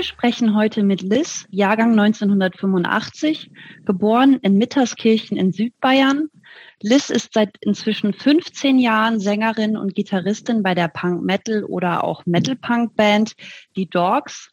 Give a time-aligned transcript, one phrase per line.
[0.00, 3.50] Wir sprechen heute mit Liz, Jahrgang 1985,
[3.84, 6.30] geboren in Mitterskirchen in Südbayern.
[6.80, 13.34] Liz ist seit inzwischen 15 Jahren Sängerin und Gitarristin bei der Punk-Metal oder auch Metal-Punk-Band
[13.76, 14.52] Die Dogs.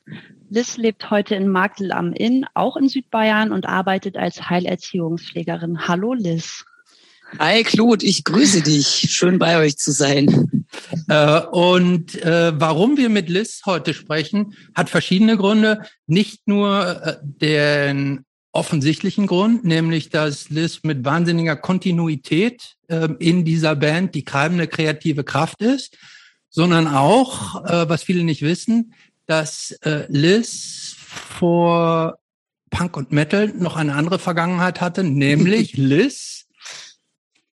[0.49, 5.87] Liz lebt heute in Magdel am Inn, auch in Südbayern und arbeitet als Heilerziehungspflegerin.
[5.87, 6.65] Hallo Liz.
[7.39, 8.87] Hi Claude, ich grüße dich.
[8.87, 10.65] Schön bei euch zu sein.
[11.09, 15.81] Äh, und äh, warum wir mit Liz heute sprechen, hat verschiedene Gründe.
[16.07, 23.75] Nicht nur äh, den offensichtlichen Grund, nämlich dass Liz mit wahnsinniger Kontinuität äh, in dieser
[23.75, 25.97] Band die treibende kreative Kraft ist,
[26.49, 28.93] sondern auch, äh, was viele nicht wissen,
[29.25, 32.17] dass äh, Liz vor
[32.71, 36.46] Punk und Metal noch eine andere Vergangenheit hatte, nämlich Liz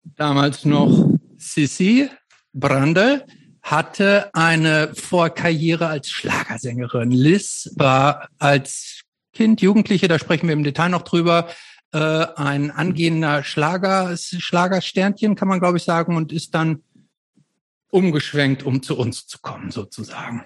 [0.05, 2.08] damals noch Sissi
[2.53, 3.25] Brandl,
[3.62, 7.11] hatte eine Vorkarriere als Schlagersängerin.
[7.11, 11.48] Liz war als Kind, Jugendliche, da sprechen wir im Detail noch drüber,
[11.92, 16.83] äh, ein angehender Schlager, Schlagersternchen, kann man glaube ich sagen, und ist dann
[17.93, 20.45] umgeschwenkt, um zu uns zu kommen, sozusagen.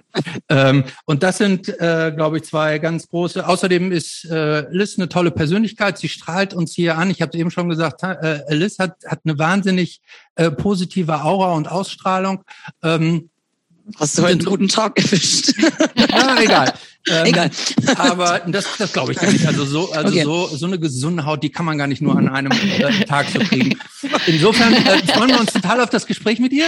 [0.49, 3.47] ähm, und das sind, äh, glaube ich, zwei ganz große.
[3.47, 5.97] Außerdem ist äh, Liz eine tolle Persönlichkeit.
[5.97, 7.11] Sie strahlt uns hier an.
[7.11, 10.01] Ich habe eben schon gesagt, äh, Liz hat, hat eine wahnsinnig
[10.35, 12.43] äh, positive Aura und Ausstrahlung.
[12.83, 13.31] Ähm,
[14.01, 15.55] Hast du heute einen guten Tag erwischt?
[16.11, 16.75] ja, egal.
[17.09, 17.51] Ähm, egal.
[17.97, 19.47] aber das, das glaube ich gar nicht.
[19.47, 20.25] Also so, also okay.
[20.25, 23.29] so, so eine gesunde Haut, die kann man gar nicht nur an einem äh, Tag
[23.33, 23.79] so kriegen.
[24.27, 26.67] Insofern äh, freuen wir uns total auf das Gespräch mit ihr.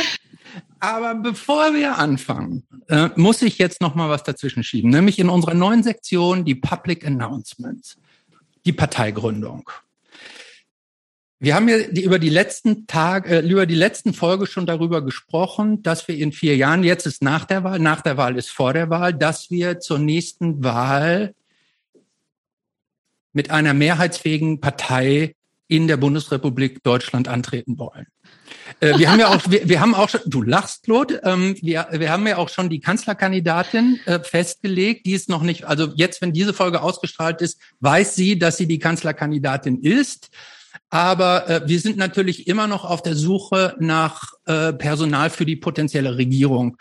[0.80, 5.28] Aber bevor wir anfangen, äh, muss ich jetzt noch mal was dazwischen schieben, nämlich in
[5.28, 7.98] unserer neuen Sektion die Public Announcements,
[8.64, 9.70] die Parteigründung.
[11.40, 15.82] Wir haben ja über die letzten Tage, äh, über die letzten Folge schon darüber gesprochen,
[15.82, 18.72] dass wir in vier Jahren, jetzt ist nach der Wahl, nach der Wahl ist vor
[18.72, 21.34] der Wahl, dass wir zur nächsten Wahl
[23.32, 25.34] mit einer mehrheitsfähigen Partei
[25.68, 28.06] in der Bundesrepublik Deutschland antreten wollen.
[28.80, 31.88] Äh, wir haben ja auch, wir, wir haben auch schon, du lachst, Claude, ähm, wir,
[31.92, 36.22] wir haben ja auch schon die Kanzlerkandidatin äh, festgelegt, die ist noch nicht, also jetzt,
[36.22, 40.30] wenn diese Folge ausgestrahlt ist, weiß sie, dass sie die Kanzlerkandidatin ist.
[40.90, 45.56] Aber äh, wir sind natürlich immer noch auf der Suche nach äh, Personal für die
[45.56, 46.76] potenzielle Regierung.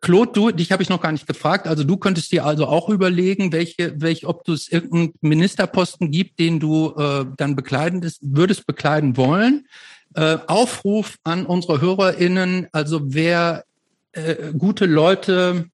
[0.00, 1.66] Claude, du, dich habe ich noch gar nicht gefragt.
[1.66, 6.38] Also du könntest dir also auch überlegen, welche, welche, ob du es irgendeinen Ministerposten gibt,
[6.38, 9.66] den du äh, dann bekleiden würdest bekleiden wollen.
[10.16, 13.66] Äh, Aufruf an unsere HörerInnen, also wer
[14.12, 15.68] äh, gute Leute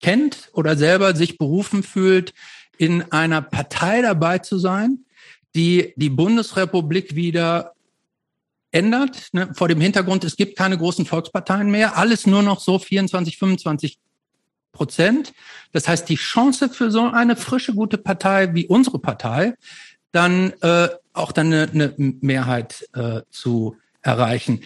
[0.00, 2.32] kennt oder selber sich berufen fühlt,
[2.78, 5.04] in einer Partei dabei zu sein,
[5.54, 7.74] die die Bundesrepublik wieder
[8.70, 9.28] ändert.
[9.32, 9.50] Ne?
[9.54, 13.98] Vor dem Hintergrund, es gibt keine großen Volksparteien mehr, alles nur noch so 24, 25
[14.72, 15.34] Prozent.
[15.72, 19.56] Das heißt, die Chance für so eine frische, gute Partei wie unsere Partei,
[20.12, 24.62] dann äh, auch dann eine, eine Mehrheit äh, zu erreichen.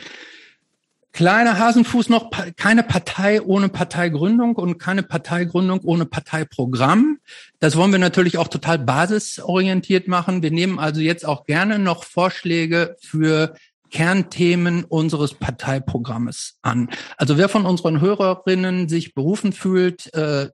[1.12, 7.18] Kleiner Hasenfuß noch, keine Partei ohne Parteigründung und keine Parteigründung ohne Parteiprogramm.
[7.60, 10.42] Das wollen wir natürlich auch total basisorientiert machen.
[10.42, 13.54] Wir nehmen also jetzt auch gerne noch Vorschläge für
[13.90, 16.88] Kernthemen unseres Parteiprogrammes an.
[17.18, 20.48] Also wer von unseren Hörerinnen sich berufen fühlt, äh,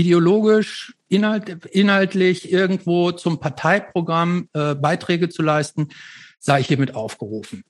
[0.00, 5.88] ideologisch, inhalt, inhaltlich irgendwo zum Parteiprogramm äh, Beiträge zu leisten,
[6.38, 7.64] sei ich hiermit aufgerufen.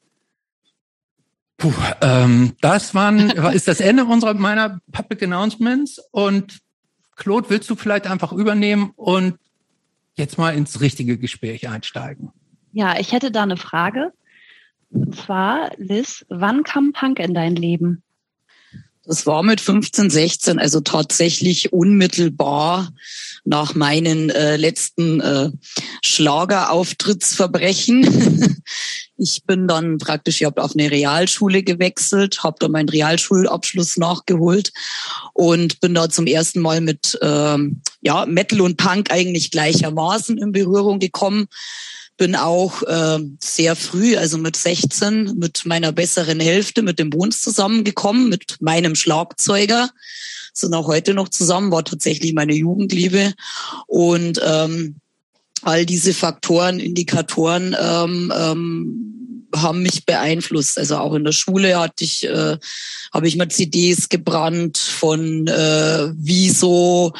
[1.56, 6.60] Puh, ähm, das waren, ist das Ende unserer meiner Public Announcements und
[7.16, 9.38] Claude, willst du vielleicht einfach übernehmen und
[10.14, 12.30] jetzt mal ins richtige Gespräch einsteigen?
[12.72, 14.12] Ja, ich hätte da eine Frage.
[14.91, 18.02] Und zwar, Liz, wann kam Punk in dein Leben?
[19.04, 22.92] Das war mit 15, 16, also tatsächlich unmittelbar
[23.44, 25.50] nach meinen äh, letzten äh,
[26.02, 28.62] Schlagerauftrittsverbrechen.
[29.16, 34.72] ich bin dann praktisch, ich habe auf eine Realschule gewechselt, habe dann meinen Realschulabschluss nachgeholt
[35.32, 40.53] und bin da zum ersten Mal mit ähm, ja, Metal und Punk eigentlich gleichermaßen in
[40.53, 41.48] Berührung gekommen
[42.20, 47.40] bin auch äh, sehr früh, also mit 16, mit meiner besseren Hälfte, mit dem Bones
[47.40, 49.88] zusammengekommen, mit meinem Schlagzeuger.
[50.52, 53.32] Sind auch heute noch zusammen, war tatsächlich meine Jugendliebe.
[53.86, 54.96] Und ähm,
[55.62, 59.19] all diese Faktoren, Indikatoren ähm, ähm,
[59.54, 60.78] haben mich beeinflusst.
[60.78, 62.56] Also auch in der Schule hatte ich, äh,
[63.12, 67.12] habe ich mal CDs gebrannt von äh, Wieso,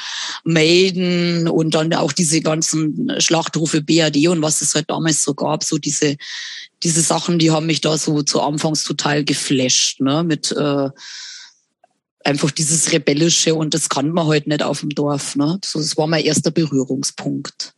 [0.45, 5.65] Maiden und dann auch diese ganzen Schlachtrufe BAD und was es halt damals so gab,
[5.65, 6.17] so diese
[6.83, 10.25] diese Sachen, die haben mich da so zu Anfangs total geflasht, ne?
[10.25, 10.89] Mit äh,
[12.25, 15.37] einfach dieses Rebellische und das kann man heute halt nicht auf dem Dorf.
[15.37, 15.59] Ne?
[15.61, 17.75] Das war mein erster Berührungspunkt.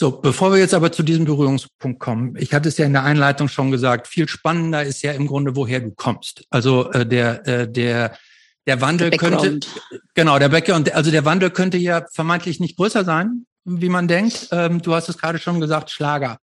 [0.00, 3.04] So, bevor wir jetzt aber zu diesem Berührungspunkt kommen, ich hatte es ja in der
[3.04, 6.42] Einleitung schon gesagt, viel spannender ist ja im Grunde, woher du kommst.
[6.48, 8.16] Also äh, der, äh, der,
[8.66, 9.60] der Wandel der könnte,
[10.14, 14.48] genau, der Background, also der Wandel könnte ja vermeintlich nicht größer sein, wie man denkt.
[14.52, 16.38] Ähm, du hast es gerade schon gesagt, Schlager.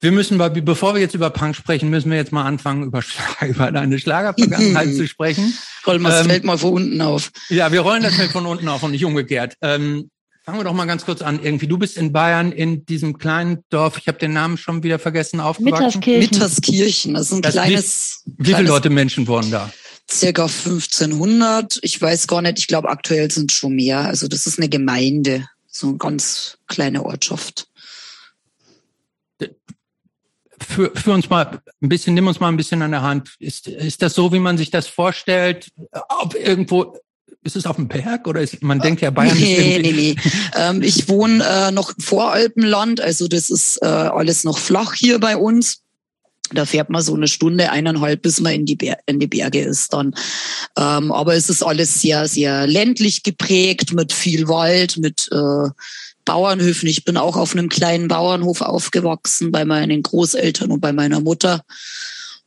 [0.00, 3.04] Wir müssen, bevor wir jetzt über Punk sprechen, müssen wir jetzt mal anfangen, über,
[3.46, 5.56] über deine Schlagervergangenheit zu sprechen.
[5.86, 7.30] Rollen wir das ähm, Feld mal von unten auf.
[7.50, 9.54] Ja, wir rollen das Feld von unten auf und nicht umgekehrt.
[9.62, 10.10] Ähm,
[10.44, 11.40] fangen wir doch mal ganz kurz an.
[11.42, 14.98] Irgendwie, du bist in Bayern in diesem kleinen Dorf, ich habe den Namen schon wieder
[14.98, 16.00] vergessen, aufgewachsen.
[16.00, 16.20] Mitterskirchen.
[16.20, 18.22] Mitterskirchen, das ist ein das kleines...
[18.26, 19.72] Wie, wie viele Leute Menschen wohnen da?
[20.10, 21.78] Circa 1500.
[21.82, 24.00] Ich weiß gar nicht, ich glaube aktuell sind schon mehr.
[24.00, 27.68] Also das ist eine Gemeinde, so eine ganz kleine Ortschaft
[30.62, 33.36] für, für uns mal ein bisschen, nimm uns mal ein bisschen an der Hand.
[33.38, 35.70] Ist, ist das so, wie man sich das vorstellt?
[36.08, 36.98] Ob irgendwo,
[37.44, 40.16] ist es auf dem Berg oder ist, man denkt ja Bayern nee, ist Nee, nee,
[40.56, 45.18] ähm, ich wohne äh, noch vor Alpenland, also das ist äh, alles noch flach hier
[45.18, 45.80] bei uns.
[46.54, 49.60] Da fährt man so eine Stunde, eineinhalb, bis man in die, Ber in die Berge
[49.60, 50.14] ist dann.
[50.76, 55.70] Ähm, aber es ist alles sehr, sehr ländlich geprägt, mit viel Wald, mit äh,
[56.26, 56.88] Bauernhöfen.
[56.88, 61.62] Ich bin auch auf einem kleinen Bauernhof aufgewachsen bei meinen Großeltern und bei meiner Mutter.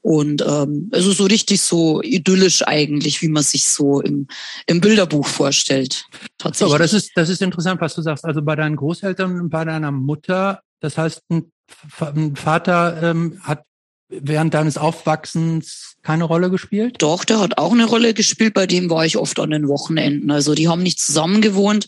[0.05, 4.27] Und ähm, es ist so richtig so idyllisch eigentlich, wie man sich so im,
[4.67, 6.05] im Bilderbuch vorstellt.
[6.37, 6.71] Tatsächlich.
[6.71, 8.23] Aber das ist, das ist interessant, was du sagst.
[8.23, 11.51] Also bei deinen Großeltern und bei deiner Mutter, das heißt, ein,
[11.99, 13.63] ein Vater ähm, hat
[14.07, 16.97] während deines Aufwachsens keine Rolle gespielt?
[16.99, 18.53] Doch, der hat auch eine Rolle gespielt.
[18.53, 20.29] Bei dem war ich oft an den Wochenenden.
[20.29, 21.87] Also die haben nicht zusammen gewohnt.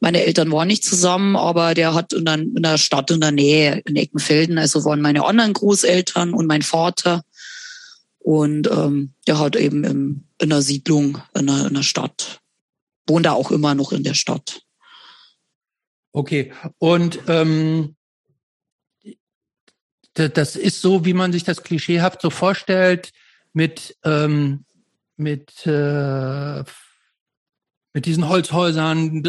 [0.00, 3.32] Meine Eltern waren nicht zusammen, aber der hat in der, in der Stadt in der
[3.32, 7.22] Nähe, in Eckenfelden, also waren meine anderen Großeltern und mein Vater.
[8.28, 12.42] Und ähm, der hat eben im, in der Siedlung, in der, in der Stadt,
[13.06, 14.60] wohnt er auch immer noch in der Stadt.
[16.12, 17.96] Okay, und ähm,
[20.12, 23.12] das ist so, wie man sich das klischeehaft so vorstellt,
[23.54, 24.66] mit, ähm,
[25.16, 26.64] mit äh,
[27.94, 29.22] mit diesen Holzhäusern,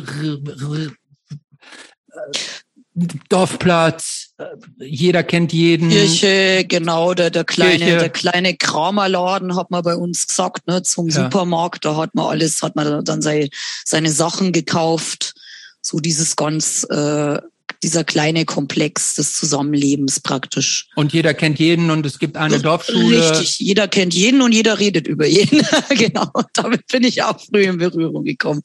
[3.30, 4.34] Dorfplatz,
[4.80, 5.90] jeder kennt jeden.
[5.90, 7.98] Kirche, genau, der, der kleine, Kirche.
[7.98, 11.24] der kleine Kramerladen hat man bei uns gesagt, ne, zum ja.
[11.24, 13.50] Supermarkt, da hat man alles, hat man dann seine,
[13.86, 15.34] seine Sachen gekauft.
[15.82, 17.40] So dieses ganz äh,
[17.84, 20.88] dieser kleine Komplex des Zusammenlebens praktisch.
[20.96, 23.32] Und jeder kennt jeden und es gibt eine Dorfschule.
[23.32, 25.66] Richtig, jeder kennt jeden und jeder redet über jeden.
[25.90, 28.62] genau, damit bin ich auch früh in Berührung gekommen.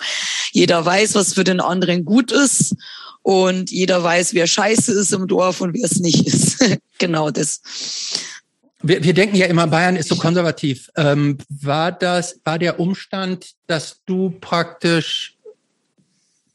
[0.52, 2.75] Jeder weiß, was für den anderen gut ist
[3.25, 6.62] und jeder weiß, wer scheiße ist im Dorf und wer es nicht ist.
[6.99, 7.62] genau das.
[8.82, 10.91] Wir, wir denken ja immer, Bayern ist so konservativ.
[10.94, 15.33] Ähm, war das, war der Umstand, dass du praktisch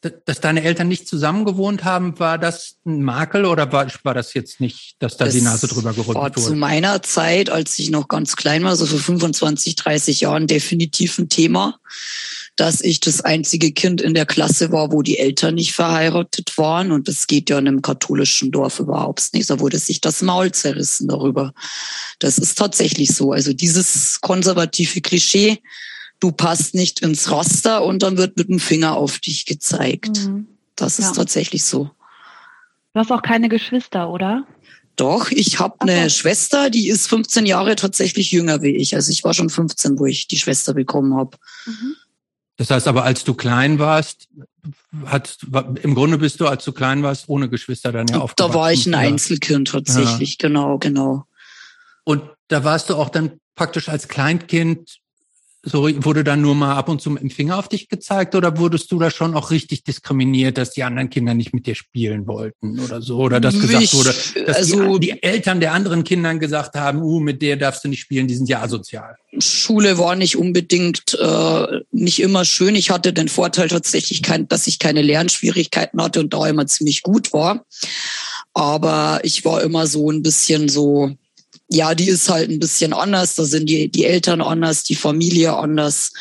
[0.02, 4.34] dass deine Eltern nicht zusammen gewohnt haben, war das ein Makel oder war, war das
[4.34, 6.42] jetzt nicht, dass da es die Nase drüber gerückt war wurde?
[6.42, 11.18] Zu meiner Zeit, als ich noch ganz klein war, so für 25, 30 Jahren, definitiv
[11.18, 11.80] ein Thema,
[12.56, 16.92] dass ich das einzige Kind in der Klasse war, wo die Eltern nicht verheiratet waren.
[16.92, 19.50] Und das geht ja in einem katholischen Dorf überhaupt nicht.
[19.50, 21.54] Da wurde sich das Maul zerrissen darüber.
[22.20, 23.34] Das ist tatsächlich so.
[23.34, 25.60] Also dieses konservative Klischee,
[26.20, 30.26] du passt nicht ins Raster und dann wird mit dem Finger auf dich gezeigt.
[30.26, 30.48] Mhm.
[30.76, 31.14] Das ist ja.
[31.14, 31.92] tatsächlich so.
[32.94, 34.46] Du hast auch keine Geschwister, oder?
[34.96, 36.10] Doch, ich habe eine okay.
[36.10, 38.96] Schwester, die ist 15 Jahre tatsächlich jünger wie ich.
[38.96, 41.38] Also ich war schon 15, wo ich die Schwester bekommen habe.
[41.66, 41.96] Mhm.
[42.58, 44.28] Das heißt aber, als du klein warst,
[45.06, 45.38] hat
[45.82, 48.52] im Grunde bist du, als du klein warst, ohne Geschwister dann ja aufgewachsen.
[48.52, 50.50] Da war ich ein Einzelkind tatsächlich, ja.
[50.50, 51.24] genau, genau.
[52.04, 55.00] Und da warst du auch dann praktisch als Kleinkind
[55.64, 58.58] so wurde dann nur mal ab und zu mit dem Finger auf dich gezeigt oder
[58.58, 62.28] wurdest du da schon auch richtig diskriminiert, dass die anderen Kinder nicht mit dir spielen
[62.28, 63.18] wollten oder so?
[63.18, 64.14] Oder dass gesagt ich, wurde,
[64.46, 67.90] dass also, die, die, Eltern der anderen Kindern gesagt haben, uh, mit der darfst du
[67.90, 69.16] nicht spielen, die sind ja asozial.
[69.38, 72.76] Schule war nicht unbedingt äh, nicht immer schön.
[72.76, 77.04] Ich hatte den Vorteil tatsächlich, kein, dass ich keine Lernschwierigkeiten hatte und da immer ziemlich
[77.04, 77.66] gut war.
[78.54, 81.12] Aber ich war immer so ein bisschen so,
[81.70, 83.36] ja, die ist halt ein bisschen anders.
[83.36, 86.12] Da sind die, die Eltern anders, die Familie anders.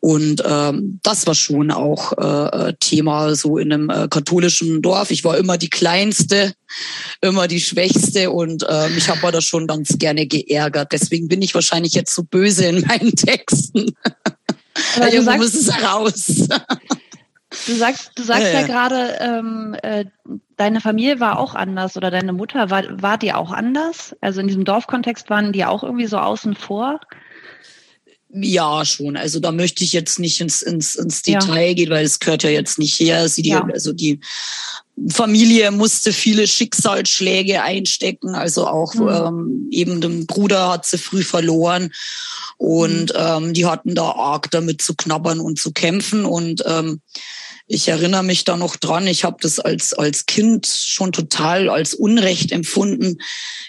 [0.00, 5.10] Und ähm, das war schon auch äh, Thema so in einem äh, katholischen Dorf.
[5.10, 6.52] Ich war immer die Kleinste,
[7.22, 10.92] immer die Schwächste und äh, mich habe da schon ganz gerne geärgert.
[10.92, 13.94] Deswegen bin ich wahrscheinlich jetzt so böse in meinen Texten.
[14.96, 16.48] Aber du sagst, muss es raus.
[17.66, 18.60] Du sagst, du sagst ja, ja.
[18.60, 20.04] ja gerade, ähm, äh,
[20.56, 24.14] deine Familie war auch anders oder deine Mutter war, war die auch anders?
[24.20, 27.00] Also in diesem Dorfkontext waren die auch irgendwie so außen vor?
[28.36, 29.16] Ja, schon.
[29.16, 31.74] Also da möchte ich jetzt nicht ins, ins, ins Detail ja.
[31.74, 33.28] gehen, weil es gehört ja jetzt nicht her.
[33.28, 33.64] Sie die, ja.
[33.72, 34.18] Also die
[35.08, 38.34] Familie musste viele Schicksalsschläge einstecken.
[38.34, 39.08] Also auch mhm.
[39.08, 41.92] ähm, eben den Bruder hat sie früh verloren.
[42.56, 43.18] Und mhm.
[43.18, 46.24] ähm, die hatten da arg damit zu knabbern und zu kämpfen.
[46.24, 47.00] Und ähm,
[47.66, 51.94] ich erinnere mich da noch dran, ich habe das als, als Kind schon total als
[51.94, 53.18] Unrecht empfunden,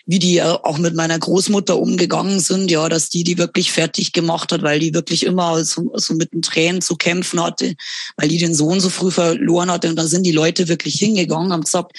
[0.06, 4.52] wie die auch mit meiner Großmutter umgegangen sind, ja, dass die die wirklich fertig gemacht
[4.52, 7.76] hat, weil die wirklich immer so, so mit den Tränen zu kämpfen hatte,
[8.18, 9.90] weil die den Sohn so früh verloren hatte.
[9.90, 11.96] Und da sind die Leute wirklich hingegangen, haben gesagt,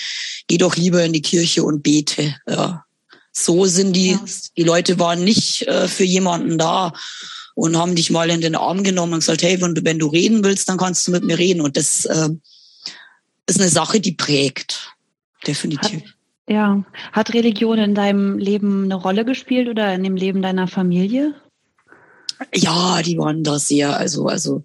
[0.48, 2.36] geh doch lieber in die Kirche und bete.
[2.46, 2.84] Ja.
[3.32, 4.24] So sind die, ja.
[4.56, 6.92] die Leute waren nicht äh, für jemanden da
[7.56, 10.08] und haben dich mal in den Arm genommen und gesagt, hey, wenn du, wenn du
[10.08, 11.62] reden willst, dann kannst du mit mir reden.
[11.62, 12.28] Und das äh,
[13.46, 14.94] ist eine Sache, die prägt.
[15.46, 16.02] Definitiv.
[16.02, 16.14] Hat,
[16.50, 16.84] ja.
[17.12, 21.34] Hat Religion in deinem Leben eine Rolle gespielt oder in dem Leben deiner Familie?
[22.54, 24.62] Ja, die waren da sehr, also, also,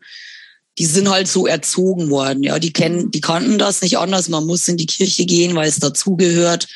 [0.78, 4.28] die sind halt so erzogen worden, ja, die kennen, die kannten das nicht anders.
[4.28, 6.68] Man muss in die Kirche gehen, weil es dazugehört.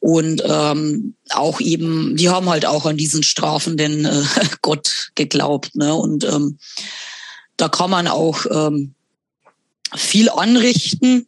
[0.00, 4.22] Und ähm, auch eben, die haben halt auch an diesen strafenden äh,
[4.62, 5.74] Gott geglaubt.
[5.74, 5.94] Ne?
[5.94, 6.58] Und ähm,
[7.56, 8.94] da kann man auch ähm,
[9.94, 11.26] viel anrichten,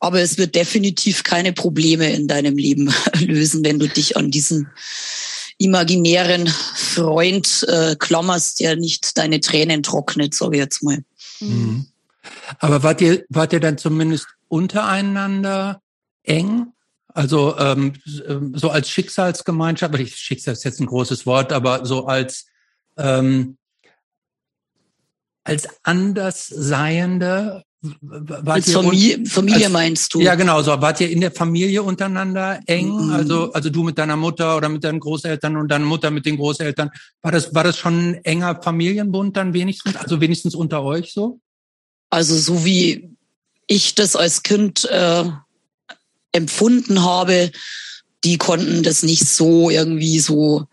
[0.00, 4.68] aber es wird definitiv keine Probleme in deinem Leben lösen, wenn du dich an diesen
[5.58, 10.98] imaginären Freund äh, klammerst, der nicht deine Tränen trocknet, sage ich jetzt mal.
[11.40, 11.86] Mhm.
[12.58, 15.80] Aber wart ihr, wart ihr dann zumindest untereinander
[16.22, 16.73] eng?
[17.14, 17.94] Also ähm,
[18.54, 22.46] so als Schicksalsgemeinschaft, ich Schicksal ist jetzt ein großes Wort, aber so als
[22.96, 23.56] ähm,
[25.44, 27.62] als Andersseiende
[28.46, 30.20] als Familie, Familie als, meinst du?
[30.20, 30.62] Ja, genau.
[30.62, 32.88] So wart ihr in der Familie untereinander eng?
[32.88, 33.12] Mhm.
[33.12, 36.36] Also, also du mit deiner Mutter oder mit deinen Großeltern und deine Mutter mit den
[36.36, 36.90] Großeltern.
[37.22, 39.96] War das, war das schon ein enger Familienbund dann wenigstens?
[39.96, 41.40] Also wenigstens unter euch so?
[42.10, 43.10] Also so wie
[43.66, 45.24] ich das als Kind äh,
[46.34, 47.50] empfunden habe,
[48.24, 50.66] die konnten das nicht so irgendwie so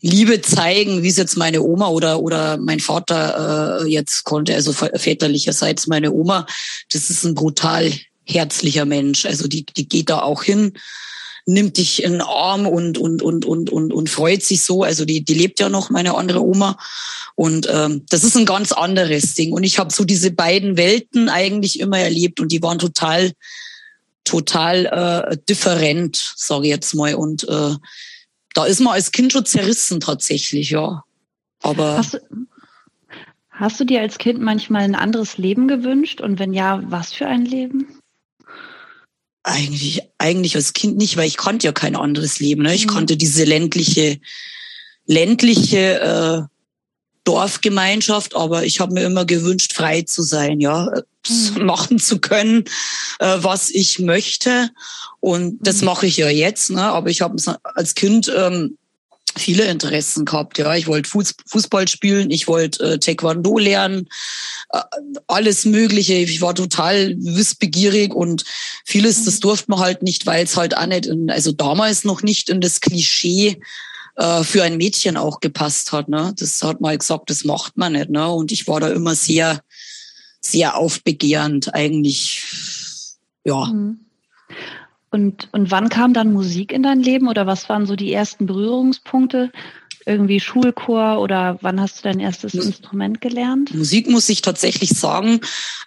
[0.00, 4.72] Liebe zeigen, wie es jetzt meine Oma oder oder mein Vater äh, jetzt konnte, also
[4.72, 6.46] väterlicherseits meine Oma.
[6.92, 7.92] Das ist ein brutal
[8.24, 9.26] herzlicher Mensch.
[9.26, 10.74] Also die die geht da auch hin,
[11.46, 14.84] nimmt dich in den Arm und und und und und und freut sich so.
[14.84, 16.78] Also die die lebt ja noch meine andere Oma
[17.34, 19.52] und ähm, das ist ein ganz anderes Ding.
[19.52, 23.32] Und ich habe so diese beiden Welten eigentlich immer erlebt und die waren total
[24.28, 27.14] total äh, different, sage ich jetzt mal.
[27.14, 27.74] Und äh,
[28.54, 31.04] da ist man als Kind schon zerrissen tatsächlich, ja.
[31.62, 32.18] Aber hast du,
[33.50, 36.20] hast du dir als Kind manchmal ein anderes Leben gewünscht?
[36.20, 38.00] Und wenn ja, was für ein Leben?
[39.42, 42.62] Eigentlich, eigentlich als Kind nicht, weil ich konnte ja kein anderes Leben.
[42.62, 42.74] Ne?
[42.74, 42.90] Ich mhm.
[42.90, 44.20] konnte diese ländliche,
[45.06, 46.57] ländliche äh,
[47.28, 50.88] Dorfgemeinschaft, aber ich habe mir immer gewünscht, frei zu sein, ja,
[51.28, 51.66] mhm.
[51.66, 52.64] machen zu können,
[53.18, 54.70] äh, was ich möchte.
[55.20, 55.86] Und das mhm.
[55.86, 56.84] mache ich ja jetzt, ne?
[56.84, 57.36] Aber ich habe
[57.74, 58.78] als Kind ähm,
[59.36, 60.56] viele Interessen gehabt.
[60.56, 64.08] Ja, ich wollte Fußball spielen, ich wollte äh, Taekwondo lernen,
[64.70, 64.80] äh,
[65.26, 66.14] alles Mögliche.
[66.14, 68.44] Ich war total wissbegierig und
[68.86, 69.40] vieles, das mhm.
[69.40, 72.62] durfte man halt nicht, weil es halt auch nicht, in, also damals noch nicht in
[72.62, 73.60] das Klischee
[74.18, 76.08] äh, für ein Mädchen auch gepasst hat.
[76.08, 76.34] Ne?
[76.36, 78.10] Das hat mal gesagt, das macht man nicht.
[78.10, 78.28] Ne?
[78.28, 79.60] Und ich war da immer sehr,
[80.40, 82.42] sehr aufbegehrend eigentlich.
[83.44, 83.66] Ja.
[83.66, 84.00] Mhm.
[85.10, 88.46] Und, und wann kam dann Musik in dein Leben oder was waren so die ersten
[88.46, 89.52] Berührungspunkte?
[90.04, 93.72] Irgendwie Schulchor oder wann hast du dein erstes Mus Instrument gelernt?
[93.74, 95.40] Musik muss ich tatsächlich sagen,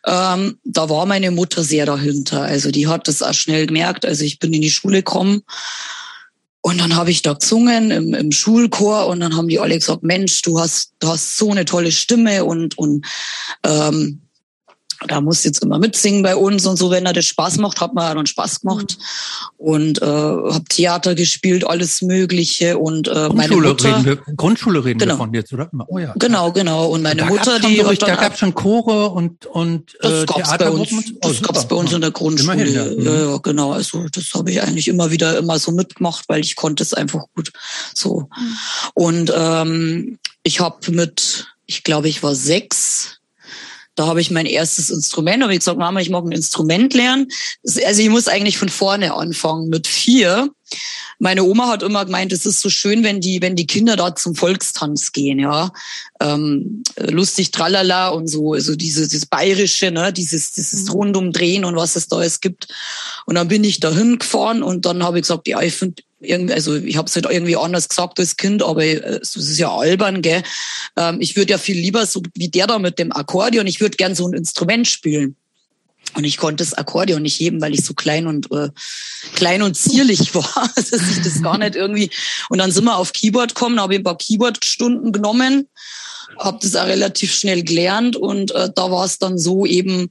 [0.05, 2.43] ähm, da war meine Mutter sehr dahinter.
[2.43, 4.05] Also die hat das auch schnell gemerkt.
[4.05, 5.43] Also ich bin in die Schule gekommen
[6.61, 10.03] und dann habe ich da gesungen im, im Schulchor und dann haben die alle gesagt,
[10.03, 13.05] Mensch, du hast, du hast so eine tolle Stimme und, und
[13.63, 14.21] ähm,
[15.07, 17.93] da muss jetzt immer mitsingen bei uns und so, wenn er das Spaß macht, hat
[17.93, 19.65] man ja dann Spaß gemacht mhm.
[19.65, 24.99] und äh, habe Theater gespielt, alles Mögliche und äh, meine Mutter reden wir, Grundschule reden
[24.99, 25.13] genau.
[25.13, 25.69] wir von jetzt, oder?
[25.87, 26.13] Oh ja.
[26.17, 30.23] Genau, genau und meine da Mutter, die so, da gab schon Chore und und das
[30.23, 30.89] äh, gab's bei uns,
[31.19, 32.53] das oh, gab's bei uns in der Grundschule.
[32.53, 32.85] Immerhin, ja.
[32.85, 33.31] Mhm.
[33.31, 36.83] ja, genau, also das habe ich eigentlich immer wieder immer so mitgemacht, weil ich konnte
[36.83, 37.51] es einfach gut
[37.95, 38.57] so mhm.
[38.93, 43.20] und ähm, ich habe mit ich glaube, ich war sechs
[44.01, 47.27] da habe ich mein erstes Instrument, habe ich gesagt, Mama, ich mag ein Instrument lernen.
[47.85, 50.49] Also ich muss eigentlich von vorne anfangen mit vier.
[51.19, 54.15] Meine Oma hat immer gemeint, es ist so schön, wenn die, wenn die Kinder da
[54.15, 55.71] zum Volkstanz gehen, ja.
[56.19, 60.93] Ähm, lustig tralala und so, also dieses, dieses Bayerische, ne, dieses, dieses mhm.
[60.93, 62.69] Rundumdrehen und was es da alles gibt.
[63.27, 66.53] Und dann bin ich da hingefahren und dann habe ich gesagt, ja, ich finde irgendwie,
[66.53, 70.21] also ich habe es halt irgendwie anders gesagt als Kind, aber es ist ja albern,
[70.21, 70.43] gell?
[70.97, 73.97] Ähm, ich würde ja viel lieber so wie der da mit dem Akkordeon, ich würde
[73.97, 75.35] gern so ein Instrument spielen.
[76.13, 78.69] Und ich konnte das Akkordeon nicht heben, weil ich so klein und äh,
[79.35, 82.09] klein und zierlich war, dass ich das gar nicht irgendwie.
[82.49, 85.69] Und dann sind wir auf Keyboard gekommen, habe ich ein paar Keyboard-Stunden genommen,
[86.39, 90.09] habe das auch relativ schnell gelernt und äh, da war es dann so eben,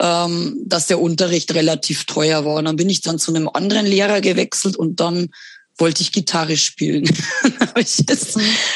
[0.00, 2.56] ähm, dass der Unterricht relativ teuer war.
[2.56, 5.28] Und dann bin ich dann zu einem anderen Lehrer gewechselt und dann
[5.78, 7.04] wollte ich Gitarre spielen.
[7.76, 8.04] ich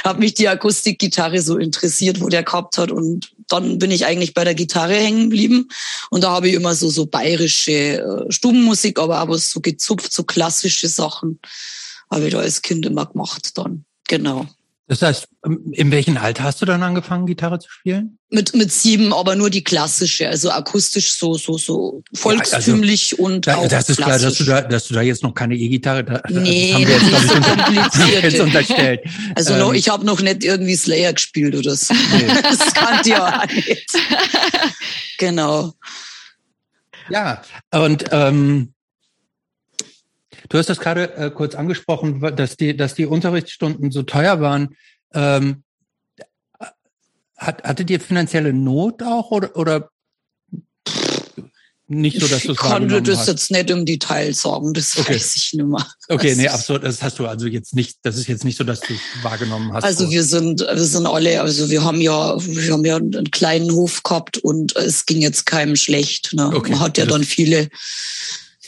[0.05, 4.35] habe mich die Akustikgitarre so interessiert, wo der gehabt hat und dann bin ich eigentlich
[4.35, 5.69] bei der Gitarre hängen geblieben
[6.11, 10.23] und da habe ich immer so so bayerische äh, Stubenmusik, aber aber so gezupft, so
[10.23, 11.41] klassische Sachen
[12.11, 13.85] habe ich da als Kind immer gemacht dann.
[14.09, 14.47] Genau.
[14.93, 18.19] Das heißt, ähm, in welchem Alter hast du dann angefangen, Gitarre zu spielen?
[18.29, 23.25] Mit, mit sieben, aber nur die klassische, also akustisch so, so, so volkstümlich ja, also,
[23.25, 24.05] und da, auch Das ist klassisch.
[24.05, 26.95] klar, dass du da, dass du da jetzt noch keine E-Gitarre, da, nee, haben wir
[26.95, 28.23] jetzt, das ist so kompliziert.
[28.23, 29.01] jetzt unterstellt.
[29.35, 31.95] Also ähm, noch, ich habe noch nicht irgendwie Slayer gespielt oder so.
[31.95, 32.27] Nee.
[32.43, 33.91] das kann ja auch nicht.
[35.19, 35.73] Genau.
[37.09, 38.75] Ja, und ähm,
[40.53, 44.77] Du hast das gerade äh, kurz angesprochen, dass die, dass die Unterrichtsstunden so teuer waren.
[45.15, 45.63] Ähm,
[47.39, 49.89] hat, hattet ihr finanzielle Not auch oder, oder
[51.87, 53.29] nicht so, dass du es Ich konnte das hast?
[53.29, 55.15] jetzt nicht im Detail sagen, das okay.
[55.15, 55.87] weiß ich nicht mehr.
[56.11, 56.85] Okay, nee, absolut.
[56.85, 59.73] Das hast du also jetzt nicht, das ist jetzt nicht so, dass du es wahrgenommen
[59.73, 59.85] hast.
[59.85, 63.73] Also wir sind, wir sind alle, also wir haben ja, wir haben ja einen kleinen
[63.73, 66.35] Hof gehabt und es ging jetzt keinem schlecht.
[66.35, 66.51] Ne?
[66.55, 66.73] Okay.
[66.73, 67.71] Man hat ja dann viele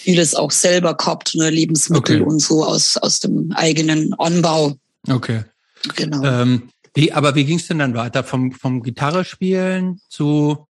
[0.04, 2.30] vieles auch selber gehabt, ne, Lebensmittel okay.
[2.30, 4.76] und so aus, aus dem eigenen Anbau.
[5.08, 5.44] Okay.
[5.96, 6.22] Genau.
[6.22, 8.22] Ähm, wie, aber wie ging es denn dann weiter?
[8.22, 10.66] Vom, vom Gitarrespielen zu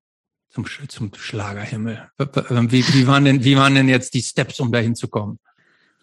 [0.53, 2.09] zum, zum Schlagerhimmel.
[2.17, 5.39] Wie, wie, waren denn, wie waren denn jetzt die Steps, um da hinzukommen?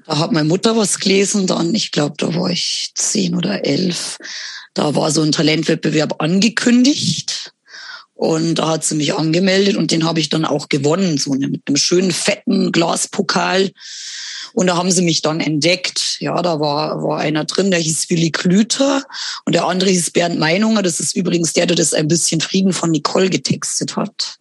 [0.07, 4.19] Da hat meine Mutter was gelesen, dann, ich glaube, da war ich zehn oder elf.
[4.75, 7.53] Da war so ein Talentwettbewerb angekündigt.
[8.21, 11.63] Und da hat sie mich angemeldet und den habe ich dann auch gewonnen, so mit
[11.67, 13.71] einem schönen fetten Glaspokal.
[14.53, 16.19] Und da haben sie mich dann entdeckt.
[16.21, 19.05] Ja, da war, war einer drin, der hieß Willi Klüter
[19.47, 20.83] und der andere hieß Bernd Meinunger.
[20.83, 24.37] Das ist übrigens der, der das ein bisschen Frieden von Nicole getextet hat.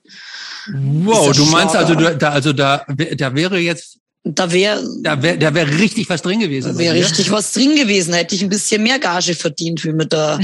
[0.73, 5.53] Wow, du meinst also, da, also da, da wäre jetzt da wäre da wäre da
[5.53, 6.73] wäre richtig was drin gewesen.
[6.73, 8.13] Da wäre richtig was drin gewesen.
[8.13, 10.37] Hätte ich ein bisschen mehr Gage verdient wie mit der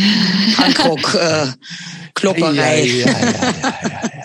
[0.58, 1.48] Hancock äh,
[2.16, 2.86] Klopperei.
[3.00, 4.25] Ja, ja, ja,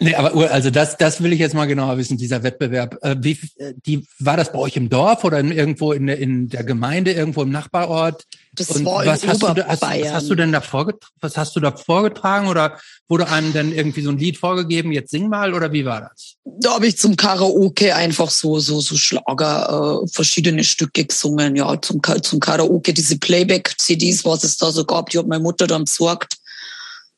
[0.00, 2.98] Nee, aber also das, das will ich jetzt mal genauer wissen, dieser Wettbewerb.
[3.02, 3.38] Äh, wie,
[3.86, 7.42] die, war das bei euch im Dorf oder in, irgendwo in, in der Gemeinde, irgendwo
[7.42, 8.24] im Nachbarort?
[8.54, 11.12] Das Und war was, hast du, hast, was hast du denn da vorgetragen?
[11.20, 15.10] Was hast du da vorgetragen oder wurde einem denn irgendwie so ein Lied vorgegeben, jetzt
[15.10, 16.36] sing mal oder wie war das?
[16.44, 21.80] Da habe ich zum Karaoke einfach so so so Schlager äh, verschiedene Stücke gesungen, ja,
[21.80, 25.66] zum zum Karaoke diese Playback CDs, was es da so gab, die hat meine Mutter
[25.66, 26.36] dann besorgt.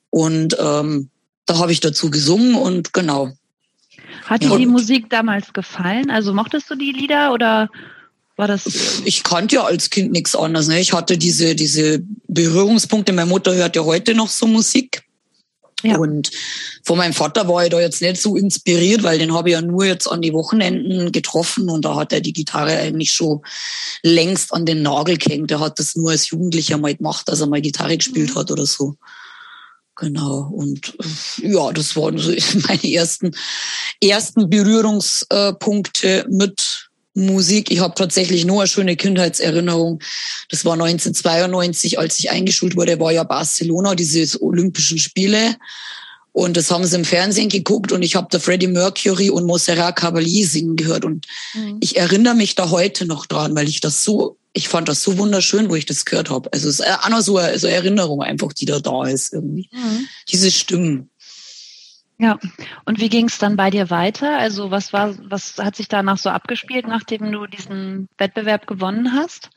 [0.09, 1.11] Und ähm,
[1.46, 3.32] da habe ich dazu gesungen und genau.
[4.24, 6.11] Hat dir die Musik damals gefallen?
[6.11, 7.70] Also mochtest du die Lieder oder
[8.37, 9.00] war das?
[9.04, 10.68] Ich kannte ja als Kind nichts anderes.
[10.68, 10.80] Ne?
[10.80, 13.12] Ich hatte diese, diese Berührungspunkte.
[13.12, 15.02] Meine Mutter hört ja heute noch so Musik.
[15.82, 15.98] Ja.
[15.98, 16.30] Und
[16.85, 19.61] von meinem Vater war ich da jetzt nicht so inspiriert, weil den habe ich ja
[19.61, 23.42] nur jetzt an die Wochenenden getroffen und da hat er die Gitarre eigentlich schon
[24.02, 25.50] längst an den Nagel gehängt.
[25.50, 28.38] Er hat das nur als Jugendlicher mal gemacht, als er mal Gitarre gespielt mhm.
[28.38, 28.96] hat oder so.
[29.96, 30.50] Genau.
[30.52, 30.94] Und
[31.42, 32.32] äh, ja, das waren so
[32.68, 33.32] meine ersten,
[34.00, 37.70] ersten Berührungspunkte mit Musik.
[37.70, 40.00] Ich habe tatsächlich nur eine schöne Kindheitserinnerung.
[40.50, 45.56] Das war 1992, als ich eingeschult wurde, war ja Barcelona, diese Olympischen Spiele.
[46.32, 49.98] Und das haben sie im Fernsehen geguckt und ich habe da Freddie Mercury und Montserrat
[49.98, 51.06] Caballé singen gehört.
[51.06, 51.78] Und mhm.
[51.80, 55.19] ich erinnere mich da heute noch dran, weil ich das so ich fand das so
[55.19, 56.51] wunderschön, wo ich das gehört habe.
[56.53, 59.35] Also es ist auch noch so eine, so eine Erinnerung einfach, die da da ist
[59.35, 59.69] irgendwie.
[59.71, 60.09] Mhm.
[60.31, 61.11] Diese Stimmen.
[62.19, 62.38] Ja,
[62.87, 64.38] und wie ging es dann bei dir weiter?
[64.38, 69.51] Also was war, was hat sich danach so abgespielt, nachdem du diesen Wettbewerb gewonnen hast?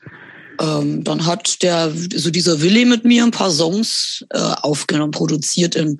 [0.60, 5.74] Ähm, dann hat der, so dieser Willi mit mir ein paar Songs äh, aufgenommen, produziert
[5.74, 5.96] im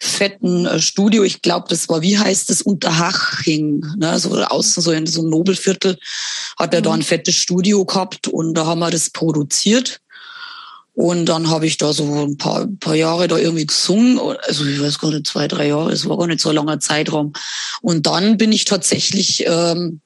[0.00, 1.22] fetten äh, Studio.
[1.22, 4.18] Ich glaube, das war, wie heißt das, Unterhaching, ne?
[4.18, 5.98] so außen so in so einem Nobelviertel
[6.58, 6.84] hat er mhm.
[6.84, 10.00] da ein fettes Studio gehabt und da haben wir das produziert.
[10.94, 14.18] Und dann habe ich da so ein paar, paar Jahre da irgendwie gesungen.
[14.46, 16.80] Also ich weiß gar nicht, zwei, drei Jahre, es war gar nicht so ein langer
[16.80, 17.34] Zeitraum.
[17.82, 20.00] Und dann bin ich tatsächlich ähm,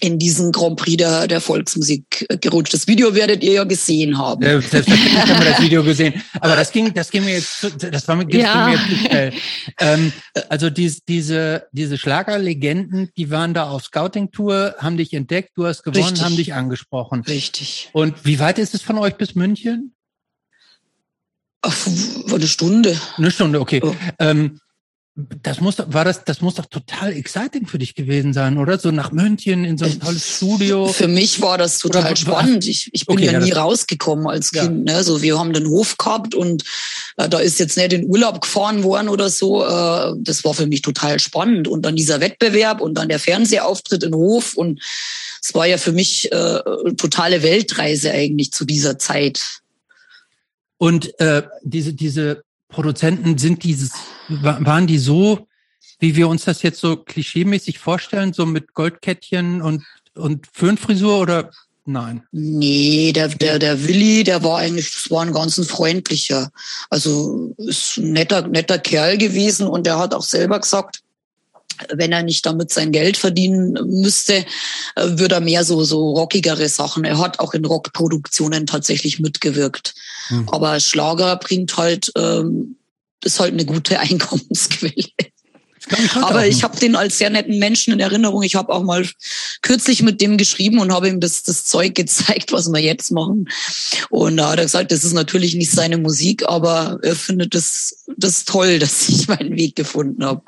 [0.00, 2.74] in diesen Grand Prix der, der Volksmusik gerutscht.
[2.74, 4.42] Das Video werdet ihr ja gesehen haben.
[4.42, 6.22] Ja, selbstverständlich haben wir das Video gesehen.
[6.40, 8.66] Aber das ging, das ging mir jetzt, das war mir, ja.
[8.66, 9.32] mir jetzt zu schnell.
[9.78, 10.12] Ähm,
[10.48, 15.82] also diese, diese, diese Schlagerlegenden, die waren da auf Scouting-Tour, haben dich entdeckt, du hast
[15.82, 16.24] gewonnen, Richtig.
[16.24, 17.22] haben dich angesprochen.
[17.22, 17.90] Richtig.
[17.92, 19.94] Und wie weit ist es von euch bis München?
[21.62, 21.76] Ach,
[22.32, 22.98] eine Stunde.
[23.16, 23.80] Eine Stunde, okay.
[23.84, 23.94] Oh.
[24.18, 24.60] Ähm,
[25.16, 28.78] das muss, war das, das muss doch total exciting für dich gewesen sein, oder?
[28.78, 30.86] So nach München in so ein tolles Studio.
[30.86, 32.66] Für mich war das total oder, spannend.
[32.66, 34.88] Ich, ich bin okay, ja, ja nie rausgekommen als Kind.
[34.88, 34.96] Ja.
[34.96, 35.04] Ne?
[35.04, 36.64] So, wir haben den Hof gehabt und
[37.16, 39.64] äh, da ist jetzt nicht in Urlaub gefahren worden oder so.
[39.64, 41.66] Äh, das war für mich total spannend.
[41.66, 44.80] Und dann dieser Wettbewerb und dann der Fernsehauftritt in Hof und
[45.42, 46.60] es war ja für mich äh,
[46.96, 49.60] totale Weltreise eigentlich zu dieser Zeit.
[50.78, 53.90] Und äh, diese, diese Produzenten sind dieses,
[54.42, 55.46] waren die so,
[55.98, 61.50] wie wir uns das jetzt so klischeemäßig vorstellen, so mit Goldkettchen und, und Föhnfrisur oder
[61.84, 62.22] nein?
[62.32, 66.50] Nee, der, der, der Willi, der war eigentlich, das war ein ganz freundlicher.
[66.88, 71.00] Also ist ein netter, netter Kerl gewesen und der hat auch selber gesagt,
[71.88, 74.44] wenn er nicht damit sein Geld verdienen müsste, äh,
[74.96, 77.04] würde er mehr so, so rockigere Sachen.
[77.04, 79.94] Er hat auch in Rockproduktionen tatsächlich mitgewirkt.
[80.28, 80.48] Hm.
[80.50, 82.76] Aber Schlager bringt halt, ähm,
[83.24, 85.10] ist halt eine gute Einkommensquelle.
[86.20, 88.42] Aber ich habe den als sehr netten Menschen in Erinnerung.
[88.42, 89.06] Ich habe auch mal
[89.62, 93.48] kürzlich mit dem geschrieben und habe ihm das, das Zeug gezeigt, was wir jetzt machen.
[94.10, 98.04] Und da hat er gesagt, das ist natürlich nicht seine Musik, aber er findet das,
[98.16, 100.42] das toll, dass ich meinen Weg gefunden habe.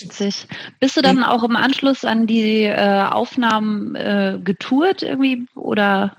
[0.00, 0.46] Witzig.
[0.80, 1.24] Bist du dann hm.
[1.24, 6.16] auch im Anschluss an die äh, Aufnahmen äh, getourt irgendwie oder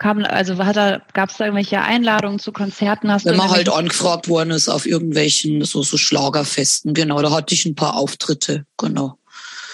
[0.00, 3.12] kam, also hat da, gab es da irgendwelche Einladungen zu Konzerten?
[3.12, 7.54] Hast Wenn man halt angefragt worden ist auf irgendwelchen so, so Schlagerfesten, genau, da hatte
[7.54, 9.18] ich ein paar Auftritte, genau.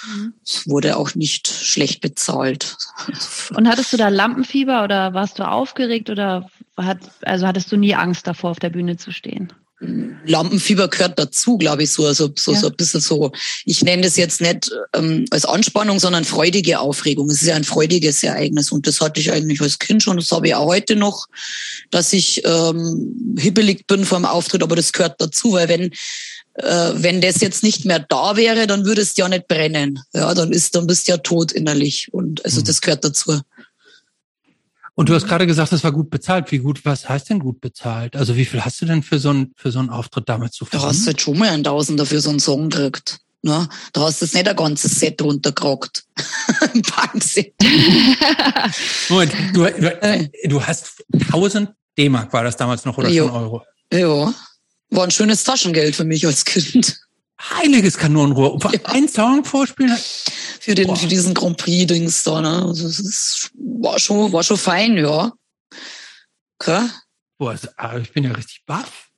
[0.06, 0.34] Mhm.
[0.44, 2.76] Es wurde auch nicht schlecht bezahlt.
[3.56, 7.94] Und hattest du da Lampenfieber oder warst du aufgeregt oder hat, also hattest du nie
[7.94, 9.52] Angst davor, auf der Bühne zu stehen?
[9.78, 12.60] Lampenfieber gehört dazu, glaube ich, so, also so, ja.
[12.60, 13.32] so ein bisschen so.
[13.66, 17.28] Ich nenne das jetzt nicht ähm, als Anspannung, sondern freudige Aufregung.
[17.28, 20.16] Es ist ja ein freudiges Ereignis und das hatte ich eigentlich als Kind schon.
[20.16, 21.26] Das habe ich auch heute noch,
[21.90, 25.90] dass ich ähm, hibbelig bin vor dem Auftritt, aber das gehört dazu, weil wenn
[26.54, 30.00] äh, wenn das jetzt nicht mehr da wäre, dann würde es ja nicht brennen.
[30.14, 32.64] Ja, dann ist, dann bist du ja tot innerlich und also mhm.
[32.64, 33.40] das gehört dazu.
[34.98, 36.50] Und du hast gerade gesagt, es war gut bezahlt.
[36.50, 38.16] Wie gut, was heißt denn gut bezahlt?
[38.16, 40.64] Also wie viel hast du denn für so einen, für so einen Auftritt damals zu
[40.64, 40.82] verdienen?
[40.82, 43.18] Da hast du jetzt schon mal einen Tausender für so einen Song gekriegt.
[43.42, 43.68] Ne?
[43.92, 46.04] Da hast du jetzt nicht ein ganzes Set runtergerockt.
[46.72, 47.52] ein Bankset.
[49.10, 53.26] Moment, du, du, du hast 1000 D-Mark war das damals noch oder jo.
[53.26, 53.62] schon Euro?
[53.92, 54.34] Ja,
[54.90, 56.98] war ein schönes Taschengeld für mich als Kind.
[57.40, 58.58] Heiliges Kanonenrohr.
[58.62, 58.80] Ja.
[58.84, 59.96] Ein Song vorspielen?
[59.96, 62.64] Für, den, für diesen Grand Prix-Dings da, ne?
[62.66, 65.32] Also, das ist, war schon, war schon fein, ja.
[66.58, 66.88] Okay.
[67.38, 69.08] Boah, ah, ich bin ja richtig baff.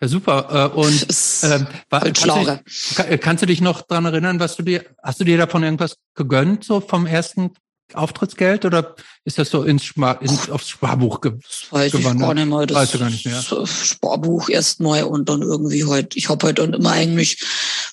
[0.00, 0.72] Ja, super.
[0.72, 1.02] Äh, und
[1.42, 5.20] ähm, war, halt kannst, du, kannst du dich noch dran erinnern, was du dir, hast
[5.20, 7.52] du dir davon irgendwas gegönnt, so vom ersten
[7.94, 11.32] Auftrittsgeld oder ist das so ins, Spar, ins aufs Sparbuch ge
[11.70, 12.14] weiß gewandert?
[12.14, 12.66] Ich gar nicht mal.
[12.66, 13.42] Das weißt du gar nicht mehr.
[13.66, 17.38] Sparbuch erstmal und dann irgendwie halt, ich habe halt dann immer eigentlich,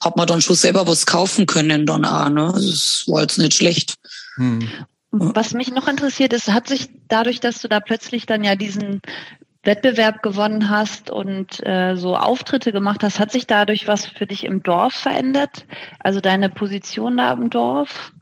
[0.02, 2.52] hab man dann schon selber was kaufen können dann auch, ne?
[2.54, 3.96] Das also war jetzt nicht schlecht.
[4.36, 4.68] Hm.
[5.12, 9.02] Was mich noch interessiert ist, hat sich dadurch, dass du da plötzlich dann ja diesen
[9.68, 14.46] Wettbewerb gewonnen hast und äh, so Auftritte gemacht hast, hat sich dadurch was für dich
[14.46, 15.66] im Dorf verändert?
[16.00, 18.14] Also deine Position da im Dorf?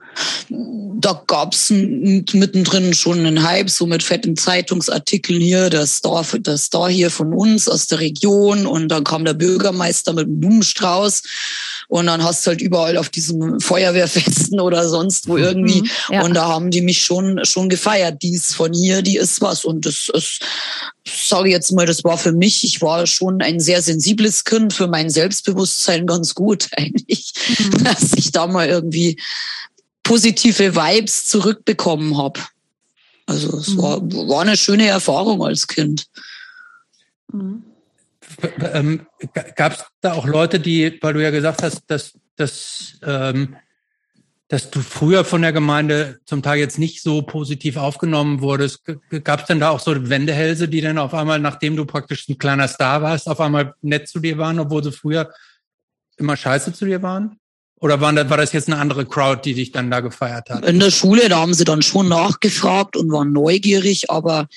[0.50, 6.90] Da gab's mittendrin schon einen Hype, so mit fetten Zeitungsartikeln hier, der Star, der Star
[6.90, 11.24] hier von uns aus der Region und dann kam der Bürgermeister mit einem Blumenstrauß
[11.90, 16.24] und dann hast du halt überall auf diesem Feuerwehrfesten oder sonst wo irgendwie mhm, ja.
[16.24, 19.66] und da haben die mich schon schon gefeiert, die ist von hier, die ist was
[19.66, 20.42] und das ist
[21.06, 24.88] sage jetzt mal, das war für mich, ich war schon ein sehr sensibles Kind, für
[24.88, 27.84] mein Selbstbewusstsein ganz gut eigentlich, mhm.
[27.84, 29.18] dass ich da mal irgendwie
[30.06, 32.40] positive Vibes zurückbekommen habe.
[33.26, 33.82] Also es mhm.
[33.82, 36.06] war, war eine schöne Erfahrung als Kind.
[37.34, 37.64] Mhm.
[38.74, 39.06] Ähm,
[39.56, 43.56] Gab es da auch Leute, die, weil du ja gesagt hast, dass, dass, ähm,
[44.48, 48.84] dass du früher von der Gemeinde zum Teil jetzt nicht so positiv aufgenommen wurdest,
[49.24, 52.38] gab es denn da auch so Wendehälse, die dann auf einmal, nachdem du praktisch ein
[52.38, 55.32] kleiner Star warst, auf einmal nett zu dir waren, obwohl sie früher
[56.18, 57.40] immer scheiße zu dir waren?
[57.80, 60.66] Oder war das, war das jetzt eine andere Crowd, die dich dann da gefeiert hat?
[60.66, 64.48] In der Schule, da haben sie dann schon nachgefragt und waren neugierig, aber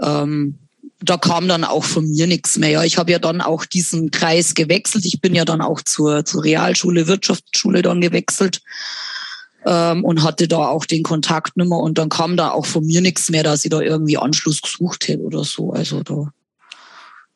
[0.00, 0.58] ähm,
[1.02, 2.70] da kam dann auch von mir nichts mehr.
[2.70, 5.04] Ja, ich habe ja dann auch diesen Kreis gewechselt.
[5.04, 8.60] Ich bin ja dann auch zur, zur Realschule, Wirtschaftsschule dann gewechselt.
[9.66, 13.00] ähm, und hatte da auch den Kontakt nimmer und dann kam da auch von mir
[13.00, 15.72] nichts mehr, dass ich da irgendwie Anschluss gesucht hätte oder so.
[15.72, 16.32] Also da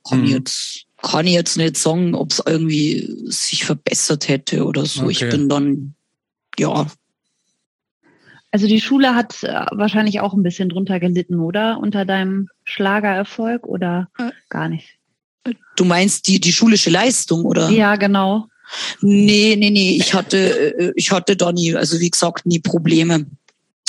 [0.09, 0.25] kann mhm.
[0.25, 5.03] ich jetzt kann ich jetzt nicht sagen, ob es irgendwie sich verbessert hätte oder so.
[5.03, 5.13] Okay.
[5.13, 5.95] Ich bin dann
[6.59, 6.87] ja.
[8.51, 11.79] Also die Schule hat äh, wahrscheinlich auch ein bisschen drunter gelitten, oder?
[11.79, 14.97] Unter deinem Schlagererfolg oder äh, gar nicht?
[15.77, 17.69] Du meinst die, die schulische Leistung, oder?
[17.69, 18.47] Ja, genau.
[19.01, 23.27] Nee, nee, nee, ich hatte, äh, ich hatte da nie, also wie gesagt, nie Probleme.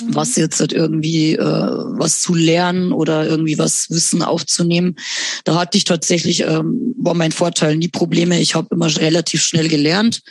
[0.04, 4.98] Was jetzt halt irgendwie äh, was zu lernen oder irgendwie was Wissen aufzunehmen.
[5.46, 8.40] Da hatte ich tatsächlich, ähm, war mein Vorteil, nie Probleme.
[8.40, 10.22] Ich habe immer relativ schnell gelernt.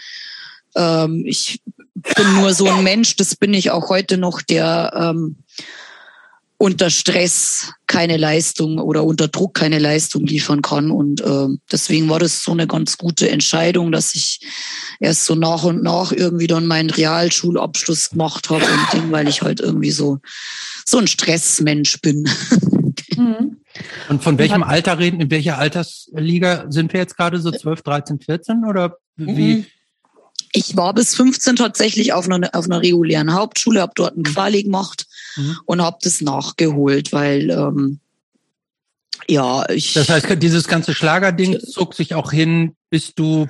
[0.76, 1.62] Ähm, ich
[1.94, 5.36] bin nur so ein Mensch, das bin ich auch heute noch, der ähm,
[6.56, 10.90] unter Stress keine Leistung oder unter Druck keine Leistung liefern kann.
[10.90, 14.40] Und äh, deswegen war das so eine ganz gute Entscheidung, dass ich
[15.00, 19.42] erst so nach und nach irgendwie dann meinen Realschulabschluss gemacht habe und Ding, weil ich
[19.42, 20.18] halt irgendwie so
[20.86, 22.28] so ein Stressmensch bin.
[23.16, 23.58] Mhm.
[24.08, 28.20] Und von welchem Alter reden, in welcher Altersliga sind wir jetzt gerade so 12, 13,
[28.20, 29.54] 14 oder wie?
[29.54, 29.66] Mhm.
[30.52, 34.64] Ich war bis 15 tatsächlich auf einer, auf einer regulären Hauptschule, habe dort einen Quali
[34.64, 35.58] gemacht mhm.
[35.66, 38.00] und habe das nachgeholt, weil ähm,
[39.28, 39.94] ja, ich.
[39.94, 43.48] Das heißt, dieses ganze Schlagerding zog sich auch hin, bis du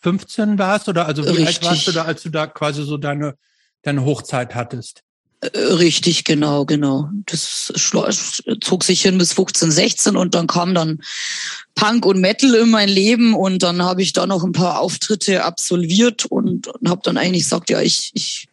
[0.00, 1.46] 15 warst oder also wie richtig.
[1.46, 3.36] alt warst du da, als du da quasi so deine
[3.82, 5.02] deine Hochzeit hattest?
[5.40, 7.10] Äh, richtig, genau, genau.
[7.26, 7.72] Das
[8.60, 11.00] zog sich hin bis 15, 16 und dann kam dann
[11.74, 15.44] Punk und Metal in mein Leben und dann habe ich da noch ein paar Auftritte
[15.44, 18.48] absolviert und, und habe dann eigentlich gesagt, ja, ich, ich,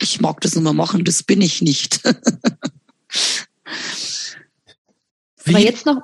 [0.00, 2.00] ich mag das nicht mehr machen, das bin ich nicht.
[5.46, 5.96] Aber jetzt noch,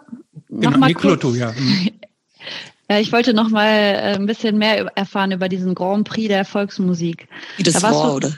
[0.48, 1.24] noch genau, mal kurz.
[1.36, 1.54] Ja.
[2.90, 2.94] Mhm.
[2.94, 6.44] Ja, ich wollte noch mal äh, ein bisschen mehr erfahren über diesen Grand Prix der
[6.44, 7.28] Volksmusik.
[7.56, 8.36] Wie das da war, du, oder?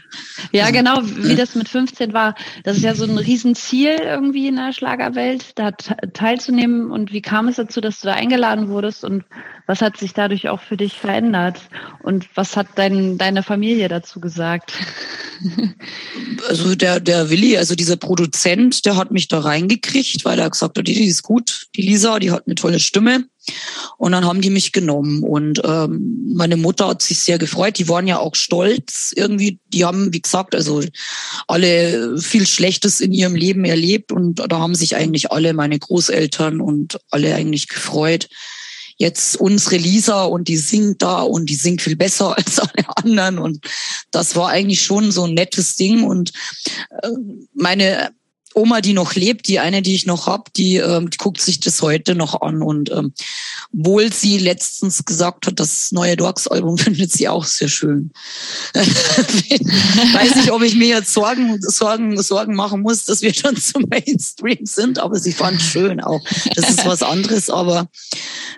[0.53, 2.35] Ja, also, genau, wie das mit 15 war.
[2.63, 6.91] Das ist ja so ein Riesenziel irgendwie in der Schlagerwelt, da teilzunehmen.
[6.91, 9.05] Und wie kam es dazu, dass du da eingeladen wurdest?
[9.05, 9.25] Und
[9.67, 11.61] was hat sich dadurch auch für dich verändert?
[12.03, 14.73] Und was hat dein, deine Familie dazu gesagt?
[16.49, 20.79] Also der, der Willi, also dieser Produzent, der hat mich da reingekriegt, weil er gesagt
[20.79, 23.25] hat, die, die ist gut, die Lisa, die hat eine tolle Stimme.
[23.99, 25.23] Und dann haben die mich genommen.
[25.23, 27.79] Und ähm, meine Mutter hat sich sehr gefreut.
[27.79, 29.59] Die waren ja auch stolz irgendwie.
[29.73, 30.83] Die haben, wie gesagt, also
[31.47, 34.13] alle viel Schlechtes in ihrem Leben erlebt.
[34.13, 38.29] Und da haben sich eigentlich alle, meine Großeltern und alle eigentlich gefreut.
[38.97, 43.39] Jetzt unsere Lisa und die singt da und die singt viel besser als alle anderen.
[43.39, 43.67] Und
[44.11, 46.05] das war eigentlich schon so ein nettes Ding.
[46.05, 46.33] Und
[47.03, 47.09] äh,
[47.55, 48.13] meine
[48.55, 51.61] Oma, die noch lebt, die eine, die ich noch hab, die, ähm, die guckt sich
[51.61, 52.63] das heute noch an.
[52.63, 53.13] Und ähm,
[53.73, 58.11] wohl sie letztens gesagt hat, das neue Dorks-Album findet sie auch sehr schön.
[58.75, 63.85] Weiß nicht, ob ich mir jetzt Sorgen, Sorgen, Sorgen machen muss, dass wir schon zum
[63.89, 66.21] Mainstream sind, aber sie fand schön auch.
[66.55, 67.89] Das ist was anderes, aber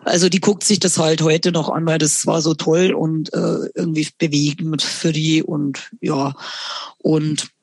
[0.05, 3.33] also die guckt sich das halt heute noch an, weil das war so toll und
[3.33, 6.35] äh, irgendwie bewegend für die und ja
[6.99, 7.54] und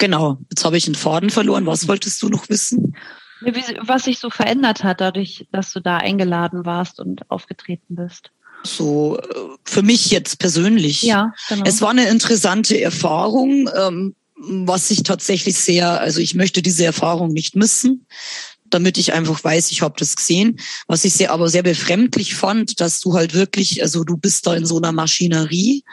[0.00, 1.66] Genau, jetzt habe ich einen Faden verloren.
[1.66, 2.96] Was wolltest du noch wissen?
[3.82, 8.30] Was sich so verändert hat, dadurch, dass du da eingeladen warst und aufgetreten bist.
[8.62, 9.22] So äh,
[9.64, 11.02] für mich jetzt persönlich.
[11.02, 11.64] Ja, genau.
[11.66, 17.32] Es war eine interessante Erfahrung, ähm, was ich tatsächlich sehr, also ich möchte diese Erfahrung
[17.32, 18.06] nicht missen
[18.70, 20.58] damit ich einfach weiß, ich habe das gesehen.
[20.86, 24.54] Was ich sehr, aber sehr befremdlich fand, dass du halt wirklich, also du bist da
[24.54, 25.84] in so einer Maschinerie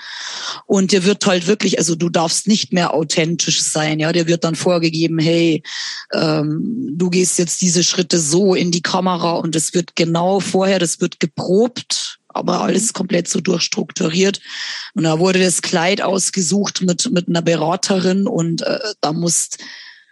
[0.65, 4.43] und dir wird halt wirklich, also du darfst nicht mehr authentisch sein, ja, dir wird
[4.43, 5.63] dann vorgegeben, hey,
[6.13, 10.79] ähm, du gehst jetzt diese Schritte so in die Kamera und es wird genau vorher,
[10.79, 14.39] das wird geprobt, aber alles komplett so durchstrukturiert.
[14.93, 19.57] Und da wurde das Kleid ausgesucht mit, mit einer Beraterin und äh, da musst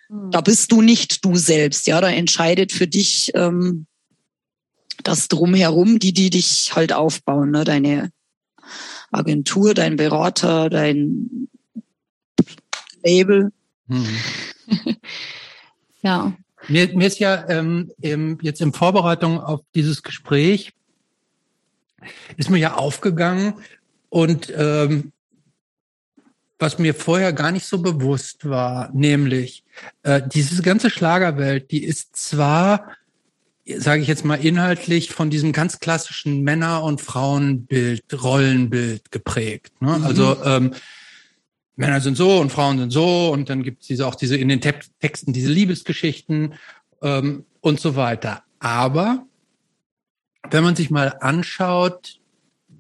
[0.10, 2.00] da bist du nicht du selbst, ja.
[2.02, 3.86] Da entscheidet für dich ähm,
[5.04, 7.64] das drumherum, die, die dich halt aufbauen, ne?
[7.64, 8.12] Deine
[9.12, 11.48] Agentur, dein Berater, dein
[13.04, 13.52] Label.
[13.88, 14.18] Mhm.
[16.02, 16.34] ja.
[16.68, 17.92] Mir, mir ist ja ähm,
[18.42, 20.74] jetzt in Vorbereitung auf dieses Gespräch
[22.38, 23.56] ist mir ja aufgegangen
[24.10, 25.12] und ähm,
[26.60, 29.64] was mir vorher gar nicht so bewusst war, nämlich
[30.04, 32.92] äh, diese ganze Schlagerwelt, die ist zwar,
[33.66, 39.74] sage ich jetzt mal inhaltlich, von diesem ganz klassischen Männer- und Frauenbild, Rollenbild geprägt.
[39.82, 39.98] Ne?
[39.98, 40.06] Mhm.
[40.06, 40.74] Also ähm,
[41.76, 44.48] Männer sind so und Frauen sind so und dann gibt es diese, auch diese in
[44.48, 46.54] den Te Texten diese Liebesgeschichten
[47.02, 48.44] ähm, und so weiter.
[48.60, 49.26] Aber
[50.52, 52.22] wenn man sich mal anschaut,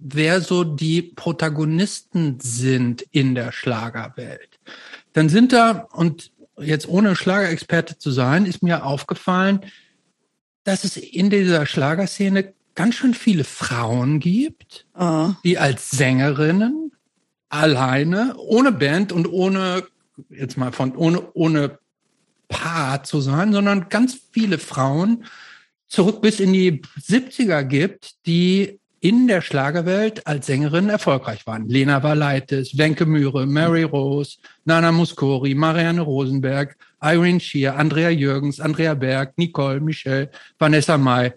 [0.07, 4.59] wer so die Protagonisten sind in der Schlagerwelt,
[5.13, 9.61] dann sind da, und jetzt ohne Schlagerexperte zu sein, ist mir aufgefallen,
[10.63, 15.31] dass es in dieser Schlagerszene ganz schön viele Frauen gibt, oh.
[15.43, 16.91] die als Sängerinnen
[17.49, 19.83] alleine, ohne Band und ohne,
[20.29, 21.79] jetzt mal von, ohne, ohne
[22.47, 25.25] Paar zu sein, sondern ganz viele Frauen
[25.87, 31.69] zurück bis in die 70er gibt, die in der Schlagerwelt als Sängerin erfolgreich waren.
[31.69, 38.95] Lena Valaitis, Wenke Mühre, Mary Rose, Nana Muscori, Marianne Rosenberg, Irene Schier, Andrea Jürgens, Andrea
[38.95, 41.33] Berg, Nicole, Michelle, Vanessa May,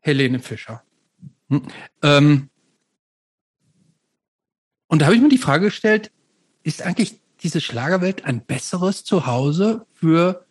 [0.00, 0.82] Helene Fischer.
[1.50, 1.62] Hm.
[2.02, 2.48] Ähm,
[4.86, 6.10] und da habe ich mir die Frage gestellt,
[6.62, 10.46] ist eigentlich diese Schlagerwelt ein besseres Zuhause für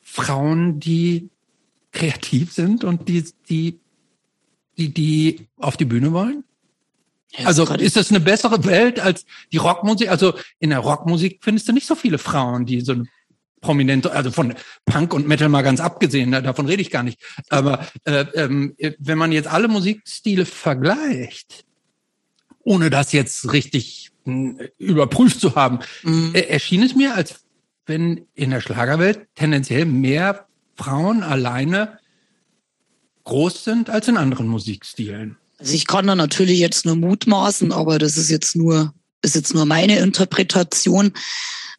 [0.00, 1.30] Frauen, die
[1.90, 3.80] kreativ sind und die, die,
[4.78, 6.44] die, die auf die Bühne wollen?
[7.36, 10.08] Ja, also ist das eine bessere Welt als die Rockmusik?
[10.08, 13.06] Also in der Rockmusik findest du nicht so viele Frauen, die so eine
[13.60, 17.18] prominente, also von Punk und Metal mal ganz abgesehen, davon rede ich gar nicht.
[17.48, 21.64] Aber äh, ähm, wenn man jetzt alle Musikstile vergleicht,
[22.62, 26.32] ohne das jetzt richtig hm, überprüft zu haben, mhm.
[26.34, 27.40] Äh, erschien es mir, als
[27.86, 31.98] wenn in der Schlagerwelt tendenziell mehr Frauen alleine
[33.24, 35.36] groß sind als in anderen Musikstilen.
[35.58, 39.54] Also ich kann da natürlich jetzt nur mutmaßen, aber das ist jetzt nur, ist jetzt
[39.54, 41.12] nur meine Interpretation,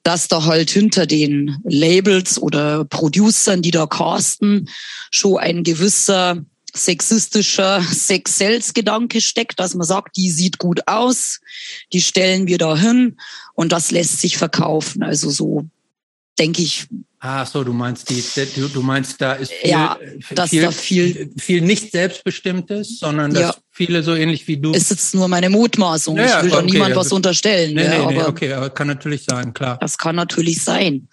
[0.03, 4.69] dass da halt hinter den Labels oder Producern, die da casten,
[5.12, 11.39] schon ein gewisser sexistischer Sex-Sales-Gedanke steckt, dass man sagt, die sieht gut aus,
[11.93, 13.17] die stellen wir da hin
[13.53, 15.01] und das lässt sich verkaufen.
[15.01, 15.65] Also so
[16.38, 16.88] denke ich.
[17.27, 18.23] Ah, so, du meinst die,
[18.55, 19.97] du, du meinst, da ist viel, ja,
[20.35, 23.55] dass viel, da viel, viel nicht selbstbestimmtes, sondern dass ja.
[23.71, 24.73] viele so ähnlich wie du.
[24.73, 26.17] Ist jetzt nur meine Mutmaßung.
[26.17, 27.73] Ja, ich will okay, doch niemand also, was unterstellen.
[27.73, 29.79] Nee, nee, nee, okay, aber kann natürlich sein, klar.
[29.81, 31.07] Das kann natürlich sein,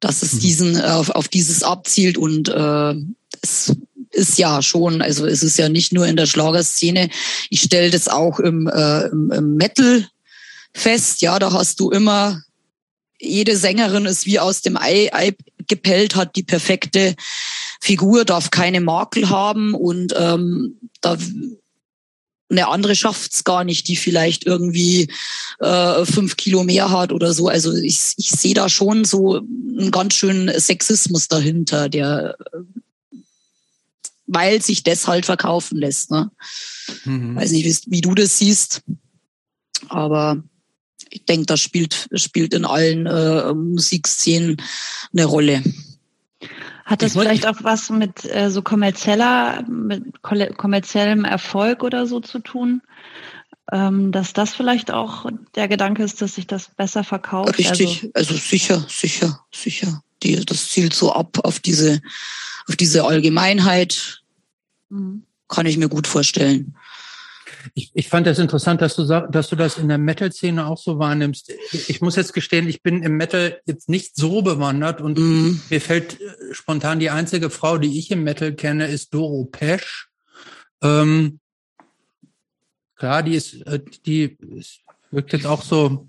[0.00, 0.40] dass es mhm.
[0.40, 2.94] diesen auf, auf dieses abzielt und äh,
[3.42, 3.76] es
[4.12, 7.10] ist ja schon, also es ist ja nicht nur in der Schlagerszene.
[7.50, 10.06] Ich stelle das auch im, äh, im, im Metal
[10.72, 11.20] fest.
[11.20, 12.40] Ja, da hast du immer
[13.20, 15.36] jede Sängerin ist wie aus dem Ei, Ei
[15.68, 17.14] gepellt, hat die perfekte
[17.80, 21.16] Figur, darf keine Makel haben und ähm, da
[22.50, 25.08] eine andere schafft's gar nicht, die vielleicht irgendwie
[25.60, 27.46] äh, fünf Kilo mehr hat oder so.
[27.46, 32.36] Also ich, ich sehe da schon so einen ganz schönen Sexismus dahinter, der
[34.32, 36.10] weil sich das halt verkaufen lässt.
[36.10, 36.30] Ne?
[37.04, 37.34] Mhm.
[37.34, 38.82] Weiß nicht, wie, wie du das siehst,
[39.88, 40.42] aber
[41.10, 44.56] ich denke, das spielt, spielt in allen äh, Musikszenen
[45.12, 45.62] eine Rolle.
[46.84, 52.38] Hat das vielleicht auch was mit äh, so kommerzieller, mit kommerziellem Erfolg oder so zu
[52.38, 52.82] tun?
[53.72, 57.56] Ähm, dass das vielleicht auch der Gedanke ist, dass sich das besser verkauft?
[57.58, 60.02] Richtig, also, also sicher, sicher, sicher.
[60.22, 62.00] Die, das zielt so ab auf diese,
[62.66, 64.22] auf diese Allgemeinheit.
[64.88, 65.22] Mhm.
[65.48, 66.74] Kann ich mir gut vorstellen.
[67.74, 70.98] Ich, ich fand das interessant, dass du, dass du das in der Metal-Szene auch so
[70.98, 71.52] wahrnimmst.
[71.72, 75.60] Ich muss jetzt gestehen, ich bin im Metal jetzt nicht so bewandert und mm.
[75.70, 80.08] mir fällt äh, spontan die einzige Frau, die ich im Metal kenne, ist Doro Pesch.
[80.82, 81.40] Ähm,
[82.96, 84.38] klar, die ist, äh, die
[85.10, 86.08] wirkt jetzt auch so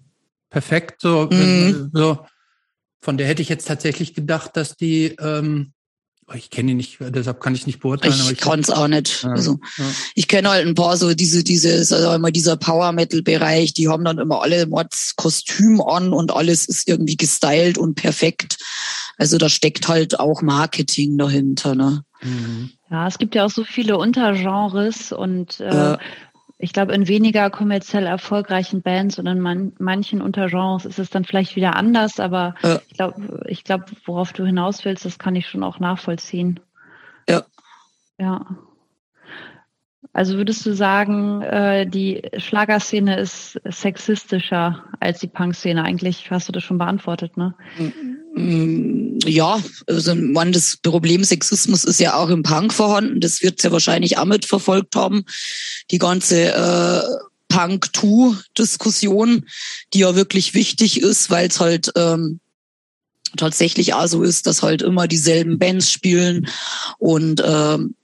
[0.50, 1.92] perfekt, so, mm.
[1.94, 2.26] so.
[3.04, 5.74] Von der hätte ich jetzt tatsächlich gedacht, dass die ähm,
[6.36, 8.14] ich kenne ihn nicht, deshalb kann ich nicht beurteilen.
[8.14, 9.24] Ich, ich kann es auch nicht.
[9.24, 9.86] Ja, also ja.
[10.16, 13.88] ich kenne halt ein paar so diese, diese, also immer dieser Power Metal Bereich, die
[13.88, 18.58] haben dann immer alle Mords Kostüm an und alles ist irgendwie gestylt und perfekt.
[19.18, 22.04] Also da steckt halt auch Marketing dahinter, ne?
[22.22, 22.72] Mhm.
[22.90, 25.98] Ja, es gibt ja auch so viele Untergenres und äh,
[26.62, 31.26] ich glaube, in weniger kommerziell erfolgreichen Bands und in man, manchen Untergenres ist es dann
[31.26, 32.80] vielleicht wieder anders, aber ja.
[32.88, 36.60] ich glaube, ich glaube, worauf du hinaus willst, das kann ich schon auch nachvollziehen.
[37.28, 37.44] Ja.
[38.20, 38.46] Ja.
[40.14, 45.84] Also würdest du sagen, äh, die Schlagerszene ist sexistischer als die Punkszene?
[45.84, 47.56] Eigentlich hast du das schon beantwortet, ne?
[47.78, 53.20] Mm, ja, also man, das Problem Sexismus ist ja auch im Punk vorhanden.
[53.20, 55.26] Das wird ja wahrscheinlich auch mitverfolgt haben.
[55.92, 57.02] Die ganze äh,
[57.50, 59.46] Punk-To-Diskussion,
[59.94, 62.40] die ja wirklich wichtig ist, weil es halt ähm,
[63.36, 66.48] tatsächlich auch so ist, dass halt immer dieselben Bands spielen
[66.98, 67.96] und ähm,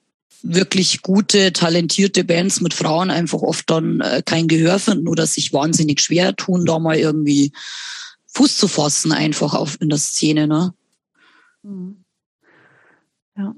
[0.44, 5.52] wirklich gute, talentierte Bands mit Frauen einfach oft dann äh, kein Gehör finden oder sich
[5.52, 7.52] wahnsinnig schwer tun, da mal irgendwie
[8.38, 10.72] Fuß zu fassen, einfach auf in der Szene, ne?
[11.64, 12.06] Mhm.
[13.36, 13.56] Ja.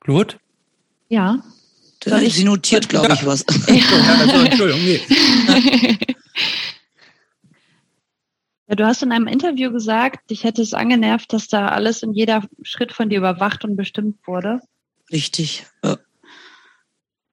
[0.00, 0.36] Claude?
[1.08, 1.42] Ja.
[2.04, 3.46] Sie notiert, glaube ich, was.
[3.66, 4.84] Ja, Entschuldigung.
[4.84, 5.98] Nee.
[8.68, 12.12] Ja, du hast in einem Interview gesagt, dich hätte es angenervt, dass da alles in
[12.12, 14.60] jeder Schritt von dir überwacht und bestimmt wurde.
[15.10, 15.64] Richtig.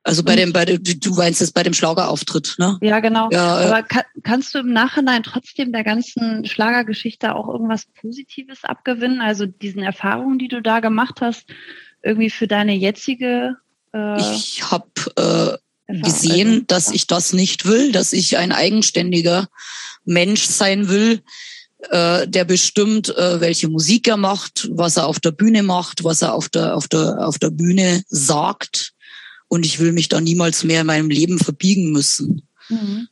[0.08, 2.78] Also bei dem, bei dem, du meinst es bei dem Schlagerauftritt, ne?
[2.82, 3.28] Ja, genau.
[3.32, 9.20] Ja, Aber kann, kannst du im Nachhinein trotzdem der ganzen Schlagergeschichte auch irgendwas Positives abgewinnen?
[9.20, 11.45] Also diesen Erfahrungen, die du da gemacht hast,
[12.03, 13.58] irgendwie für deine jetzige
[13.95, 19.47] äh, Ich habe äh, gesehen, also, dass ich das nicht will, dass ich ein eigenständiger
[20.03, 21.24] Mensch sein will,
[21.89, 26.22] äh, der bestimmt, äh, welche Musik er macht, was er auf der Bühne macht, was
[26.22, 28.93] er auf der, auf der, auf der Bühne sagt.
[29.48, 32.48] Und ich will mich da niemals mehr in meinem Leben verbiegen müssen.
[32.70, 33.08] Mhm.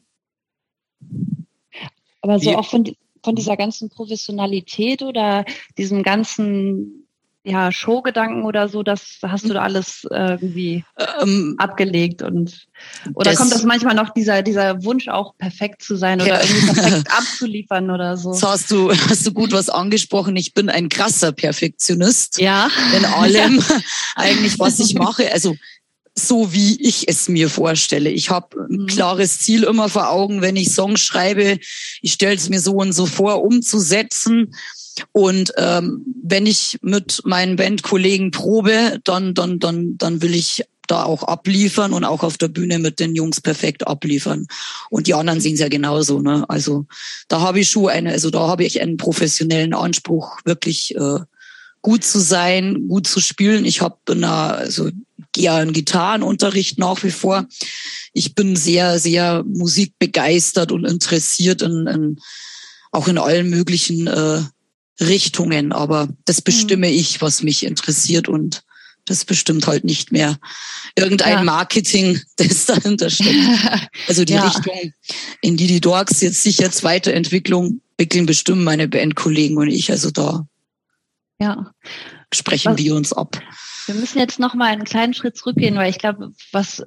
[2.21, 5.45] Aber so auch von, von dieser ganzen Professionalität oder
[5.77, 7.03] diesem ganzen
[7.45, 10.85] ja, Showgedanken oder so, das hast du da alles irgendwie
[11.21, 12.67] ähm, abgelegt und
[13.15, 16.41] oder das, kommt das manchmal noch dieser dieser Wunsch auch perfekt zu sein oder ja.
[16.41, 18.31] irgendwie perfekt abzuliefern oder so?
[18.31, 20.37] So hast du hast du gut was angesprochen.
[20.37, 22.39] Ich bin ein krasser Perfektionist.
[22.39, 22.69] Ja.
[22.95, 23.61] In allem
[24.15, 25.29] eigentlich was ich mache.
[25.33, 25.57] Also
[26.15, 28.09] so wie ich es mir vorstelle.
[28.09, 28.87] Ich habe ein mhm.
[28.87, 31.57] klares Ziel immer vor Augen, wenn ich Songs schreibe.
[32.01, 34.53] Ich stelle es mir so und so vor, umzusetzen.
[35.11, 41.03] Und ähm, wenn ich mit meinen Bandkollegen probe, dann, dann, dann, dann will ich da
[41.03, 44.47] auch abliefern und auch auf der Bühne mit den Jungs perfekt abliefern.
[44.89, 46.19] Und die anderen sehen es ja genauso.
[46.19, 46.45] Ne?
[46.49, 46.85] Also
[47.27, 51.19] da habe ich schon eine, also da habe ich einen professionellen Anspruch, wirklich äh,
[51.81, 53.65] gut zu sein, gut zu spielen.
[53.65, 54.89] Ich habe also
[55.33, 57.47] gehe einen Gitarrenunterricht nach wie vor.
[58.13, 62.19] Ich bin sehr, sehr musikbegeistert und interessiert in, in
[62.91, 64.41] auch in allen möglichen äh,
[64.99, 66.43] Richtungen, aber das mhm.
[66.45, 66.93] bestimme mhm.
[66.93, 68.63] ich, was mich interessiert und
[69.05, 70.37] das bestimmt halt nicht mehr
[70.95, 71.43] irgendein ja.
[71.43, 73.33] Marketing, das dahinter steckt.
[74.07, 74.47] Also die ja.
[74.47, 74.93] Richtung,
[75.41, 79.91] in die die Dorks jetzt sich jetzt Weiterentwicklung wickeln, bestimmen meine Bandkollegen und ich.
[79.91, 80.45] Also da
[81.39, 81.71] ja.
[82.33, 83.41] sprechen was, wir uns ab.
[83.85, 86.83] Wir müssen jetzt noch mal einen kleinen Schritt zurückgehen, weil ich glaube, was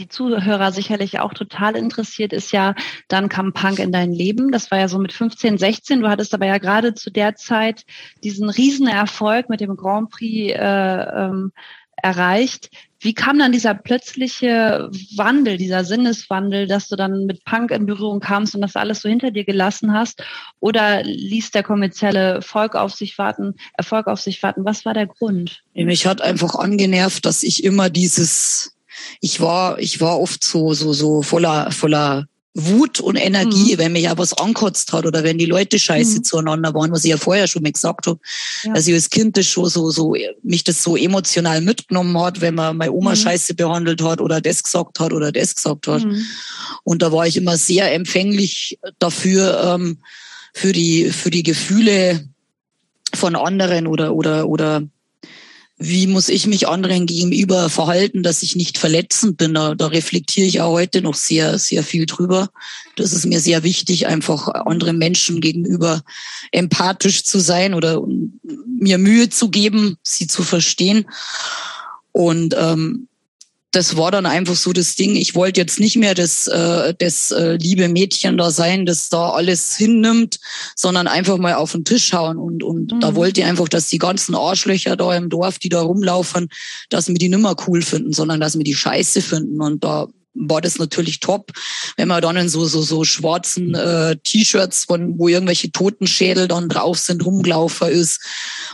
[0.00, 2.74] die Zuhörer sicherlich auch total interessiert, ist ja,
[3.08, 4.50] dann kam Punk in dein Leben.
[4.50, 6.00] Das war ja so mit 15, 16.
[6.00, 7.84] Du hattest aber ja gerade zu der Zeit
[8.24, 11.52] diesen Riesenerfolg mit dem Grand Prix äh, ähm,
[11.96, 12.70] erreicht.
[13.00, 18.20] Wie kam dann dieser plötzliche Wandel, dieser Sinneswandel, dass du dann mit Punk in Berührung
[18.20, 20.22] kamst und das alles so hinter dir gelassen hast?
[20.60, 24.64] Oder ließ der kommerzielle Erfolg auf sich warten, Erfolg auf sich warten?
[24.64, 25.62] Was war der Grund?
[25.74, 28.76] Mich hat einfach angenervt, dass ich immer dieses
[29.20, 32.26] ich war, ich war oft so, so, so voller, voller
[32.66, 33.78] Wut und Energie, mhm.
[33.78, 36.24] wenn mich ja was ankotzt hat oder wenn die Leute scheiße mhm.
[36.24, 38.18] zueinander waren, was ich ja vorher schon mal gesagt habe,
[38.64, 38.72] ja.
[38.72, 42.54] dass ich als Kind das schon so, so, mich das so emotional mitgenommen hat, wenn
[42.54, 43.16] man meine Oma mhm.
[43.16, 46.04] scheiße behandelt hat oder das gesagt hat oder das gesagt hat.
[46.04, 46.24] Mhm.
[46.84, 49.98] Und da war ich immer sehr empfänglich dafür, ähm,
[50.52, 52.28] für die, für die Gefühle
[53.14, 54.82] von anderen oder, oder, oder
[55.82, 59.54] wie muss ich mich anderen gegenüber verhalten, dass ich nicht verletzend bin.
[59.54, 62.50] Da, da reflektiere ich auch heute noch sehr, sehr viel drüber.
[62.96, 66.02] Das ist mir sehr wichtig, einfach anderen Menschen gegenüber
[66.52, 68.06] empathisch zu sein oder
[68.66, 71.06] mir Mühe zu geben, sie zu verstehen.
[72.12, 73.08] Und ähm,
[73.70, 75.14] das war dann einfach so das Ding.
[75.14, 79.30] Ich wollte jetzt nicht mehr das, äh, das äh, liebe Mädchen da sein, das da
[79.30, 80.40] alles hinnimmt,
[80.74, 82.36] sondern einfach mal auf den Tisch schauen.
[82.36, 83.00] Und, und mhm.
[83.00, 86.48] da wollte ich einfach, dass die ganzen Arschlöcher da im Dorf, die da rumlaufen,
[86.88, 89.60] dass wir die nimmer cool finden, sondern dass wir die scheiße finden.
[89.60, 91.52] Und da war das natürlich top,
[91.96, 96.68] wenn man dann in so so so schwarzen äh, T-Shirts, von wo irgendwelche Totenschädel dann
[96.68, 98.20] drauf sind, rumgelaufen ist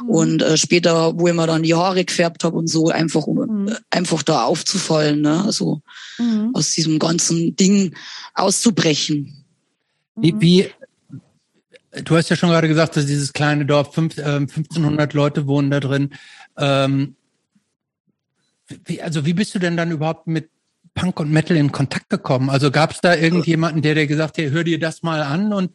[0.02, 0.10] mhm.
[0.10, 3.64] und äh, später, wo ich mir dann die Haare gefärbt habe und so einfach um
[3.64, 3.76] mhm.
[3.90, 5.44] einfach da aufzufallen, ne?
[5.44, 5.80] also
[6.18, 6.50] mhm.
[6.54, 7.94] aus diesem ganzen Ding
[8.34, 9.44] auszubrechen.
[10.16, 10.70] Wie, wie
[12.04, 15.70] du hast ja schon gerade gesagt, dass dieses kleine Dorf fünf, äh, 1500 Leute wohnen
[15.70, 16.10] da drin.
[16.58, 17.16] Ähm,
[18.84, 20.50] wie, also wie bist du denn dann überhaupt mit
[20.96, 22.50] Punk und Metal in Kontakt gekommen?
[22.50, 25.70] Also gab es da irgendjemanden, der dir gesagt hat, hör dir das mal an und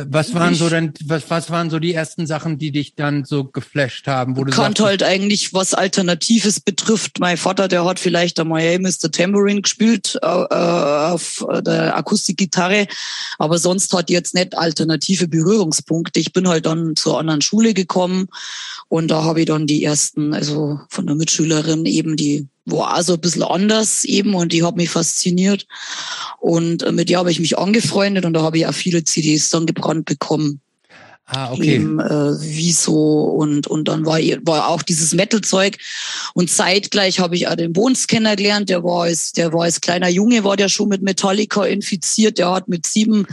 [0.00, 3.44] was waren so denn, was, was waren so die ersten Sachen, die dich dann so
[3.44, 4.36] geflasht haben?
[4.36, 7.18] Wo du Kant halt eigentlich, was Alternatives betrifft.
[7.18, 9.10] Mein Vater, der hat vielleicht einmal Hey Mr.
[9.10, 12.86] Tambourine gespielt äh, auf der Akustikgitarre,
[13.38, 16.20] aber sonst hat jetzt nicht alternative Berührungspunkte.
[16.20, 18.28] Ich bin halt dann zur anderen Schule gekommen
[18.86, 23.14] und da habe ich dann die ersten, also von der Mitschülerin eben die war also
[23.14, 25.66] ein bisschen anders eben und die hat mich fasziniert.
[26.40, 29.50] Und äh, mit der habe ich mich angefreundet und da habe ich auch viele CDs
[29.50, 30.60] dann gebrannt bekommen.
[31.30, 31.74] Ah, okay.
[31.74, 35.76] Eben, äh, Wieso und und dann war war auch dieses Metal-Zeug
[36.32, 38.70] und zeitgleich habe ich auch den Bones kennengelernt.
[38.70, 42.38] Der war als der war als kleiner Junge war der schon mit Metallica infiziert.
[42.38, 43.26] Der hat mit sieben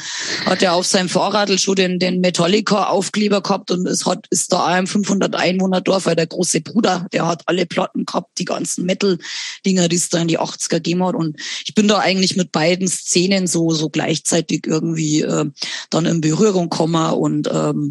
[0.46, 4.74] hat er auf seinem Fahrradl schon den den Metallica-Aufkleber gehabt und es hat ist da
[4.74, 8.46] auch im 500 Einwohner Dorf, weil der große Bruder, der hat alle Platten gehabt, die
[8.46, 12.36] ganzen Metal-Dinger, die es da in die 80er gegeben hat und ich bin da eigentlich
[12.36, 15.46] mit beiden Szenen so so gleichzeitig irgendwie äh,
[15.92, 17.85] dann in Berührung gekommen und ähm,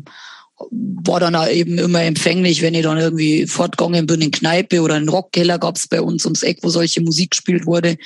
[0.70, 4.94] war dann auch eben immer empfänglich, wenn ich dann irgendwie fortgegangen bin in Kneipe oder
[4.94, 7.96] einen Rockkeller gab's bei uns ums Eck, wo solche Musik gespielt wurde,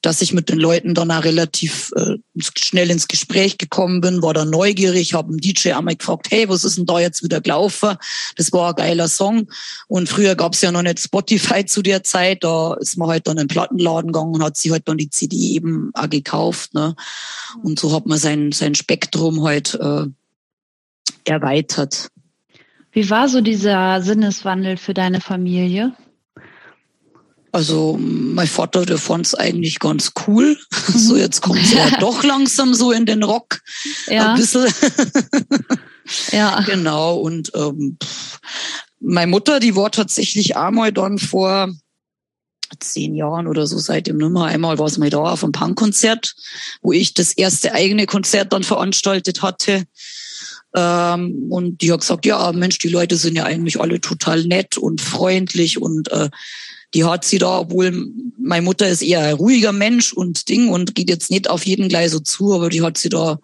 [0.00, 2.16] dass ich mit den Leuten dann auch relativ äh,
[2.58, 6.64] schnell ins Gespräch gekommen bin, war dann neugierig, habe einen DJ einmal gefragt, hey, was
[6.64, 7.96] ist denn da jetzt wieder gelaufen?
[8.36, 9.48] Das war ein geiler Song.
[9.86, 13.38] Und früher gab's ja noch nicht Spotify zu der Zeit, da ist man halt dann
[13.38, 16.74] in den Plattenladen gegangen und hat sich halt dann die CD eben auch gekauft.
[16.74, 16.96] Ne?
[17.62, 20.06] Und so hat man sein, sein Spektrum halt äh,
[21.24, 22.08] erweitert.
[22.92, 25.94] Wie war so dieser Sinneswandel für deine Familie?
[27.52, 30.58] Also mein Vater, der fand es eigentlich ganz cool.
[30.94, 33.60] So, jetzt kommt ja doch langsam so in den Rock.
[34.08, 34.32] Ja.
[34.32, 34.66] Ein bisschen.
[36.32, 36.60] ja.
[36.62, 37.16] Genau.
[37.16, 37.98] Und ähm,
[39.00, 41.72] meine Mutter, die war tatsächlich einmal dann vor
[42.80, 44.46] zehn Jahren oder so seitdem nimmer.
[44.46, 46.34] Einmal war es mal da auf einem Punkkonzert,
[46.80, 49.84] wo ich das erste eigene Konzert dann veranstaltet hatte.
[50.74, 54.78] Ähm, und die hat gesagt, ja, Mensch, die Leute sind ja eigentlich alle total nett
[54.78, 56.30] und freundlich und äh,
[56.94, 60.94] die hat sie da, obwohl meine Mutter ist eher ein ruhiger Mensch und Ding und
[60.94, 63.38] geht jetzt nicht auf jeden gleich so zu, aber die hat sie da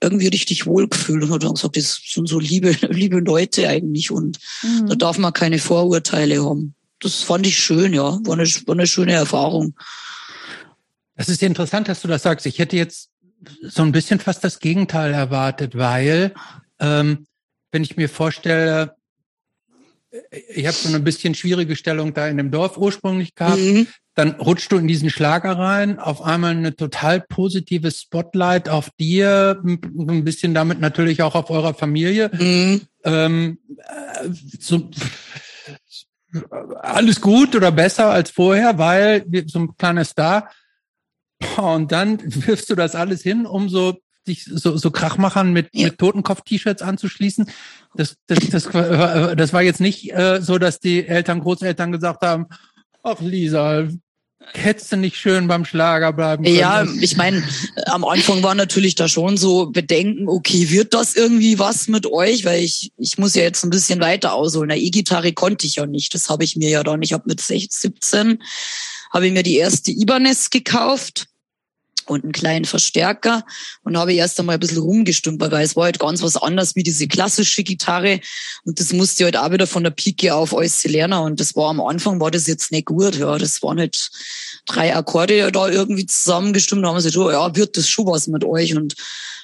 [0.00, 4.38] irgendwie richtig wohlgefühlt und hat dann gesagt, das sind so liebe, liebe Leute eigentlich und
[4.62, 4.88] mhm.
[4.88, 6.74] da darf man keine Vorurteile haben.
[7.00, 9.74] Das fand ich schön, ja, war eine, war eine schöne Erfahrung.
[11.16, 12.46] Das ist interessant, dass du das sagst.
[12.46, 13.10] Ich hätte jetzt
[13.62, 16.32] so ein bisschen fast das Gegenteil erwartet, weil
[16.80, 17.26] ähm,
[17.72, 18.96] wenn ich mir vorstelle,
[20.54, 23.86] ich habe so eine bisschen schwierige Stellung da in dem Dorf ursprünglich gehabt, mhm.
[24.14, 29.62] dann rutschst du in diesen Schlager rein, auf einmal eine total positive Spotlight auf dir,
[29.64, 32.30] ein bisschen damit natürlich auch auf eurer Familie.
[32.32, 32.80] Mhm.
[33.04, 33.58] Ähm,
[34.58, 34.90] so,
[36.80, 40.50] alles gut oder besser als vorher, weil so ein kleiner Star.
[41.56, 43.98] Und dann wirfst du das alles hin, um so
[44.28, 45.86] sich so, so Krachmachern mit, ja.
[45.86, 47.50] mit Totenkopf-T-Shirts anzuschließen.
[47.94, 52.46] Das, das, das, das war jetzt nicht äh, so, dass die Eltern, Großeltern gesagt haben,
[53.02, 53.88] ach Lisa,
[54.54, 56.56] hättest du nicht schön beim Schlager bleiben können.
[56.56, 57.42] Ja, ich meine,
[57.86, 62.44] am Anfang war natürlich da schon so Bedenken, okay, wird das irgendwie was mit euch?
[62.44, 64.70] Weil ich, ich muss ja jetzt ein bisschen weiter ausholen.
[64.70, 66.14] Eine E-Gitarre konnte ich ja nicht.
[66.14, 68.42] Das habe ich mir ja dann, ich habe mit 16, 17,
[69.12, 71.26] habe ich mir die erste Ibanez gekauft
[72.08, 73.44] und einen kleinen Verstärker
[73.82, 76.82] und habe erst einmal ein bisschen rumgestümpert, weil es war halt ganz was anderes wie
[76.82, 78.20] diese klassische Gitarre
[78.64, 81.56] und das musste ich halt auch wieder von der Pike auf alles lernen und das
[81.56, 84.10] war am Anfang war das jetzt nicht gut, ja, das waren halt
[84.66, 88.44] drei Akkorde da irgendwie zusammengestimmt, da haben sie so, ja, wird das schon was mit
[88.44, 88.94] euch und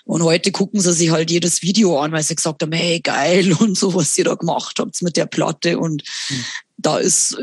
[0.06, 3.52] und heute gucken sie sich halt jedes Video an, weil sie gesagt haben, hey, geil
[3.58, 6.44] und so, was ihr da gemacht habt mit der Platte und hm.
[6.76, 7.38] da ist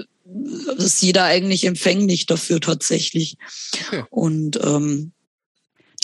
[0.77, 3.37] ist jeder eigentlich empfänglich dafür tatsächlich.
[3.87, 4.03] Okay.
[4.09, 5.11] Und ähm,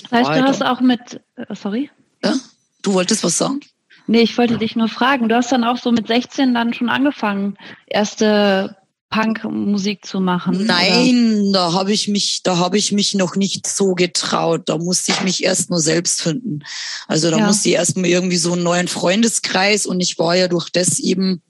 [0.03, 0.41] das heißt, weiter.
[0.41, 1.21] du hast auch mit,
[1.53, 1.89] sorry?
[2.23, 2.35] Ja?
[2.81, 3.61] Du wolltest was sagen?
[4.07, 5.27] Nee, ich wollte dich nur fragen.
[5.27, 7.57] Du hast dann auch so mit 16 dann schon angefangen,
[7.87, 8.77] erste
[9.09, 10.65] Punkmusik zu machen?
[10.65, 11.51] Nein, oder?
[11.51, 14.63] da habe ich mich, da habe ich mich noch nicht so getraut.
[14.65, 16.59] Da musste ich mich erst nur selbst finden.
[17.07, 17.47] Also da ja.
[17.47, 20.99] musste ich erst mal irgendwie so einen neuen Freundeskreis und ich war ja durch das
[20.99, 21.41] eben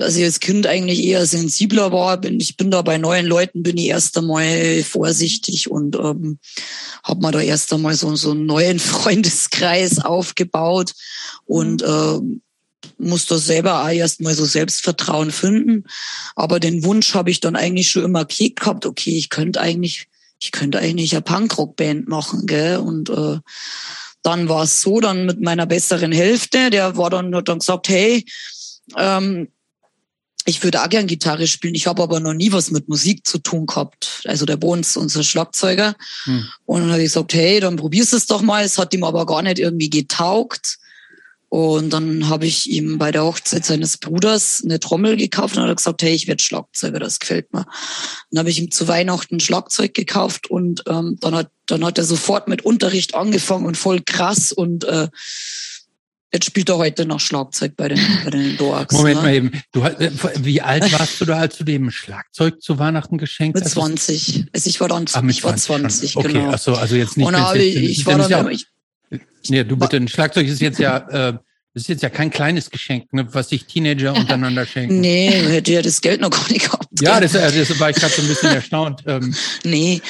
[0.00, 2.16] dass ich als Kind eigentlich eher sensibler war.
[2.16, 6.38] Bin, ich bin da bei neuen Leuten, bin ich erst einmal vorsichtig und ähm,
[7.04, 10.94] habe mir da erst einmal so, so einen neuen Freundeskreis aufgebaut
[11.44, 12.40] und mhm.
[12.88, 15.84] äh, muss da selber auch erst mal so Selbstvertrauen finden.
[16.34, 20.06] Aber den Wunsch habe ich dann eigentlich schon immer gekriegt gehabt, okay, ich könnte eigentlich,
[20.40, 22.78] ich könnte eigentlich eine Punkrock-Band machen, gell?
[22.78, 23.38] Und äh,
[24.22, 27.90] dann war es so, dann mit meiner besseren Hälfte, der war dann, hat dann gesagt,
[27.90, 28.24] hey,
[28.96, 29.48] ähm,
[30.46, 31.74] ich würde auch gern Gitarre spielen.
[31.74, 34.22] Ich habe aber noch nie was mit Musik zu tun gehabt.
[34.24, 35.94] Also der Bones, unser Schlagzeuger.
[36.24, 36.46] Hm.
[36.64, 38.64] Und dann habe ich gesagt, hey, dann probierst es doch mal.
[38.64, 40.78] Es hat ihm aber gar nicht irgendwie getaugt.
[41.50, 45.76] Und dann habe ich ihm bei der Hochzeit seines Bruders eine Trommel gekauft und hat
[45.76, 47.66] gesagt, hey, ich werde Schlagzeuger, das gefällt mir.
[48.30, 51.98] Dann habe ich ihm zu Weihnachten ein Schlagzeug gekauft und ähm, dann hat dann hat
[51.98, 55.08] er sofort mit Unterricht angefangen und voll krass und äh,
[56.32, 58.94] Jetzt spielt er heute noch Schlagzeug bei den, bei den Doax.
[58.94, 59.22] Moment ne?
[59.22, 59.50] mal eben.
[59.72, 63.64] Du, äh, wie alt warst du da, als du dem Schlagzeug zu Weihnachten geschenkt hast?
[63.64, 64.46] Mit 20.
[64.52, 66.50] Also ich war dann ah, ich war 20, okay, genau.
[66.52, 67.26] Ach so, also jetzt nicht.
[67.26, 68.48] Und aber ich, ich war dann, ja,
[69.48, 72.70] Nee, du bitte, ein Schlagzeug ist jetzt ja, äh, Das ist jetzt ja kein kleines
[72.70, 75.00] Geschenk, ne, was sich Teenager untereinander schenken.
[75.00, 76.86] Nee, hätte ja das Geld noch gar nicht gehabt.
[77.00, 79.02] Ja, das, äh, das war ich gerade so ein bisschen erstaunt.
[79.06, 79.34] Ähm.
[79.64, 80.00] Nee.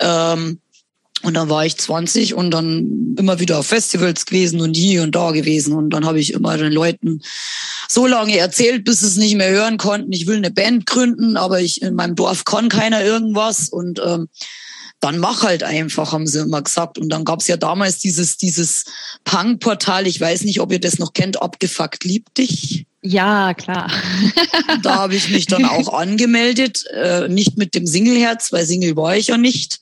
[0.00, 0.60] Ähm,
[1.22, 5.14] und dann war ich 20 und dann immer wieder auf Festivals gewesen und hier und
[5.14, 5.74] da gewesen.
[5.74, 7.20] Und dann habe ich immer den Leuten
[7.88, 10.12] so lange erzählt, bis sie es nicht mehr hören konnten.
[10.12, 13.68] Ich will eine Band gründen, aber ich in meinem Dorf kann keiner irgendwas.
[13.68, 14.28] Und ähm,
[15.00, 16.96] dann mach halt einfach, haben sie immer gesagt.
[16.96, 18.86] Und dann gab's ja damals dieses, dieses
[19.24, 22.86] Punk-Portal, ich weiß nicht, ob ihr das noch kennt, abgefuckt liebt dich.
[23.02, 23.90] Ja, klar.
[24.82, 29.16] da habe ich mich dann auch angemeldet, äh, nicht mit dem Singleherz, weil Single war
[29.16, 29.80] ich ja nicht,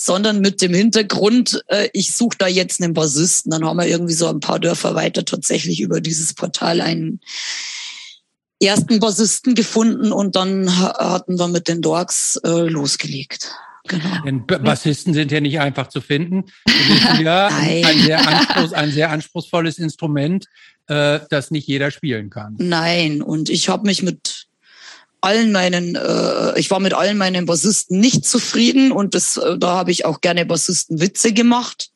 [0.00, 3.50] sondern mit dem Hintergrund, äh, ich suche da jetzt einen Bassisten.
[3.50, 7.20] Dann haben wir irgendwie so ein paar Dörfer weiter tatsächlich über dieses Portal einen
[8.62, 13.52] ersten Bassisten gefunden und dann hatten wir mit den Dorks äh, losgelegt.
[13.88, 14.22] Genau.
[14.24, 16.44] Denn Bassisten sind ja nicht einfach zu finden.
[17.20, 20.46] Ja ein sehr, anspruchs, ein sehr anspruchsvolles Instrument,
[20.86, 22.54] äh, das nicht jeder spielen kann.
[22.58, 24.47] Nein, und ich habe mich mit
[25.20, 29.68] allen meinen, äh, ich war mit allen meinen Bassisten nicht zufrieden und das, äh, da
[29.68, 31.90] habe ich auch gerne Bassisten Witze gemacht,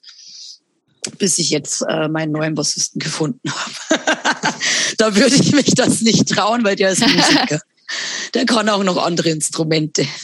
[1.18, 4.02] bis ich jetzt äh, meinen neuen Bassisten gefunden habe.
[4.98, 7.60] da würde ich mich das nicht trauen, weil der ist Musiker.
[8.34, 10.06] der kann auch noch andere Instrumente.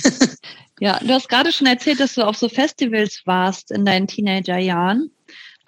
[0.80, 5.10] Ja, du hast gerade schon erzählt, dass du auf so Festivals warst in deinen Teenagerjahren.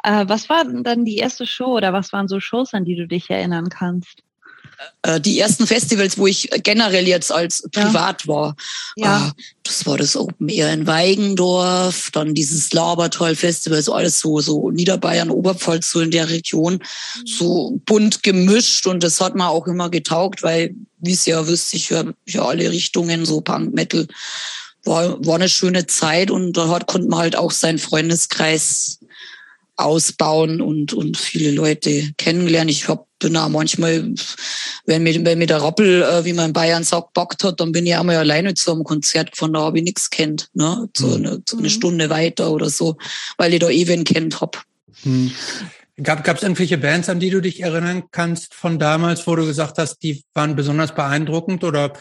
[0.04, 3.08] Äh, was war dann die erste Show oder was waren so Shows, an die du
[3.08, 4.22] dich erinnern kannst?
[5.02, 8.28] Äh, die ersten Festivals, wo ich generell jetzt als privat ja.
[8.28, 8.56] war.
[8.96, 9.28] Ja.
[9.28, 14.40] Äh, das war das Open Air in Weigendorf, dann dieses Labertoll Festival, so alles so,
[14.40, 17.26] so Niederbayern, Oberpfalz, so in der Region, mhm.
[17.26, 21.72] so bunt gemischt und das hat mir auch immer getaugt, weil, wie es ja wisst,
[21.74, 24.06] ich höre ja alle Richtungen, so Punk, Metal,
[24.84, 29.00] war, war eine schöne Zeit und dort konnte man halt auch seinen Freundeskreis
[29.80, 32.68] ausbauen und, und viele Leute kennenlernen.
[32.68, 34.14] Ich hab, bin auch manchmal,
[34.86, 37.72] wenn mir, wenn mir der Rappel, äh, wie man in Bayern sagt, bockt hat, dann
[37.72, 40.88] bin ich einmal alleine zu einem Konzert gefahren, da habe ich nichts kennt, ne?
[40.96, 41.14] So mhm.
[41.14, 41.72] eine, so eine mhm.
[41.72, 42.96] Stunde weiter oder so,
[43.36, 44.62] weil ich da eh wen kennt hab.
[45.02, 45.30] Hm.
[46.02, 49.76] Gab es irgendwelche Bands, an die du dich erinnern kannst von damals, wo du gesagt
[49.76, 51.92] hast, die waren besonders beeindruckend oder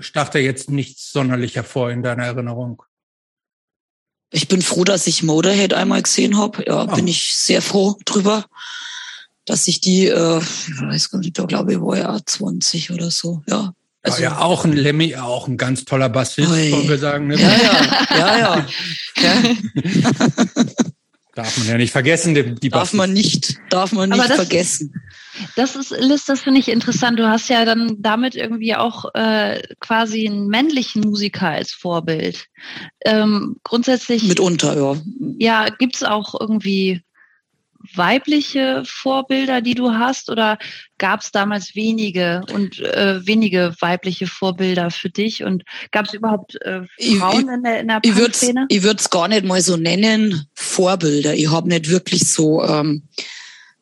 [0.00, 2.82] stach da jetzt nichts sonderlich hervor in deiner Erinnerung?
[4.30, 6.64] Ich bin froh, dass ich Motorhead einmal gesehen habe.
[6.66, 6.94] Ja, oh.
[6.94, 8.46] bin ich sehr froh drüber,
[9.46, 13.10] dass ich die, äh, ich weiß gar nicht, da glaube ich war ja 20 oder
[13.10, 13.42] so.
[13.48, 13.72] Ja,
[14.04, 17.26] also, ja, auch ein Lemmy, auch ein ganz toller Bassist, wollen wir sagen.
[17.26, 17.40] Ne?
[17.40, 18.66] Ja, ja, ja, ja.
[19.22, 19.56] ja.
[21.34, 22.94] Darf man ja nicht vergessen, die, die Darf Bassist.
[22.94, 24.94] man nicht, darf man nicht das, vergessen.
[25.56, 27.18] Das ist, Liz, das finde ich interessant.
[27.18, 32.46] Du hast ja dann damit irgendwie auch äh, quasi einen männlichen Musiker als Vorbild.
[33.04, 34.22] Ähm, grundsätzlich.
[34.22, 34.96] Mitunter, ja.
[35.38, 37.02] Ja, gibt's auch irgendwie
[37.96, 40.58] weibliche Vorbilder, die du hast, oder
[40.98, 45.44] gab es damals wenige und äh, wenige weibliche Vorbilder für dich?
[45.44, 46.82] Und gab es überhaupt äh,
[47.18, 49.76] Frauen ich, in der in der Ich würde ich würde es gar nicht mal so
[49.76, 51.34] nennen Vorbilder.
[51.34, 53.08] Ich habe nicht wirklich so ähm,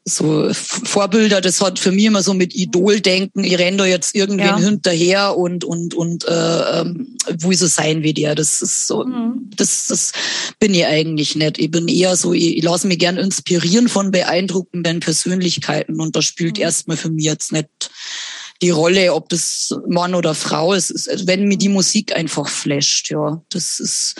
[0.04, 4.46] so Vorbilder, das hat für mich immer so mit Idoldenken, ich renne da jetzt irgendwen
[4.46, 4.58] ja.
[4.58, 8.34] hinterher und und und äh, ähm, wo ich so sein wie der.
[8.34, 9.50] Das ist so, mhm.
[9.56, 10.12] das, das
[10.58, 11.58] bin ich eigentlich nicht.
[11.58, 16.24] Ich bin eher so, ich, ich lasse mich gern inspirieren von beeindruckenden Persönlichkeiten und das
[16.24, 16.62] spielt mhm.
[16.62, 17.68] erstmal für mich jetzt nicht
[18.60, 23.10] die Rolle, ob das Mann oder Frau ist, ist wenn mir die Musik einfach flasht,
[23.10, 23.42] ja.
[23.50, 24.14] Das ist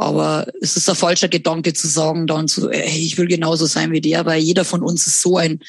[0.00, 3.92] aber es ist ein falscher Gedanke zu sagen, dann so, hey, ich will genauso sein
[3.92, 5.60] wie der, weil jeder von uns ist so ein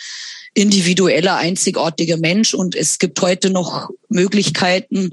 [0.54, 5.12] individueller, einzigartiger Mensch und es gibt heute noch Möglichkeiten,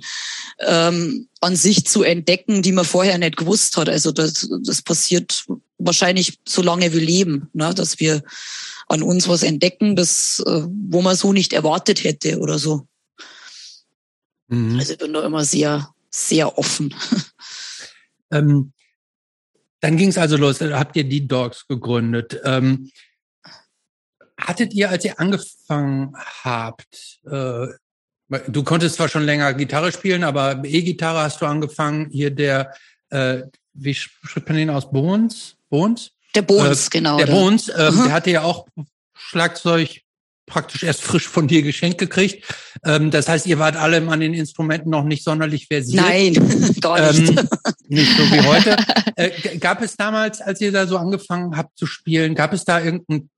[0.61, 3.89] ähm, an sich zu entdecken, die man vorher nicht gewusst hat.
[3.89, 5.47] Also das, das passiert
[5.79, 7.75] wahrscheinlich so lange wir leben, ne?
[7.75, 8.23] dass wir
[8.87, 12.87] an uns was entdecken, das, äh, wo man so nicht erwartet hätte oder so.
[14.47, 14.79] Mhm.
[14.79, 16.95] Also ich bin da immer sehr, sehr offen.
[18.31, 18.73] Ähm,
[19.81, 22.41] dann ging es also los, habt ihr die Dogs gegründet.
[22.45, 22.91] Ähm,
[24.39, 26.15] hattet ihr, als ihr angefangen
[26.45, 27.67] habt, äh,
[28.49, 32.75] du konntest zwar schon länger Gitarre spielen, aber E-Gitarre hast du angefangen, hier der,
[33.11, 33.43] äh,
[33.75, 35.57] wie schreibt man den aus, Bones?
[35.69, 36.13] Bones?
[36.35, 37.19] Der Bones, äh, genau.
[37.19, 38.05] Der Bones, äh, mhm.
[38.05, 38.67] der hatte ja auch
[39.15, 40.03] Schlagzeug
[40.49, 42.45] praktisch erst frisch von dir geschenkt gekriegt.
[42.85, 46.05] Ähm, das heißt, ihr wart alle an den Instrumenten noch nicht sonderlich versiert.
[46.05, 46.35] Nein,
[46.81, 47.31] gar nicht.
[47.31, 47.49] Ähm,
[47.89, 48.77] nicht so wie heute.
[49.17, 52.81] Äh, gab es damals, als ihr da so angefangen habt zu spielen, gab es da
[52.81, 53.31] irgendein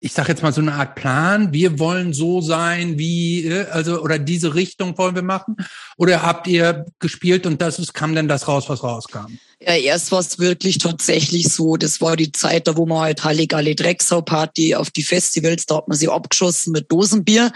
[0.00, 4.00] ich sag jetzt mal so eine Art Plan, wir wollen so sein, wie, äh, also,
[4.00, 5.56] oder diese Richtung wollen wir machen?
[5.96, 9.38] Oder habt ihr gespielt und das ist, kam denn das raus, was rauskam?
[9.66, 13.24] Ja, erst war es wirklich tatsächlich so, das war die Zeit, da wo man halt
[13.24, 17.50] Halligalli Drecksau Party auf die Festivals, da hat man sie abgeschossen mit Dosenbier.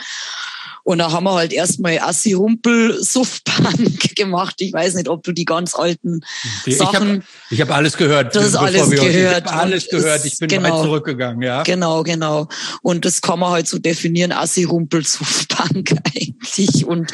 [0.84, 4.54] Und da haben wir halt erstmal Assi Rumpel Suffpunk gemacht.
[4.60, 6.20] Ich weiß nicht, ob du die ganz alten
[6.64, 7.24] Die- Sachen.
[7.50, 8.34] Ich habe hab alles gehört.
[8.34, 9.44] Das ist alles wir gehört.
[9.44, 10.24] Ich habe alles gehört.
[10.24, 10.78] Ich bin genau.
[10.78, 11.62] weit zurückgegangen, ja.
[11.62, 12.48] Genau, genau.
[12.80, 16.86] Und das kann man halt so definieren, Assi Rumpel Suffpunk eigentlich.
[16.86, 17.12] Und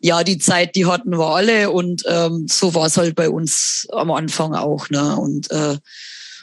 [0.00, 3.86] ja, die Zeit, die hatten wir alle und ähm, so war es halt bei uns
[3.92, 4.90] am Anfang auch.
[4.90, 5.16] Ne?
[5.16, 5.76] Und äh,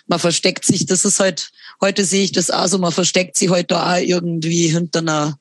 [0.07, 1.51] man versteckt sich, das ist halt,
[1.81, 5.39] heute sehe ich das auch so, man versteckt sich heute auch irgendwie hinter einer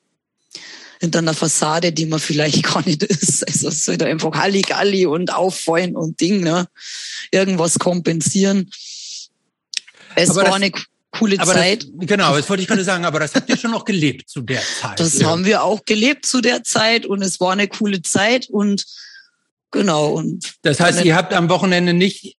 [1.01, 3.45] hinter einer Fassade, die man vielleicht gar nicht ist.
[3.47, 6.67] Also es ist halt einfach Halligalli und Auffallen und Ding, ne?
[7.31, 8.71] Irgendwas kompensieren.
[10.15, 10.71] Es Aber war eine
[11.17, 11.83] coole Aber Zeit.
[11.83, 14.41] das, genau, das wollte ich gerade sagen, aber das habt ihr schon noch gelebt zu
[14.41, 14.99] der Zeit.
[14.99, 15.27] Das ja.
[15.27, 18.85] haben wir auch gelebt zu der Zeit und es war eine coole Zeit und
[19.71, 22.37] genau und Das heißt, ihr habt am Wochenende nicht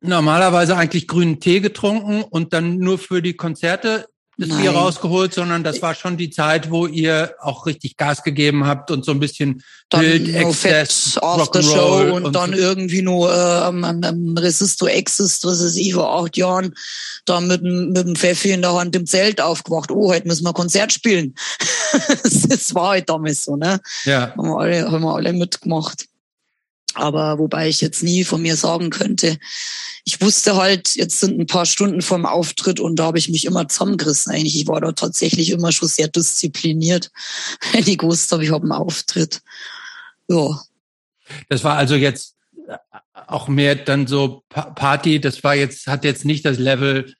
[0.00, 4.08] normalerweise eigentlich grünen Tee getrunken und dann nur für die Konzerte
[4.38, 4.76] das Bier Nein.
[4.76, 9.04] rausgeholt, sondern das war schon die Zeit, wo ihr auch richtig Gas gegeben habt und
[9.04, 12.56] so ein bisschen dann Bild, noch Exzess, Fett After Show Rock'n'Roll und, und dann so.
[12.58, 16.72] irgendwie nur äh, am, am, am Resisto Exist, was ist ich, vor acht Jahren,
[17.24, 19.90] da mit, dem- mit dem Pfeffi in der Hand im Zelt aufgewacht.
[19.90, 21.34] Oh, heute müssen wir Konzert spielen.
[22.48, 23.80] das war halt damals so, ne?
[24.04, 26.04] Ja, haben wir alle, haben wir alle mitgemacht.
[26.98, 29.38] Aber wobei ich jetzt nie von mir sagen könnte,
[30.04, 33.44] ich wusste halt, jetzt sind ein paar Stunden vorm Auftritt und da habe ich mich
[33.44, 34.32] immer zusammengerissen.
[34.32, 37.10] Eigentlich, ich war da tatsächlich immer schon sehr diszipliniert,
[37.72, 39.42] wenn ich gewusst habe, ich habe einen Auftritt.
[40.28, 40.60] Ja,
[41.48, 42.34] das war also jetzt
[43.28, 47.14] auch mehr dann so Pa- Party, das war jetzt, hat jetzt nicht das Level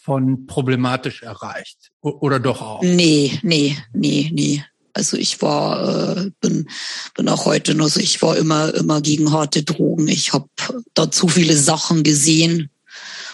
[0.00, 1.92] von problematisch erreicht.
[2.00, 2.82] Oder doch auch?
[2.82, 4.64] nee, nee, nee, nee.
[4.96, 6.70] Also ich war, äh, bin,
[7.14, 10.08] bin auch heute noch so, ich war immer, immer gegen harte Drogen.
[10.08, 10.48] Ich habe
[10.94, 12.70] da zu viele Sachen gesehen,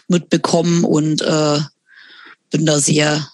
[0.09, 1.61] mitbekommen und äh,
[2.51, 3.29] bin da sehr,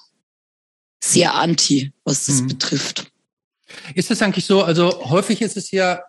[1.03, 2.49] sehr anti, was das Mhm.
[2.49, 3.11] betrifft.
[3.95, 6.03] Ist es eigentlich so, also häufig ist es ja,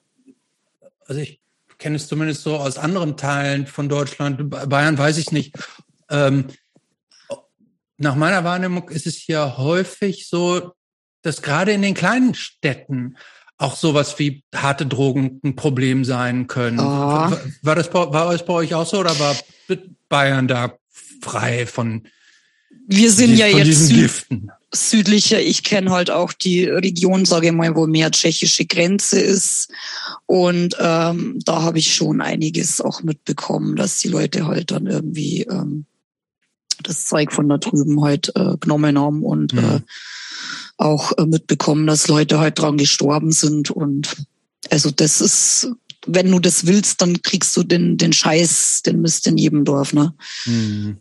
[1.05, 1.39] also ich
[1.77, 5.55] kenne es zumindest so aus anderen Teilen von Deutschland, Bayern weiß ich nicht.
[6.09, 6.47] Ähm,
[7.95, 10.73] nach meiner Wahrnehmung ist es ja häufig so,
[11.21, 13.15] dass gerade in den kleinen Städten
[13.57, 16.77] auch sowas wie harte Drogen ein Problem sein können.
[16.77, 17.31] Ja.
[17.31, 19.35] War, war das bei, war es bei euch auch so oder war
[20.07, 20.73] Bayern da
[21.21, 22.03] frei von,
[22.87, 24.51] Wir sind ja jetzt diesen süd, Giften?
[24.73, 25.41] südlicher.
[25.41, 29.69] Ich kenne halt auch die Region, sage ich mal, wo mehr tschechische Grenze ist.
[30.25, 35.41] Und ähm, da habe ich schon einiges auch mitbekommen, dass die Leute halt dann irgendwie
[35.41, 35.85] ähm,
[36.83, 39.59] das Zeug von da drüben halt äh, genommen haben und Mhm.
[39.59, 39.81] äh,
[40.79, 43.69] auch äh, mitbekommen, dass Leute halt dran gestorben sind.
[43.69, 44.25] Und
[44.71, 45.71] also das ist,
[46.07, 49.93] wenn du das willst, dann kriegst du den, den Scheiß, den Mist in jedem Dorf.
[49.93, 50.15] Ne?
[50.45, 50.97] Mhm.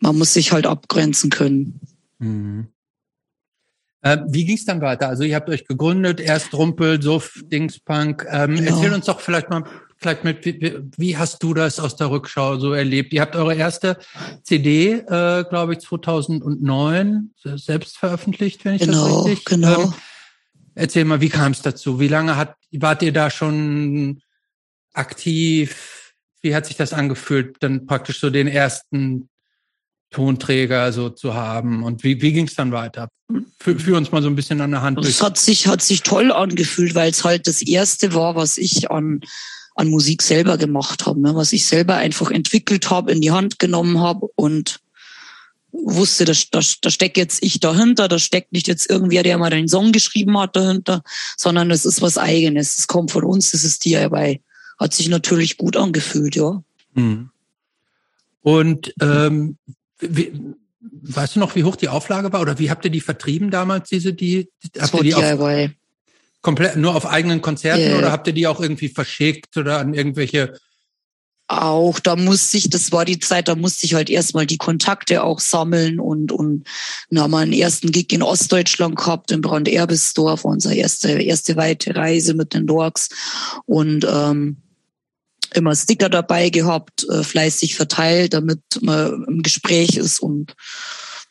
[0.00, 1.80] Man muss sich halt abgrenzen können.
[2.18, 2.68] Mhm.
[4.00, 5.08] Äh, wie ging es dann weiter?
[5.08, 8.26] Also ihr habt euch gegründet, erst Rumpel, Suff, Dingspunk.
[8.30, 8.76] Ähm, Genau.
[8.76, 9.64] Erzähl uns doch vielleicht mal
[9.98, 10.44] vielleicht mit,
[10.96, 13.12] wie, hast du das aus der Rückschau so erlebt?
[13.12, 13.98] Ihr habt eure erste
[14.42, 19.44] CD, äh, glaube ich, 2009 selbst veröffentlicht, wenn ich Genau, das richtig.
[19.44, 19.82] genau.
[19.82, 19.94] Ähm,
[20.74, 21.98] erzähl mal, wie kam es dazu?
[21.98, 24.22] Wie lange hat wart ihr da schon
[24.92, 26.14] aktiv?
[26.42, 29.28] Wie hat sich das angefühlt, dann praktisch so den ersten
[30.10, 31.82] Tonträger so zu haben?
[31.82, 33.08] Und wie, wie ging es dann weiter?
[33.58, 34.98] Führ, führ uns mal so ein bisschen an der Hand.
[35.04, 38.90] Das hat sich, hat sich toll angefühlt, weil es halt das erste war, was ich
[38.90, 39.20] an,
[39.78, 41.36] an Musik selber gemacht habe, ne?
[41.36, 44.80] was ich selber einfach entwickelt habe, in die Hand genommen habe und
[45.70, 49.50] wusste, da, da, da steckt jetzt ich dahinter, da steckt nicht jetzt irgendwer, der mal
[49.50, 51.02] den Song geschrieben hat dahinter,
[51.36, 52.78] sondern es ist was eigenes.
[52.78, 54.42] Es kommt von uns, das ist DIY.
[54.80, 56.60] Hat sich natürlich gut angefühlt, ja.
[56.94, 57.30] Mhm.
[58.42, 59.58] Und ähm,
[60.00, 60.32] wie,
[60.80, 63.90] weißt du noch, wie hoch die Auflage war oder wie habt ihr die vertrieben damals?
[63.90, 65.77] Diese die habt ihr die auf, DIY.
[66.42, 67.98] Komplett nur auf eigenen Konzerten Ja.
[67.98, 70.54] oder habt ihr die auch irgendwie verschickt oder an irgendwelche?
[71.48, 75.24] auch, da musste ich, das war die Zeit, da musste ich halt erstmal die Kontakte
[75.24, 76.64] auch sammeln und, und
[77.10, 81.96] dann haben wir einen ersten Gig in Ostdeutschland gehabt, in Brand-Erbisdorf, unsere erste, erste weite
[81.96, 83.08] Reise mit den Dorks
[83.64, 84.58] und ähm,
[85.54, 90.54] immer Sticker dabei gehabt, äh, fleißig verteilt, damit man im Gespräch ist und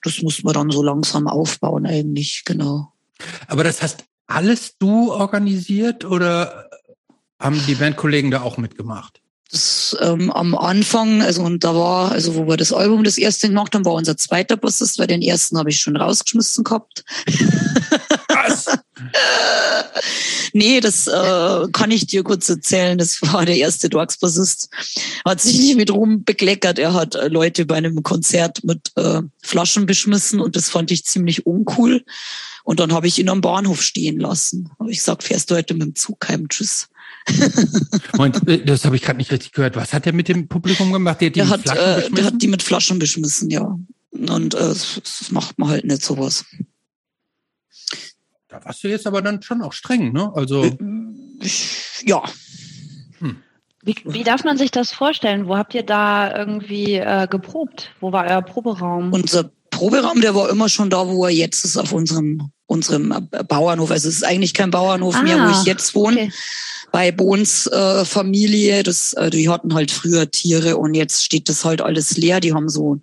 [0.01, 2.91] das muss man dann so langsam aufbauen eigentlich, genau.
[3.47, 6.69] Aber das hast alles du organisiert oder
[7.39, 9.21] haben die Bandkollegen da auch mitgemacht?
[9.51, 13.47] das ähm, am Anfang, also und da war, also wo wir das Album das erste
[13.47, 17.05] gemacht haben, war unser zweiter Bassist, weil den ersten habe ich schon rausgeschmissen gehabt.
[18.27, 18.65] Was?
[20.53, 22.97] nee, das äh, kann ich dir kurz erzählen.
[22.97, 24.69] Das war der erste Dorks-Bassist.
[25.23, 26.77] Hat sich nicht mit Ruhm bekleckert.
[26.77, 31.05] Er hat äh, Leute bei einem Konzert mit äh, Flaschen beschmissen und das fand ich
[31.05, 32.03] ziemlich uncool.
[32.67, 34.69] Und dann habe ich ihn am Bahnhof stehen lassen.
[34.77, 36.49] Habe ich gesagt, fährst du heute mit dem Zug heim?
[36.49, 36.89] Tschüss.
[38.19, 39.75] Äh, das habe ich gerade nicht richtig gehört.
[39.75, 41.21] Was hat er mit dem Publikum gemacht?
[41.21, 43.77] Der hat, die der, hat, äh, der hat die mit Flaschen beschmissen, ja.
[44.11, 46.45] Und äh, das macht man halt nicht sowas.
[48.47, 50.31] Da warst du jetzt aber dann schon auch streng, ne?
[50.33, 50.63] Also.
[50.63, 50.77] Äh,
[52.05, 52.23] ja.
[53.19, 53.37] Hm.
[53.83, 55.47] Wie, wie darf man sich das vorstellen?
[55.47, 57.91] Wo habt ihr da irgendwie äh, geprobt?
[57.99, 59.13] Wo war euer Proberaum?
[59.13, 63.91] Unser Proberaum, der war immer schon da, wo er jetzt ist, auf unserem, unserem Bauernhof.
[63.91, 66.23] Also es ist eigentlich kein Bauernhof ah, mehr, wo ich jetzt wohne.
[66.23, 66.31] Okay.
[66.91, 71.65] Bei Bohns äh, Familie, das, äh, die hatten halt früher Tiere und jetzt steht das
[71.65, 72.39] halt alles leer.
[72.39, 72.99] Die haben so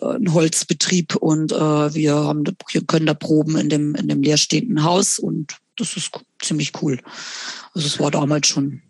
[0.00, 4.84] ein Holzbetrieb und äh, wir haben wir können da proben in dem in dem leerstehenden
[4.84, 6.10] Haus und das ist
[6.40, 7.00] ziemlich cool.
[7.74, 8.82] Also es war damals schon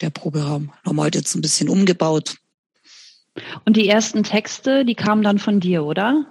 [0.00, 0.72] der Proberaum.
[0.84, 2.36] Wir halt jetzt ein bisschen umgebaut.
[3.64, 6.26] Und die ersten Texte, die kamen dann von dir, oder?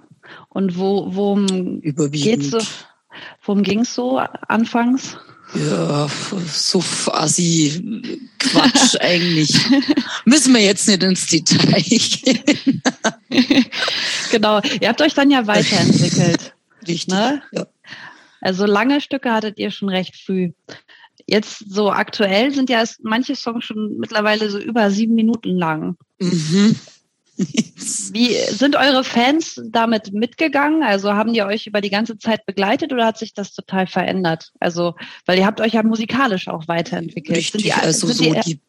[0.48, 2.58] Und wo worum geht's so?
[3.42, 5.16] Worum ging's so anfangs?
[5.54, 6.08] Ja,
[6.46, 6.82] so
[7.12, 8.08] assi
[8.38, 9.58] Quatsch eigentlich.
[10.24, 12.82] Müssen wir jetzt nicht ins Detail gehen.
[14.30, 16.54] genau, ihr habt euch dann ja weiterentwickelt.
[16.86, 17.08] Richtig.
[17.08, 17.42] Ne?
[17.52, 17.66] Ja.
[18.40, 20.52] Also lange Stücke hattet ihr schon recht früh.
[21.26, 25.96] Jetzt so aktuell sind ja manche Songs schon mittlerweile so über sieben Minuten lang.
[26.20, 26.76] Mhm.
[28.12, 30.82] Wie sind eure Fans damit mitgegangen?
[30.82, 34.52] Also haben die euch über die ganze Zeit begleitet oder hat sich das total verändert?
[34.60, 34.94] Also,
[35.26, 37.38] weil ihr habt euch ja musikalisch auch weiterentwickelt.
[37.38, 38.60] Richtig, die, also so die, die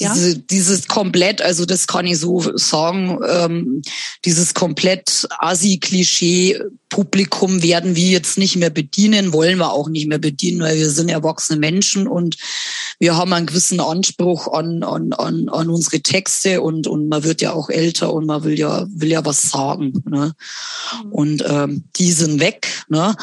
[0.00, 0.14] ja?
[0.14, 3.82] Diese, dieses komplett, also das kann ich so sagen, ähm,
[4.24, 10.60] dieses komplett Asi-Klischee-Publikum werden wir jetzt nicht mehr bedienen, wollen wir auch nicht mehr bedienen,
[10.60, 12.36] weil wir sind erwachsene Menschen und
[13.00, 17.40] wir haben einen gewissen Anspruch an, an, an, an unsere Texte und, und man wird
[17.40, 20.02] ja auch älter und man will ja, will ja was sagen.
[20.08, 20.34] Ne?
[21.04, 21.12] Mhm.
[21.12, 22.66] Und ähm, die sind weg.
[22.88, 23.14] Ne?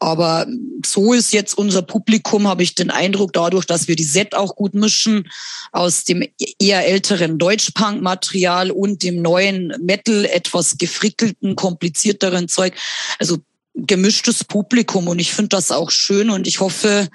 [0.00, 0.46] Aber
[0.84, 4.56] so ist jetzt unser Publikum, habe ich den Eindruck, dadurch, dass wir die Set auch
[4.56, 5.28] gut mischen,
[5.72, 6.19] aus dem
[6.58, 12.74] eher älteren Deutschpunk-Material und dem neuen Metal etwas gefrickelten, komplizierteren Zeug.
[13.18, 13.38] Also
[13.74, 17.08] gemischtes Publikum und ich finde das auch schön und ich hoffe,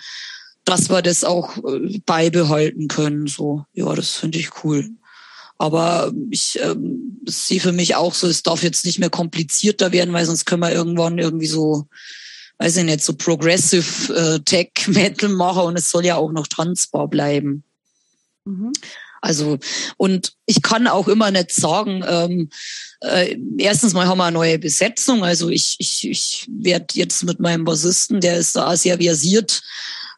[0.63, 3.27] dass wir das auch äh, beibehalten können.
[3.27, 4.89] So, ja, das finde ich cool.
[5.57, 10.13] Aber ich ähm, sehe für mich auch so, es darf jetzt nicht mehr komplizierter werden,
[10.13, 11.87] weil sonst können wir irgendwann irgendwie so,
[12.57, 16.47] weiß ich nicht, so Progressive äh, Tech Metal machen und es soll ja auch noch
[16.47, 17.63] tanzbar bleiben.
[18.45, 18.71] Mhm.
[19.21, 19.57] Also,
[19.97, 22.49] und ich kann auch immer nicht sagen, ähm,
[23.01, 25.23] äh, erstens mal haben wir eine neue Besetzung.
[25.23, 29.63] Also ich, ich, ich werde jetzt mit meinem Bassisten, der ist da sehr versiert,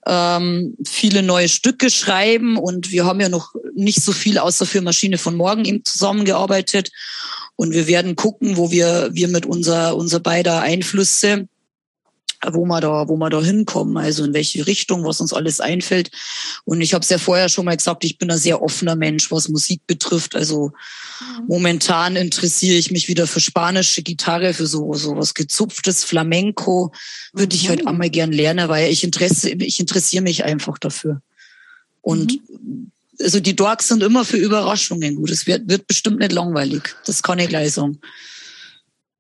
[0.05, 4.81] ähm, viele neue Stücke schreiben und wir haben ja noch nicht so viel außer für
[4.81, 6.91] Maschine von morgen eben zusammengearbeitet
[7.55, 11.47] und wir werden gucken, wo wir wir mit unser unser beider Einflüsse
[12.45, 16.11] wo wir da, wo wir da hinkommen, also in welche Richtung, was uns alles einfällt.
[16.65, 19.31] Und ich habe es ja vorher schon mal gesagt, ich bin ein sehr offener Mensch,
[19.31, 20.35] was Musik betrifft.
[20.35, 20.71] Also
[21.19, 21.45] mhm.
[21.47, 26.91] momentan interessiere ich mich wieder für spanische Gitarre, für so, so was gezupftes Flamenco.
[27.33, 27.61] Würde mhm.
[27.61, 31.21] ich halt einmal gern lernen, weil ich interesse, ich interessiere mich einfach dafür.
[32.01, 32.91] Und mhm.
[33.19, 35.31] also die Dorks sind immer für Überraschungen gut.
[35.31, 36.95] Es wird, wird bestimmt nicht langweilig.
[37.05, 37.99] Das kann ich gleich sagen.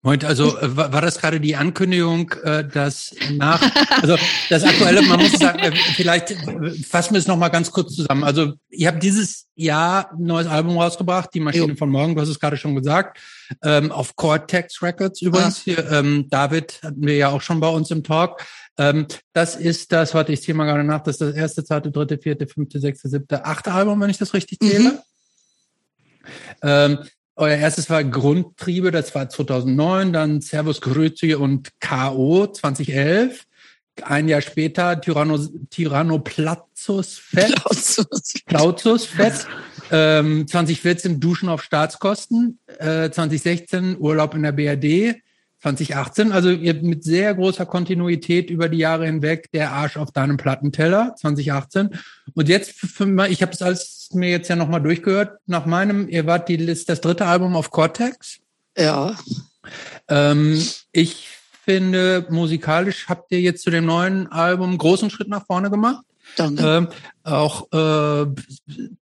[0.07, 3.61] Moment, also äh, war das gerade die Ankündigung, äh, dass nach,
[4.01, 4.15] also
[4.49, 6.33] das aktuelle, man muss sagen, äh, vielleicht
[6.87, 8.23] fassen wir es nochmal ganz kurz zusammen.
[8.23, 11.75] Also ihr habt dieses Jahr ein neues Album rausgebracht, Die Maschine jo.
[11.75, 13.19] von morgen, du hast es gerade schon gesagt,
[13.61, 15.57] ähm, auf Cortex Records übrigens.
[15.57, 15.61] Ah.
[15.65, 18.41] Hier, ähm, David hatten wir ja auch schon bei uns im Talk.
[18.77, 21.91] Ähm, das ist das, warte, ich zähle mal gerade nach, das ist das erste, zweite,
[21.91, 24.91] dritte, vierte, fünfte, sechste, siebte, achte Album, wenn ich das richtig zähle.
[24.91, 24.99] Mhm.
[26.61, 26.99] Ähm,
[27.37, 32.47] euer erstes war Grundtriebe, das war 2009, dann Servus Grüezi und K.O.
[32.47, 33.45] 2011.
[34.03, 37.55] Ein Jahr später Tyranno, Tyrannoplazus Fett.
[38.45, 39.47] Plauzus Fett.
[39.91, 42.59] Ähm, 2014 Duschen auf Staatskosten.
[42.79, 45.21] Äh, 2016 Urlaub in der BRD.
[45.75, 50.37] 2018, also ihr mit sehr großer Kontinuität über die Jahre hinweg der Arsch auf deinem
[50.37, 51.89] Plattenteller 2018
[52.33, 52.75] und jetzt
[53.29, 57.01] ich habe es alles mir jetzt ja nochmal durchgehört nach meinem ihr wart die das
[57.01, 58.39] dritte Album auf Cortex
[58.77, 59.15] ja
[60.07, 61.29] ähm, ich
[61.63, 66.03] finde musikalisch habt ihr jetzt zu dem neuen Album einen großen Schritt nach vorne gemacht
[66.35, 66.63] Danke.
[66.63, 66.87] Ähm,
[67.23, 68.27] auch äh,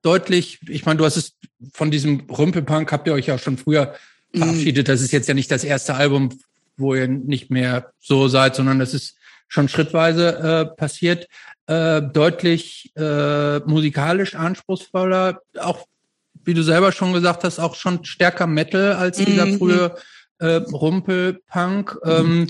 [0.02, 1.32] deutlich, ich meine, du hast es
[1.72, 3.94] von diesem Rumpelpunk habt ihr euch ja schon früher
[4.32, 4.38] mhm.
[4.38, 4.88] verabschiedet.
[4.88, 6.30] Das ist jetzt ja nicht das erste Album,
[6.76, 9.16] wo ihr nicht mehr so seid, sondern das ist
[9.48, 11.28] schon schrittweise äh, passiert.
[11.66, 15.86] Äh, deutlich äh, musikalisch anspruchsvoller, auch
[16.44, 19.58] wie du selber schon gesagt hast, auch schon stärker Metal als dieser mhm.
[19.58, 19.94] frühe
[20.38, 21.96] äh, Rumpelpunk.
[22.04, 22.48] Ähm,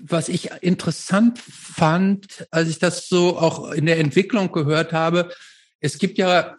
[0.00, 5.32] was ich interessant fand, als ich das so auch in der Entwicklung gehört habe,
[5.80, 6.56] es gibt ja,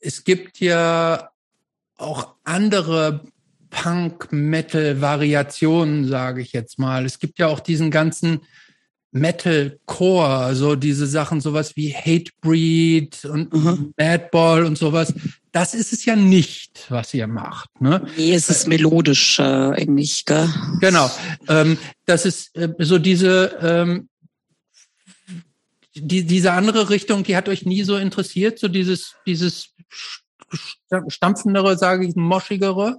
[0.00, 1.30] es gibt ja
[1.96, 3.20] auch andere
[3.72, 7.04] Punk-Metal-Variationen, sage ich jetzt mal.
[7.04, 8.42] Es gibt ja auch diesen ganzen
[9.12, 13.92] Metal-Core, so diese Sachen, sowas wie Hatebreed und mhm.
[13.98, 15.12] Madball und sowas.
[15.52, 17.68] Das ist es ja nicht, was ihr macht.
[17.80, 18.06] Ne?
[18.16, 20.24] Nee, es ist melodisch äh, eigentlich.
[20.24, 20.48] Gell?
[20.80, 21.10] Genau.
[21.48, 24.08] Ähm, das ist äh, so diese ähm,
[25.94, 29.74] die, diese andere Richtung, die hat euch nie so interessiert, so dieses dieses
[31.08, 32.98] stampfendere, sage ich, moschigere.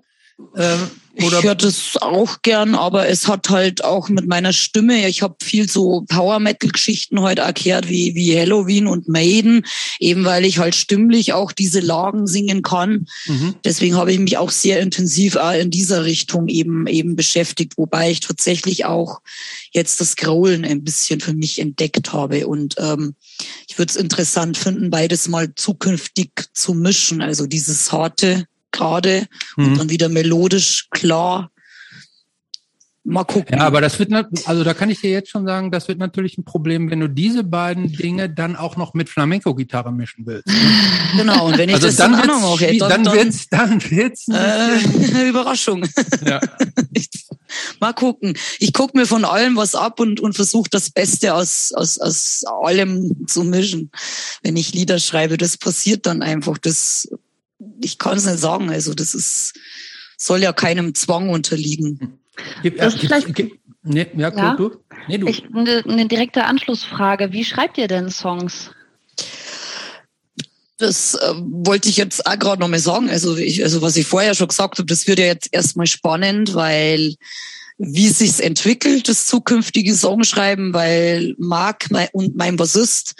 [0.55, 5.21] Ähm, ich höre das auch gern, aber es hat halt auch mit meiner Stimme, ich
[5.21, 9.63] habe viel so Power-Metal-Geschichten heute erklärt, wie, wie Halloween und Maiden,
[9.99, 13.05] eben weil ich halt stimmlich auch diese Lagen singen kann.
[13.27, 13.53] Mhm.
[13.63, 18.09] Deswegen habe ich mich auch sehr intensiv auch in dieser Richtung eben, eben beschäftigt, wobei
[18.09, 19.21] ich tatsächlich auch
[19.71, 22.47] jetzt das Growlen ein bisschen für mich entdeckt habe.
[22.47, 23.13] Und ähm,
[23.67, 27.21] ich würde es interessant finden, beides mal zukünftig zu mischen.
[27.21, 29.65] Also dieses harte gerade mhm.
[29.65, 31.49] und dann wieder melodisch klar.
[33.05, 33.57] Mal gucken.
[33.57, 34.13] Ja, aber das wird,
[34.45, 37.09] also da kann ich dir jetzt schon sagen, das wird natürlich ein Problem, wenn du
[37.09, 40.47] diese beiden Dinge dann auch noch mit Flamenco-Gitarre mischen willst.
[41.15, 43.47] Genau, und wenn ich also das dann, dann auch noch mache, dann, dann, dann wird's,
[43.47, 45.85] dann wird's äh, Überraschung.
[46.25, 46.39] Ja.
[47.79, 48.35] Mal gucken.
[48.57, 52.45] Ich gucke mir von allem was ab und, und versuche das Beste aus, aus, aus
[52.45, 53.91] allem zu mischen.
[54.41, 56.57] Wenn ich Lieder schreibe, das passiert dann einfach.
[56.57, 57.07] Das
[57.83, 58.69] ich kann es nicht sagen.
[58.69, 59.53] Also das ist,
[60.17, 62.19] soll ja keinem Zwang unterliegen.
[62.61, 64.55] Gib, das ist vielleicht, gib, nee, ja, cool, ja?
[64.55, 64.71] du?
[65.07, 65.27] Nee, du.
[65.27, 67.31] Ich, eine, eine direkte Anschlussfrage.
[67.31, 68.71] Wie schreibt ihr denn Songs?
[70.77, 73.09] Das äh, wollte ich jetzt auch gerade nochmal sagen.
[73.09, 76.55] Also, ich, also was ich vorher schon gesagt habe, das wird ja jetzt erstmal spannend,
[76.55, 77.15] weil
[77.77, 83.15] wie sich's entwickelt, das zukünftige Songschreiben, weil Marc mein, und mein Bassist,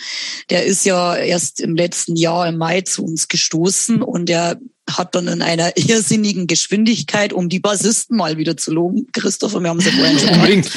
[0.50, 5.16] der ist ja erst im letzten Jahr im Mai zu uns gestoßen und der hat
[5.16, 9.08] dann in einer irrsinnigen Geschwindigkeit, um die Bassisten mal wieder zu loben.
[9.14, 10.70] Christopher, wir haben sie vorhin schon Unbedingt.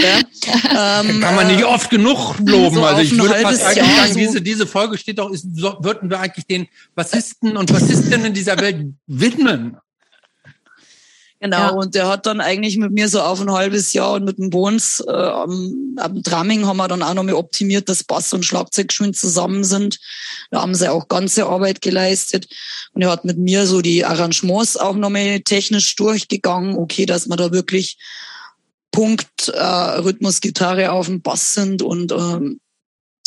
[0.00, 1.00] Ja.
[1.00, 2.76] Ähm, Kann man nicht oft genug loben.
[2.76, 5.46] So also ich würde fast eigentlich Jahr sagen, so diese, diese Folge steht doch, ist,
[5.54, 9.76] so, würden wir eigentlich den Bassisten und Bassistinnen dieser Welt widmen.
[11.42, 11.68] Genau, ja.
[11.70, 14.50] und der hat dann eigentlich mit mir so auf ein halbes Jahr und mit dem
[14.50, 18.92] Bones äh, am, am Drumming haben wir dann auch nochmal optimiert, dass Bass und Schlagzeug
[18.92, 19.98] schön zusammen sind.
[20.52, 22.46] Da haben sie auch ganze Arbeit geleistet.
[22.92, 26.76] Und er hat mit mir so die Arrangements auch nochmal technisch durchgegangen.
[26.76, 27.98] Okay, dass man da wirklich
[28.92, 32.60] Punkt, äh, Rhythmus, Gitarre auf dem Bass sind und ähm,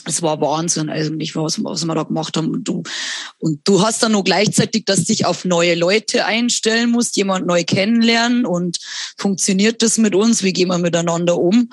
[0.05, 2.49] es war Wahnsinn eigentlich, was, was wir da gemacht haben.
[2.49, 2.83] Und du,
[3.39, 7.63] und du hast dann nur gleichzeitig, dass dich auf neue Leute einstellen musst, jemand neu
[7.63, 8.79] kennenlernen und
[9.17, 10.43] funktioniert das mit uns?
[10.43, 11.69] Wie gehen wir miteinander um?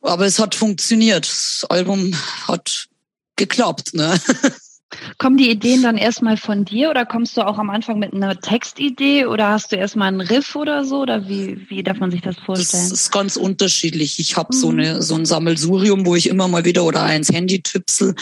[0.00, 1.26] Aber es hat funktioniert.
[1.26, 2.14] Das Album
[2.48, 2.88] hat
[3.36, 3.94] geklappt.
[3.94, 4.20] Ne?
[5.18, 8.40] Kommen die Ideen dann erstmal von dir oder kommst du auch am Anfang mit einer
[8.40, 11.00] Textidee oder hast du erstmal einen Riff oder so?
[11.00, 12.90] Oder wie, wie darf man sich das vorstellen?
[12.90, 14.18] Das ist ganz unterschiedlich.
[14.18, 14.58] Ich habe mhm.
[14.58, 18.14] so, eine, so ein Sammelsurium, wo ich immer mal wieder oder eins Handy tipsel,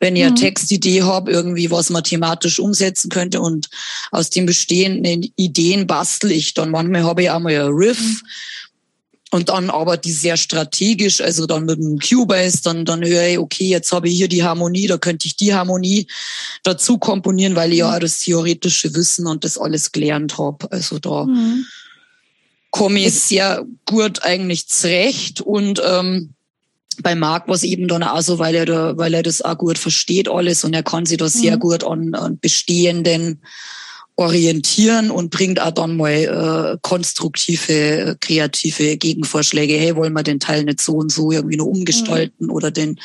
[0.00, 0.28] wenn ich mhm.
[0.28, 3.68] eine Textidee habe, irgendwie was man thematisch umsetzen könnte und
[4.10, 6.70] aus den bestehenden Ideen bastel ich dann.
[6.70, 8.00] Manchmal habe ich auch mal ein Riff.
[8.00, 8.20] Mhm
[9.32, 13.38] und dann aber die sehr strategisch, also dann mit dem Cubase, dann, dann höre ich,
[13.38, 16.06] okay, jetzt habe ich hier die Harmonie, da könnte ich die Harmonie
[16.62, 18.00] dazu komponieren, weil ich ja mhm.
[18.00, 20.70] das theoretische Wissen und das alles gelernt habe.
[20.70, 21.64] Also da mhm.
[22.70, 26.34] komme ich sehr gut eigentlich zurecht und ähm,
[27.02, 29.56] bei Marc war es eben dann auch so, weil er da, weil er das auch
[29.56, 31.60] gut versteht alles und er kann sich da sehr mhm.
[31.60, 33.40] gut an, an bestehenden
[34.16, 36.10] orientieren und bringt auch dann mal
[36.74, 39.74] äh, konstruktive, kreative Gegenvorschläge.
[39.74, 42.52] Hey, wollen wir den Teil nicht so und so irgendwie nur umgestalten mhm.
[42.52, 43.00] oder den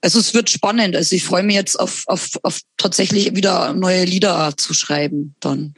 [0.00, 0.94] also es wird spannend.
[0.94, 5.74] Also ich freue mich jetzt auf, auf, auf tatsächlich wieder neue Lieder zu schreiben dann.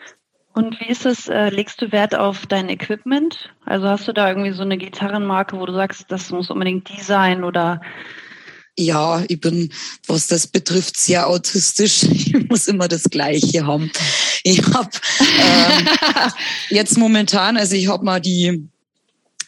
[0.53, 3.51] Und wie ist es, äh, legst du Wert auf dein Equipment?
[3.64, 7.01] Also hast du da irgendwie so eine Gitarrenmarke, wo du sagst, das muss unbedingt die
[7.01, 7.80] sein oder
[8.79, 9.73] ja, ich bin,
[10.07, 12.03] was das betrifft, sehr autistisch.
[12.31, 13.91] Ich muss immer das Gleiche haben.
[14.45, 14.91] Ich habe
[15.21, 15.89] ähm,
[16.71, 18.68] jetzt momentan, also ich habe mal die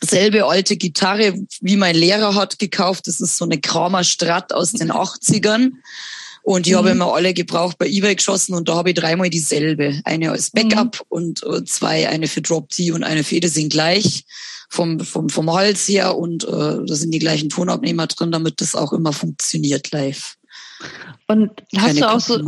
[0.00, 3.06] selbe alte Gitarre, wie mein Lehrer hat, gekauft.
[3.06, 5.72] Das ist so eine Kramer Strat aus den 80ern.
[6.42, 6.76] Und die mhm.
[6.76, 10.00] habe ich mir alle gebraucht bei eBay geschossen und da habe ich dreimal dieselbe.
[10.04, 11.06] Eine als Backup mhm.
[11.08, 14.24] und äh, zwei, eine für Drop D und eine für Ede sind gleich
[14.72, 18.74] vom, vom, vom Hals her und äh, da sind die gleichen Tonabnehmer drin, damit das
[18.74, 20.36] auch immer funktioniert live.
[21.28, 22.40] Und hast du auch so,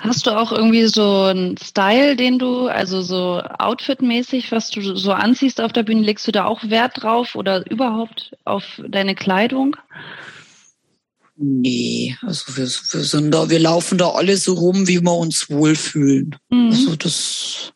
[0.00, 5.12] hast du auch irgendwie so einen Style, den du, also so Outfit-mäßig, was du so
[5.12, 9.76] anziehst auf der Bühne, legst du da auch Wert drauf oder überhaupt auf deine Kleidung?
[11.36, 15.48] Nee, also wir, wir sind da, wir laufen da alle so rum, wie wir uns
[15.50, 16.36] wohlfühlen.
[16.50, 16.70] Mhm.
[16.70, 17.72] Also das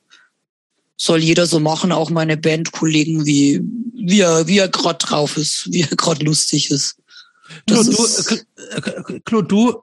[0.96, 3.60] soll jeder so machen, auch meine Bandkollegen, wie,
[3.94, 6.96] wie er, wie er gerade drauf ist, wie er gerade lustig ist.
[7.66, 8.44] Das Claude,
[9.06, 9.82] du, Claude, du,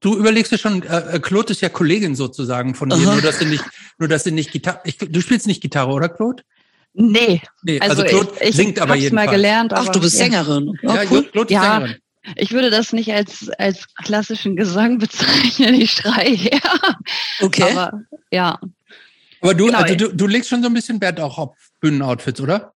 [0.00, 3.38] du überlegst dir schon, äh, äh, Claude ist ja Kollegin sozusagen von dir, nur dass
[3.38, 3.64] du nicht,
[3.98, 6.42] nur dass du nicht Gitarre, ich, du spielst nicht Gitarre, oder Claude?
[6.94, 7.42] Nee.
[7.62, 9.26] Nee, also, also Claude ich, ich singt aber jedenfalls.
[9.26, 9.72] mal gelernt.
[9.74, 10.78] Ach, du bist Sängerin.
[10.82, 11.24] Ja, ja cool.
[11.24, 11.74] Claude ist ja.
[11.74, 11.96] Sängerin.
[12.36, 16.60] Ich würde das nicht als, als klassischen Gesang bezeichnen, ich schrei her.
[17.40, 17.62] Okay.
[17.62, 18.58] Aber ja.
[19.40, 19.78] Aber du, genau.
[19.78, 22.72] also du, du legst schon so ein bisschen Wert auch auf Bühnenoutfits, oder?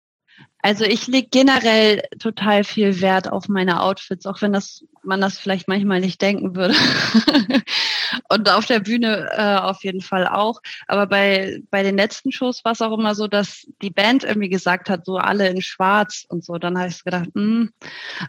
[0.64, 5.38] Also ich lege generell total viel Wert auf meine Outfits, auch wenn das man das
[5.38, 6.74] vielleicht manchmal nicht denken würde.
[8.28, 10.60] und auf der Bühne äh, auf jeden Fall auch.
[10.86, 14.48] Aber bei, bei den letzten Shows war es auch immer so, dass die Band irgendwie
[14.48, 16.58] gesagt hat, so alle in Schwarz und so.
[16.58, 17.70] Dann habe ich gedacht, mh, hm,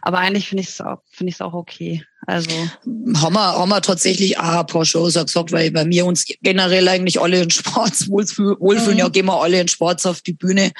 [0.02, 2.04] aber eigentlich finde ich es auch, finde ich es auch okay.
[2.26, 6.24] Also haben wir, haben wir tatsächlich auch ein paar Shows gesagt, weil bei mir uns
[6.42, 8.56] generell eigentlich alle in Schwarz wohlfühlen.
[8.94, 8.98] Mhm.
[8.98, 10.72] Ja, gehen wir alle in Schwarz auf die Bühne.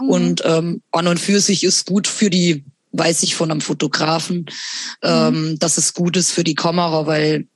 [0.00, 0.08] Mhm.
[0.08, 4.38] Und ähm, an und für sich ist gut für die, weiß ich von einem Fotografen,
[4.38, 4.46] mhm.
[5.02, 7.46] ähm, dass es gut ist für die Kamera, weil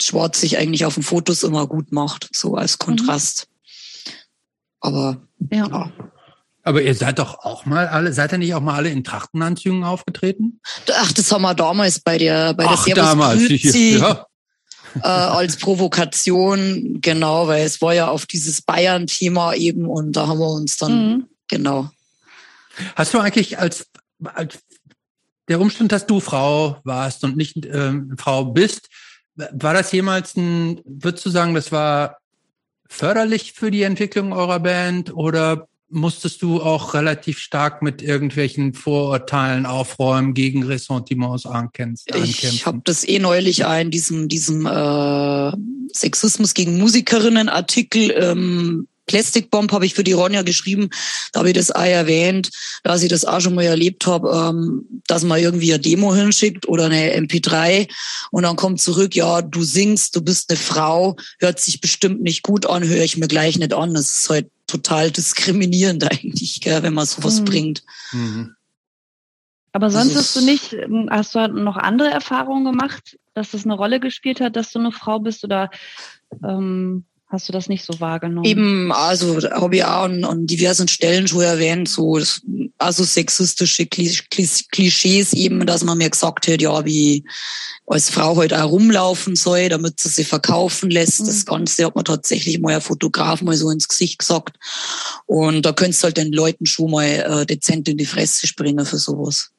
[0.00, 2.84] Schwarz sich eigentlich auf den Fotos immer gut macht, so als mhm.
[2.84, 3.48] Kontrast.
[4.80, 5.18] Aber
[5.50, 5.66] ja.
[5.68, 5.92] ja.
[6.62, 9.84] Aber ihr seid doch auch mal alle, seid ihr nicht auch mal alle in Trachtenanzügen
[9.84, 10.60] aufgetreten?
[10.92, 14.26] Ach, das haben wir damals bei der, bei der Ach, Servus damals, Grüzi, ja.
[14.96, 20.40] äh, als Provokation, genau, weil es war ja auf dieses Bayern-Thema eben und da haben
[20.40, 21.26] wir uns dann, mhm.
[21.46, 21.88] genau.
[22.96, 23.86] Hast du eigentlich als,
[24.24, 24.58] als
[25.46, 28.88] der Umstand, dass du Frau warst und nicht äh, Frau bist,
[29.36, 32.18] war das jemals ein, würdest du sagen, das war
[32.88, 39.66] förderlich für die Entwicklung eurer Band oder musstest du auch relativ stark mit irgendwelchen Vorurteilen
[39.66, 42.24] aufräumen, gegen Ressentiments ankämpfen?
[42.24, 45.52] Ich habe das eh neulich in diesem, diesem äh,
[45.92, 50.90] Sexismus gegen Musikerinnen Artikel ähm, Plastic Bomb habe ich für die Ronja geschrieben,
[51.32, 52.50] da habe ich das auch erwähnt,
[52.82, 56.68] dass ich das auch schon mal erlebt habe, ähm, dass man irgendwie eine Demo hinschickt
[56.68, 57.88] oder eine MP3
[58.30, 62.42] und dann kommt zurück, ja, du singst, du bist eine Frau, hört sich bestimmt nicht
[62.42, 63.94] gut an, höre ich mir gleich nicht an.
[63.94, 67.44] Das ist halt total diskriminierend eigentlich, gell, wenn man sowas mhm.
[67.44, 67.82] bringt.
[68.12, 68.56] Mhm.
[69.72, 70.74] Aber sonst hast du nicht,
[71.10, 74.90] hast du noch andere Erfahrungen gemacht, dass das eine Rolle gespielt hat, dass du eine
[74.90, 75.70] Frau bist oder
[76.42, 78.44] ähm, hast du das nicht so wahrgenommen?
[78.44, 82.18] Eben, also habe ich auch an, an diversen Stellen schon erwähnt, so
[82.78, 87.24] also sexistische Klischees eben, dass man mir gesagt hat, ja, wie
[87.86, 91.20] als Frau halt auch rumlaufen soll, damit sie sich verkaufen lässt.
[91.20, 91.26] Mhm.
[91.26, 94.56] Das Ganze hat man tatsächlich mal ein Fotograf mal so ins Gesicht gesagt.
[95.26, 98.84] Und da könntest du halt den Leuten schon mal äh, dezent in die Fresse springen
[98.84, 99.50] für sowas.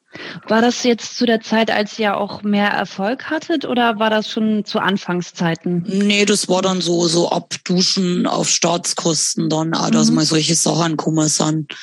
[0.46, 4.30] War das jetzt zu der Zeit, als ihr auch mehr Erfolg hattet oder war das
[4.30, 5.84] schon zu Anfangszeiten?
[5.86, 10.16] Nee, das war dann so, so Abduschen auf Staatskosten dann auch, dass mhm.
[10.16, 11.74] mal solche Sachen kommen sind.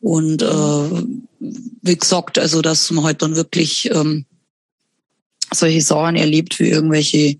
[0.00, 1.02] Und äh,
[1.82, 4.26] wie gesagt, also dass man halt dann wirklich ähm,
[5.52, 7.38] solche Sachen erlebt wie irgendwelche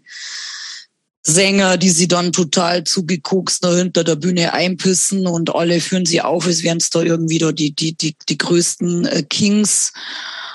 [1.26, 6.46] Sänger, die sie dann total zugekokst hinter der Bühne einpissen und alle führen sie auf,
[6.46, 9.94] als wären es da irgendwie da die, die, die, die größten äh, Kings.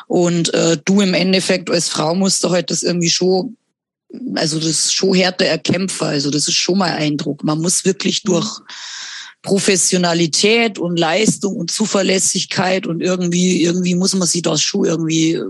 [0.07, 3.57] Und äh, du im Endeffekt als Frau musst du halt das irgendwie schon,
[4.35, 6.05] also das schon härter erkämpfen.
[6.05, 7.43] Also das ist schon mal Eindruck.
[7.43, 8.29] Man muss wirklich mhm.
[8.29, 8.61] durch
[9.41, 15.41] Professionalität und Leistung und Zuverlässigkeit und irgendwie, irgendwie muss man sich das schon irgendwie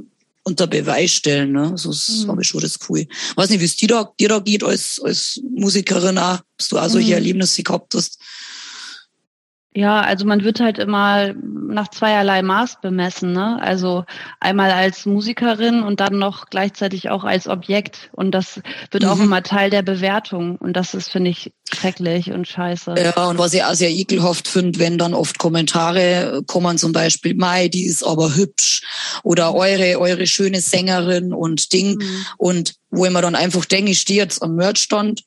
[0.49, 1.51] unter Beweis stellen.
[1.51, 1.73] Ne?
[1.76, 2.30] So mhm.
[2.30, 3.07] habe ich schon das Gefühl.
[3.35, 6.77] Weiß nicht, wie es dir da, dir da geht als, als Musikerin auch, dass du
[6.77, 7.13] auch solche mhm.
[7.13, 8.19] Erlebnisse gehabt hast.
[9.75, 13.33] Ja, also man wird halt immer nach zweierlei Maß bemessen.
[13.33, 13.61] Ne?
[13.61, 14.03] Also
[14.39, 18.09] einmal als Musikerin und dann noch gleichzeitig auch als Objekt.
[18.13, 19.09] Und das wird mhm.
[19.09, 20.55] auch immer Teil der Bewertung.
[20.55, 22.95] Und das ist, finde ich, schrecklich und scheiße.
[22.97, 27.35] Ja, und was ich auch sehr ekelhaft finde, wenn dann oft Kommentare kommen, zum Beispiel,
[27.35, 28.81] Mai, die ist aber hübsch
[29.23, 31.97] oder eure, eure schöne Sängerin und Ding.
[31.97, 32.25] Mhm.
[32.37, 35.25] Und wo ich mir dann einfach denke, ich stehe jetzt am Merchstand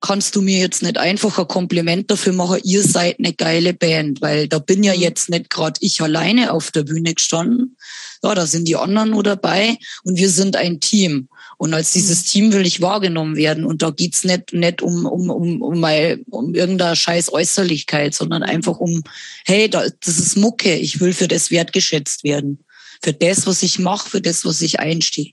[0.00, 4.22] kannst du mir jetzt nicht einfach ein Kompliment dafür machen, ihr seid eine geile Band,
[4.22, 5.00] weil da bin ja mhm.
[5.00, 7.76] jetzt nicht gerade ich alleine auf der Bühne gestanden.
[8.22, 11.28] Ja, da sind die anderen nur dabei und wir sind ein Team.
[11.58, 12.26] Und als dieses mhm.
[12.26, 13.64] Team will ich wahrgenommen werden.
[13.64, 18.42] Und da geht's nicht, nicht um, um, um, um, mal, um irgendeine scheiß Äußerlichkeit, sondern
[18.42, 19.02] einfach um,
[19.44, 22.58] hey, da, das ist Mucke, ich will für das wertgeschätzt werden.
[23.02, 25.32] Für das, was ich mache, für das, was ich einstehe.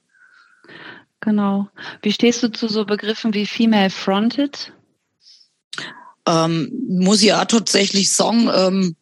[1.27, 1.67] Genau.
[2.01, 4.71] Wie stehst du zu so Begriffen wie Female Fronted?
[6.25, 8.95] Ähm, muss ich auch tatsächlich sagen, ähm,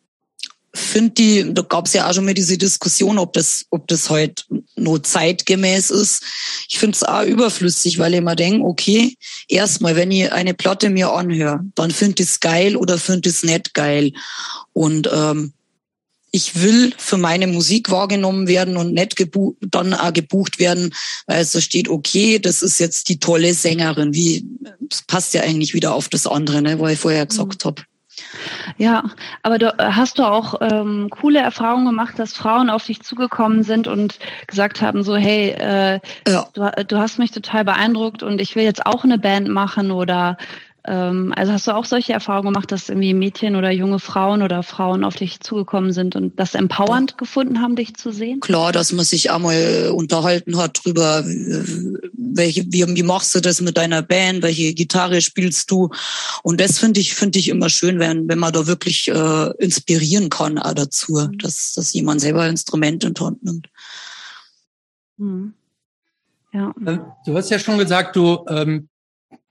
[0.73, 4.09] finde die, da gab es ja auch schon mal diese Diskussion, ob das, ob das
[4.09, 6.23] halt nur zeitgemäß ist.
[6.67, 9.15] Ich finde es auch überflüssig, weil ich immer denke, okay,
[9.47, 13.35] erstmal, wenn ich eine Platte mir anhöre, dann finde ich es geil oder finde ich
[13.35, 14.13] es nicht geil.
[14.73, 15.53] Und ähm,
[16.35, 19.15] ich will für meine Musik wahrgenommen werden und nicht
[19.71, 20.93] dann auch gebucht werden,
[21.27, 24.13] weil es da steht, okay, das ist jetzt die tolle Sängerin.
[24.13, 24.45] Wie,
[24.81, 27.67] das passt ja eigentlich wieder auf das andere, ne, wo ich vorher gesagt mhm.
[27.69, 27.81] habe.
[28.77, 29.11] Ja,
[29.43, 33.63] aber du, äh, hast du auch ähm, coole Erfahrungen gemacht, dass Frauen auf dich zugekommen
[33.63, 36.47] sind und gesagt haben, so hey, äh, ja.
[36.53, 40.37] du, du hast mich total beeindruckt und ich will jetzt auch eine Band machen oder
[40.87, 44.61] ähm, also hast du auch solche Erfahrungen gemacht, dass irgendwie Mädchen oder junge Frauen oder
[44.61, 47.17] Frauen auf dich zugekommen sind und das empowernd ja.
[47.17, 48.39] gefunden haben, dich zu sehen?
[48.39, 53.77] Klar, dass man sich einmal unterhalten hat drüber, welche, wie, wie machst du das mit
[53.77, 55.89] deiner Band, welche Gitarre spielst du?
[56.43, 60.29] Und das finde ich, finde ich immer schön, wenn, wenn man da wirklich äh, inspirieren
[60.29, 61.37] kann auch dazu, mhm.
[61.39, 63.69] dass, dass jemand selber ein Instrument in die Hand nimmt.
[65.17, 65.53] Mhm.
[66.53, 66.73] Ja.
[66.85, 68.87] Ähm, du hast ja schon gesagt, du ähm,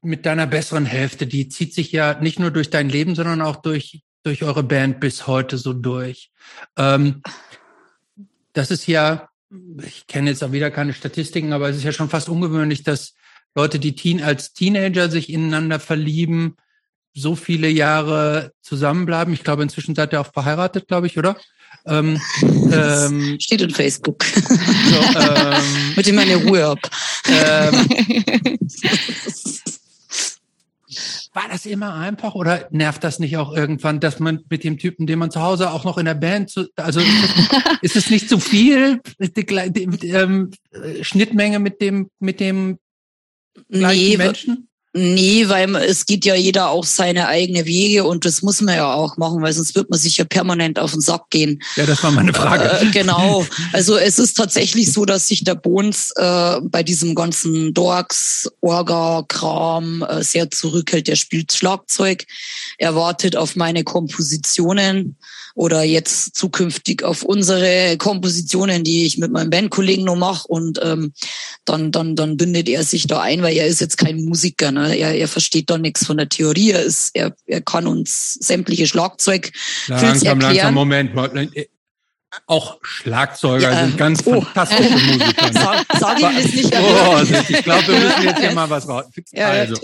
[0.04, 3.56] mit deiner besseren Hälfte, die zieht sich ja nicht nur durch dein Leben, sondern auch
[3.56, 6.30] durch, durch eure Band bis heute so durch.
[6.76, 7.22] Ähm,
[8.52, 9.28] das ist ja,
[9.82, 13.14] ich kenne jetzt auch wieder keine Statistiken, aber es ist ja schon fast ungewöhnlich, dass
[13.54, 16.56] Leute, die Teen, als Teenager sich ineinander verlieben,
[17.14, 19.32] so viele Jahre zusammenbleiben.
[19.32, 21.36] Ich glaube, inzwischen seid ihr auch verheiratet, glaube ich, oder?
[21.86, 24.24] Ähm, ähm, Steht in Facebook.
[24.24, 25.62] So, ähm,
[25.96, 26.78] Mit dem meine Ruhe ab.
[27.28, 27.88] Ähm,
[31.34, 35.06] war das immer einfach oder nervt das nicht auch irgendwann, dass man mit dem Typen,
[35.06, 37.00] den man zu Hause auch noch in der Band, zu, also
[37.82, 40.50] ist es nicht zu viel die, die, die, ähm,
[41.02, 42.78] Schnittmenge mit dem mit dem
[43.68, 44.68] gleichen nee, Menschen?
[44.96, 48.94] Nee, weil es geht ja jeder auch seine eigene Wege und das muss man ja
[48.94, 51.60] auch machen, weil sonst wird man sich ja permanent auf den Sack gehen.
[51.74, 52.70] Ja, das war meine Frage.
[52.80, 53.44] Äh, genau.
[53.72, 60.06] Also es ist tatsächlich so, dass sich der Bones äh, bei diesem ganzen Dorks, Orga-Kram
[60.08, 61.08] äh, sehr zurückhält.
[61.08, 62.24] Der spielt Schlagzeug,
[62.78, 65.16] er wartet auf meine Kompositionen
[65.54, 71.12] oder jetzt zukünftig auf unsere Kompositionen, die ich mit meinem Bandkollegen noch mache und ähm,
[71.64, 74.83] dann, dann, dann bindet er sich da ein, weil er ist jetzt kein Musiker, ne?
[74.90, 78.86] Er, er versteht da nichts von der Theorie, er, ist, er, er kann uns sämtliche
[78.86, 79.52] Schlagzeug
[79.88, 80.40] langsam.
[80.40, 81.14] Langsam, Moment,
[82.46, 84.40] auch Schlagzeuger ja, sind ganz oh.
[84.40, 85.46] fantastische Musiker.
[85.46, 85.52] Ne?
[85.52, 86.74] Sag, sag ihm das nicht.
[86.74, 89.04] Oh, ich glaube, wir müssen jetzt hier mal was raus.
[89.32, 89.74] Ja, also.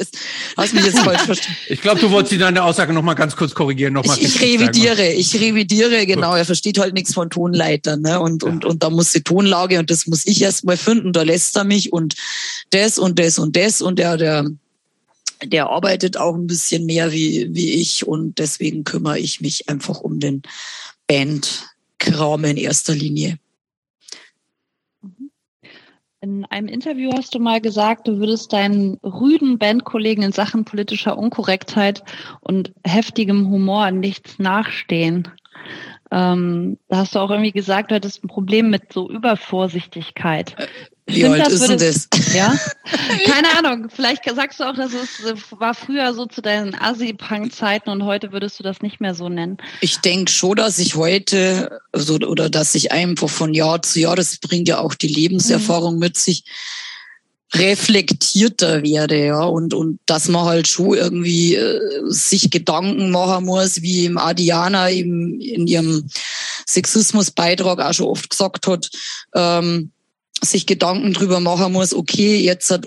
[0.56, 1.56] hast mich jetzt falsch verstanden.
[1.68, 3.94] Ich glaube, du wolltest deine Aussage noch mal ganz kurz korrigieren.
[3.94, 6.34] Noch mal ich, ich revidiere, ich revidiere, genau.
[6.34, 8.02] Er versteht halt nichts von Tonleitern.
[8.02, 8.20] Ne?
[8.20, 8.48] Und, ja.
[8.48, 11.12] und, und da muss die Tonlage und das muss ich erst mal finden.
[11.12, 12.14] Da lässt er mich und
[12.70, 14.50] das und das und das und der, der
[15.44, 20.00] der arbeitet auch ein bisschen mehr wie, wie ich und deswegen kümmere ich mich einfach
[20.00, 20.42] um den
[21.06, 21.66] Band
[21.98, 23.38] Kram in erster Linie.
[26.22, 31.16] In einem Interview hast du mal gesagt, du würdest deinen rüden Bandkollegen in Sachen politischer
[31.16, 32.02] Unkorrektheit
[32.40, 35.28] und heftigem Humor nichts nachstehen.
[36.10, 40.56] Ähm, da hast du auch irgendwie gesagt, du hättest ein Problem mit so Übervorsichtigkeit.
[41.10, 42.08] Wie Stimmt alt das, ist denn das?
[42.34, 42.58] Ja?
[43.24, 43.88] Keine Ahnung.
[43.94, 48.32] Vielleicht sagst du auch, dass es äh, war früher so zu deinen Assi-Punk-Zeiten und heute
[48.32, 49.58] würdest du das nicht mehr so nennen.
[49.80, 54.16] Ich denke schon, dass ich heute, also, oder dass ich einfach von Jahr zu Jahr,
[54.16, 56.00] das bringt ja auch die Lebenserfahrung mhm.
[56.00, 56.44] mit sich,
[57.54, 63.82] reflektierter werde, ja, und, und dass man halt schon irgendwie äh, sich Gedanken machen muss,
[63.82, 66.08] wie im Adiana eben in ihrem
[66.68, 68.88] Sexismusbeitrag auch schon oft gesagt hat,
[69.34, 69.90] ähm,
[70.42, 72.86] sich Gedanken drüber machen muss, okay, jetzt hat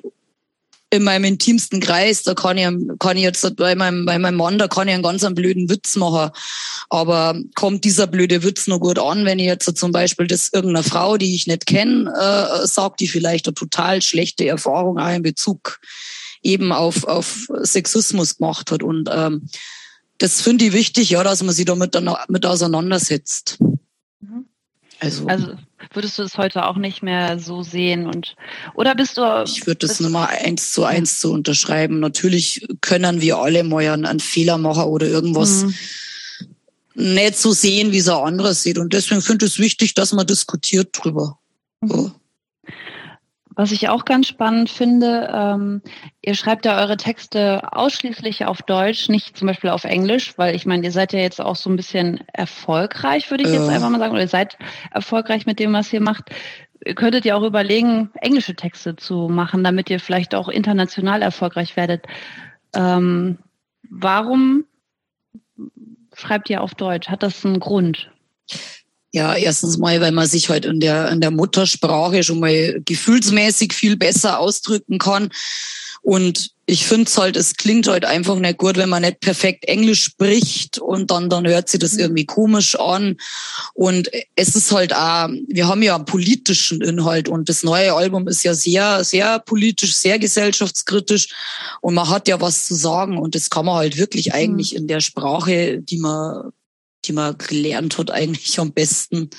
[0.94, 2.68] in meinem intimsten Kreis, da kann ich,
[3.00, 5.68] kann ich jetzt bei meinem, bei meinem Mann, da kann ich einen ganz einen blöden
[5.68, 6.30] Witz machen.
[6.90, 10.84] Aber kommt dieser blöde Witz nur gut an, wenn ich jetzt zum Beispiel das irgendeiner
[10.84, 15.24] Frau, die ich nicht kenne, äh, sagt, die vielleicht eine total schlechte Erfahrung auch in
[15.24, 15.80] Bezug
[16.44, 18.84] eben auf, auf Sexismus gemacht hat.
[18.84, 19.48] Und ähm,
[20.20, 23.58] das finde ich wichtig, ja, dass man sich damit dann mit auseinandersetzt.
[24.20, 24.46] Mhm.
[25.04, 25.54] Also, also
[25.94, 28.36] würdest du es heute auch nicht mehr so sehen und
[28.74, 29.44] oder bist du?
[29.46, 32.00] Ich würde das Nummer eins zu eins zu unterschreiben.
[32.00, 35.76] Natürlich können wir alle mal einen Fehler machen oder irgendwas mhm.
[36.96, 38.78] nicht so sehen, wie es ein anderes sieht.
[38.78, 41.38] Und deswegen finde ich es wichtig, dass man diskutiert drüber.
[41.82, 41.90] Mhm.
[41.90, 42.12] So.
[43.56, 45.82] Was ich auch ganz spannend finde, ähm,
[46.22, 50.66] ihr schreibt ja eure Texte ausschließlich auf Deutsch, nicht zum Beispiel auf Englisch, weil ich
[50.66, 54.00] meine, ihr seid ja jetzt auch so ein bisschen erfolgreich, würde ich jetzt einfach mal
[54.00, 54.58] sagen, oder ihr seid
[54.92, 56.32] erfolgreich mit dem, was ihr macht.
[56.86, 61.78] Ihr könntet ja auch überlegen, englische Texte zu machen, damit ihr vielleicht auch international erfolgreich
[61.78, 62.06] werdet.
[62.76, 63.38] Ähm,
[63.90, 64.66] warum
[66.14, 67.10] schreibt ihr auf Deutsch?
[67.10, 68.10] Hat das einen Grund?
[69.15, 73.72] Ja, erstens mal, weil man sich halt in der, in der Muttersprache schon mal gefühlsmäßig
[73.72, 75.30] viel besser ausdrücken kann.
[76.02, 79.65] Und ich finde es halt, es klingt halt einfach nicht gut, wenn man nicht perfekt
[79.65, 83.18] Englisch spricht und dann, dann hört sich das irgendwie komisch an.
[83.76, 88.27] Und es ist halt auch, wir haben ja einen politischen Inhalt und das neue Album
[88.27, 91.30] ist ja sehr, sehr politisch, sehr gesellschaftskritisch
[91.81, 94.34] und man hat ja was zu sagen und das kann man halt wirklich mhm.
[94.34, 96.52] eigentlich in der Sprache, die man
[97.06, 99.30] die man gelernt hat, eigentlich am besten,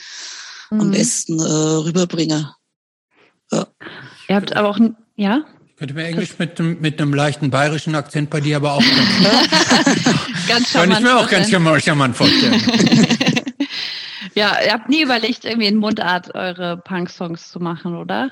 [0.71, 0.81] mhm.
[0.81, 2.49] am besten äh, rüberbringen.
[3.51, 3.67] Ja.
[4.29, 4.79] Ihr habt aber auch,
[5.17, 5.45] ja?
[5.77, 8.83] Könnte mir Englisch mit, mit einem leichten bayerischen Akzent bei dir aber auch
[10.49, 12.63] ganz Kann ich mir auch ganz charmant vorstellen.
[14.35, 18.31] ja, ihr habt nie überlegt, irgendwie in Mundart eure Punk-Songs zu machen, oder?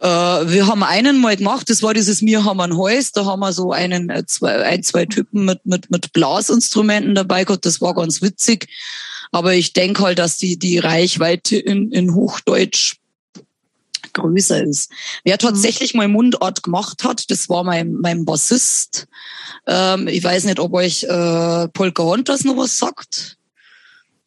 [0.00, 3.40] Äh, wir haben einen mal gemacht, das war dieses Mir haben ein Häus, da haben
[3.40, 7.80] wir so einen, äh, zwei, ein, zwei Typen mit, mit, mit Blasinstrumenten dabei gehabt, das
[7.80, 8.68] war ganz witzig.
[9.32, 12.96] Aber ich denke halt, dass die, die Reichweite in, in Hochdeutsch
[14.12, 14.90] größer ist.
[15.24, 15.38] Wer mhm.
[15.38, 19.06] tatsächlich mal Mundart gemacht hat, das war mein, mein Bassist.
[19.66, 23.37] Ähm, ich weiß nicht, ob euch äh, Polka Hunters noch was sagt.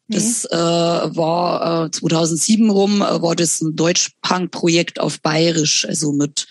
[0.08, 6.46] Das äh, war äh, 2007 rum, äh, war das ein Deutsch-Punk-Projekt auf Bayerisch, also mit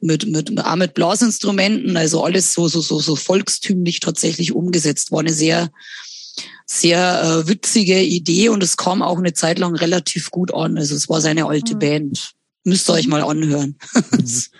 [0.00, 5.12] mit mit auch mit Blasinstrumenten, also alles so so so so volkstümlich tatsächlich umgesetzt.
[5.12, 5.70] War eine sehr
[6.66, 10.76] sehr äh, witzige Idee und es kam auch eine Zeit lang relativ gut an.
[10.78, 11.78] Also es war seine alte mhm.
[11.78, 12.32] Band.
[12.64, 13.76] Müsst ihr euch mal anhören.
[14.10, 14.50] das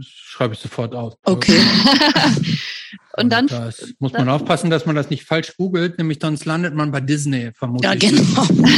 [0.00, 1.14] schreibe ich sofort aus.
[1.24, 1.60] Okay.
[3.20, 6.74] Und dann da muss man aufpassen, dass man das nicht falsch googelt, nämlich sonst landet
[6.74, 7.90] man bei Disney vermutlich.
[7.90, 8.46] Ja, genau.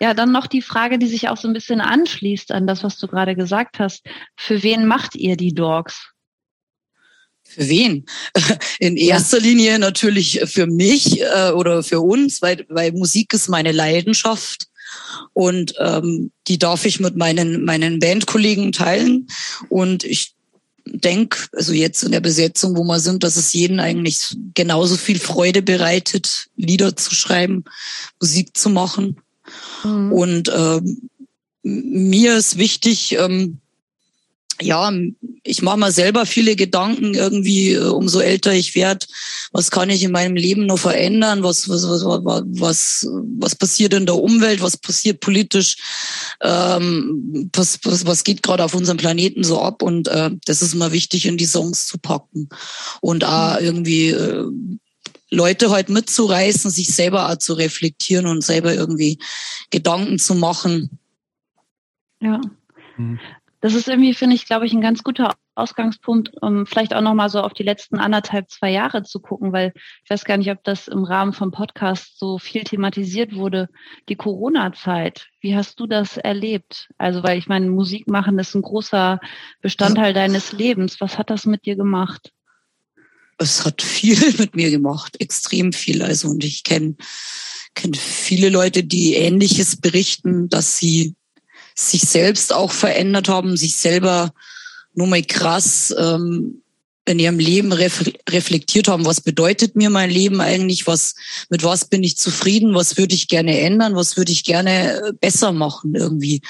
[0.00, 2.98] ja, dann noch die Frage, die sich auch so ein bisschen anschließt an das, was
[2.98, 4.04] du gerade gesagt hast.
[4.36, 6.10] Für wen macht ihr die Dogs?
[7.46, 8.06] Für wen?
[8.78, 9.38] In erster.
[9.38, 14.66] Linie natürlich für mich äh, oder für uns, weil, weil Musik ist meine Leidenschaft
[15.32, 19.26] und ähm, die darf ich mit meinen meinen Bandkollegen teilen
[19.68, 20.33] und ich
[20.86, 25.18] denke, also jetzt in der Besetzung, wo wir sind, dass es jeden eigentlich genauso viel
[25.18, 27.64] Freude bereitet, Lieder zu schreiben,
[28.20, 29.20] Musik zu machen.
[29.82, 30.12] Mhm.
[30.12, 31.10] Und ähm,
[31.62, 33.60] mir ist wichtig, ähm,
[34.64, 34.92] ja,
[35.42, 39.06] ich mache mir selber viele Gedanken irgendwie, äh, umso älter ich werde,
[39.52, 43.08] was kann ich in meinem Leben noch verändern, was, was, was, was,
[43.38, 45.76] was passiert in der Umwelt, was passiert politisch,
[46.42, 50.74] ähm, was, was, was geht gerade auf unserem Planeten so ab und äh, das ist
[50.74, 52.48] immer wichtig, in die Songs zu packen
[53.00, 53.66] und auch mhm.
[53.66, 54.46] irgendwie äh,
[55.30, 59.18] Leute halt mitzureißen, sich selber auch zu reflektieren und selber irgendwie
[59.70, 60.98] Gedanken zu machen.
[62.20, 62.40] Ja.
[63.64, 67.30] Das ist irgendwie, finde ich, glaube ich, ein ganz guter Ausgangspunkt, um vielleicht auch nochmal
[67.30, 69.72] so auf die letzten anderthalb, zwei Jahre zu gucken, weil
[70.04, 73.70] ich weiß gar nicht, ob das im Rahmen vom Podcast so viel thematisiert wurde.
[74.10, 76.90] Die Corona-Zeit, wie hast du das erlebt?
[76.98, 79.18] Also, weil ich meine, Musik machen ist ein großer
[79.62, 81.00] Bestandteil deines Lebens.
[81.00, 82.34] Was hat das mit dir gemacht?
[83.38, 86.02] Es hat viel mit mir gemacht, extrem viel.
[86.02, 86.96] Also, und ich kenne
[87.74, 91.14] kenn viele Leute, die Ähnliches berichten, dass sie
[91.74, 94.32] sich selbst auch verändert haben, sich selber
[94.94, 96.62] nur mal krass ähm,
[97.06, 101.14] in ihrem Leben reflektiert haben, was bedeutet mir mein Leben eigentlich, was,
[101.50, 105.12] mit was bin ich zufrieden, was würde ich gerne ändern, was würde ich gerne äh,
[105.12, 106.40] besser machen irgendwie.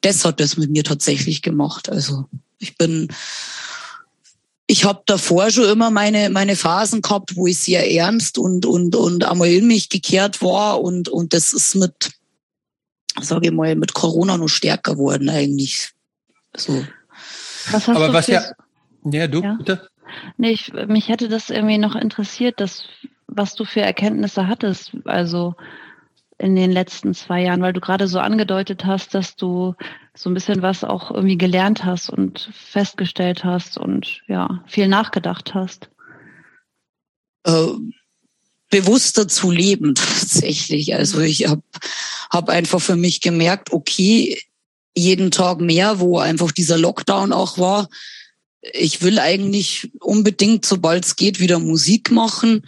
[0.00, 1.90] Das hat das mit mir tatsächlich gemacht.
[1.90, 2.24] Also
[2.58, 3.08] ich bin,
[4.66, 8.96] ich habe davor schon immer meine meine Phasen gehabt, wo ich sehr ernst und und
[8.96, 12.12] und einmal in mich gekehrt war und und das ist mit
[13.20, 15.90] sage ich mal, mit Corona noch stärker geworden eigentlich.
[16.56, 16.84] So.
[17.70, 18.42] Was hast Aber du was ja,
[19.04, 19.54] ja, du, ja?
[19.54, 19.88] bitte?
[20.36, 22.84] Nee, ich, mich hätte das irgendwie noch interessiert, dass,
[23.26, 25.54] was du für Erkenntnisse hattest, also
[26.38, 29.74] in den letzten zwei Jahren, weil du gerade so angedeutet hast, dass du
[30.14, 35.54] so ein bisschen was auch irgendwie gelernt hast und festgestellt hast und ja, viel nachgedacht
[35.54, 35.90] hast.
[37.44, 37.72] Äh,
[38.70, 40.94] bewusster zu leben tatsächlich.
[40.94, 41.62] Also ich habe
[42.30, 44.38] hab einfach für mich gemerkt, okay,
[44.94, 47.88] jeden Tag mehr, wo einfach dieser Lockdown auch war,
[48.60, 52.66] ich will eigentlich unbedingt, sobald es geht, wieder Musik machen.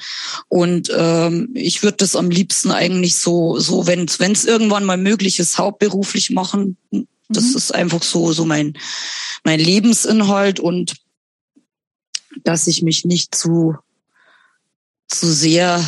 [0.49, 5.39] Und ähm, ich würde das am liebsten eigentlich so, so wenn es irgendwann mal möglich
[5.41, 6.77] ist, hauptberuflich machen.
[7.29, 7.57] Das mhm.
[7.57, 8.75] ist einfach so, so mein,
[9.45, 10.95] mein Lebensinhalt und
[12.45, 13.77] dass ich mich nicht zu,
[15.11, 15.85] zu sehr,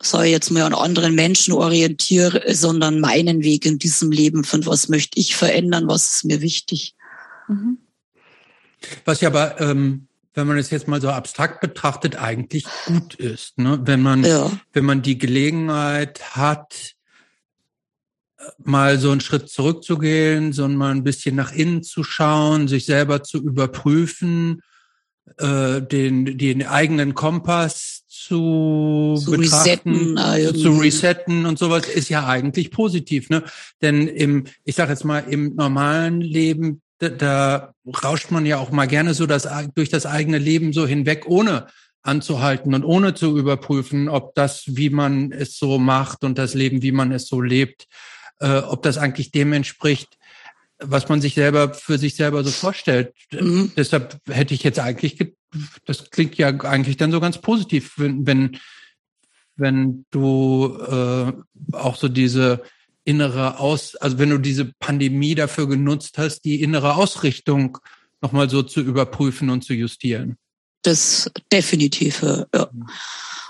[0.00, 4.66] ich jetzt mal, an anderen Menschen orientiere, sondern meinen Weg in diesem Leben finde.
[4.66, 5.88] Was möchte ich verändern?
[5.88, 6.94] Was ist mir wichtig?
[7.48, 7.78] Mhm.
[9.04, 13.58] Was ja aber, ähm, wenn man es jetzt mal so abstrakt betrachtet, eigentlich gut ist.
[13.58, 13.80] Ne?
[13.84, 14.50] Wenn man, ja.
[14.72, 16.92] wenn man die Gelegenheit hat,
[18.58, 23.22] mal so einen Schritt zurückzugehen, so mal ein bisschen nach innen zu schauen, sich selber
[23.22, 24.62] zu überprüfen,
[25.38, 27.95] äh, den, den eigenen Kompass
[28.26, 33.44] zu, zu betrachten, resetten, zu resetten und sowas ist ja eigentlich positiv, ne?
[33.82, 38.70] Denn im, ich sage jetzt mal, im normalen Leben da, da rauscht man ja auch
[38.70, 41.66] mal gerne so das, durch das eigene Leben so hinweg, ohne
[42.02, 46.82] anzuhalten und ohne zu überprüfen, ob das, wie man es so macht und das Leben,
[46.82, 47.86] wie man es so lebt,
[48.40, 50.16] äh, ob das eigentlich dem entspricht,
[50.78, 53.12] was man sich selber für sich selber so vorstellt.
[53.32, 53.72] Mhm.
[53.76, 55.18] Deshalb hätte ich jetzt eigentlich,
[55.84, 58.58] das klingt ja eigentlich dann so ganz positiv, wenn, wenn,
[59.56, 61.32] wenn du äh,
[61.72, 62.62] auch so diese
[63.04, 67.78] innere Aus, also wenn du diese Pandemie dafür genutzt hast, die innere Ausrichtung
[68.20, 70.36] nochmal so zu überprüfen und zu justieren.
[70.82, 72.68] Das definitiv, ja.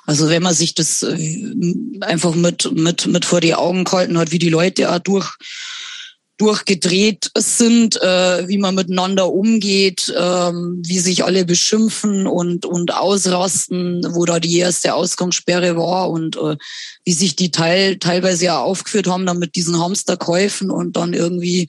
[0.07, 1.55] Also wenn man sich das äh,
[2.01, 5.35] einfach mit, mit, mit vor die Augen gehalten hat, wie die Leute auch durch
[6.39, 14.07] durchgedreht sind, äh, wie man miteinander umgeht, ähm, wie sich alle beschimpfen und, und ausrasten,
[14.11, 16.57] wo da die erste Ausgangssperre war und äh,
[17.05, 21.69] wie sich die teil, teilweise ja aufgeführt haben dann mit diesen Hamsterkäufen und dann irgendwie,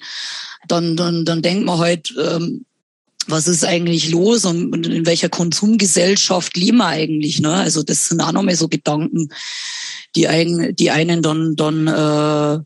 [0.68, 2.66] dann, dann, dann denkt man halt, ähm,
[3.28, 7.40] was ist eigentlich los und in welcher Konsumgesellschaft leben wir eigentlich?
[7.40, 7.54] Ne?
[7.54, 9.30] Also das sind auch nochmal so Gedanken,
[10.16, 12.64] die einen, die einen dann, dann äh,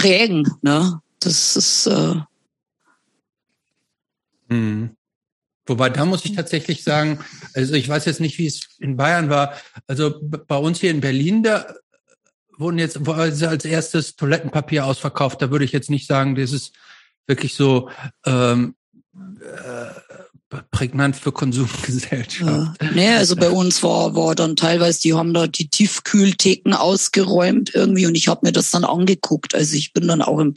[0.00, 0.48] prägen.
[0.62, 1.00] Ne?
[1.20, 1.86] Das ist.
[1.86, 2.14] Äh
[4.48, 4.90] hm.
[5.66, 7.20] Wobei, da muss ich tatsächlich sagen,
[7.54, 9.54] also ich weiß jetzt nicht, wie es in Bayern war.
[9.86, 11.74] Also bei uns hier in Berlin, da
[12.58, 15.40] wurden jetzt als erstes Toilettenpapier ausverkauft.
[15.40, 16.74] Da würde ich jetzt nicht sagen, das ist
[17.26, 17.88] wirklich so
[18.26, 18.74] ähm,
[19.14, 20.09] äh,
[20.70, 22.40] prägnant für Konsumgesellschaft.
[22.40, 22.74] Ja.
[22.94, 28.06] Nee, also bei uns war, war dann teilweise, die haben da die Tiefkühltheken ausgeräumt irgendwie
[28.06, 29.54] und ich habe mir das dann angeguckt.
[29.54, 30.54] Also ich bin dann auch im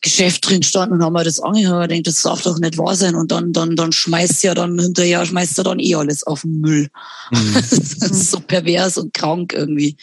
[0.00, 3.14] Geschäft drin standen und haben mir das angehört, denkt, das darf doch nicht wahr sein.
[3.14, 6.60] Und dann, dann, dann schmeißt ja dann hinterher, schmeißt er dann eh alles auf den
[6.60, 6.88] Müll.
[7.30, 7.54] Mhm.
[7.54, 9.96] das ist so pervers und krank irgendwie.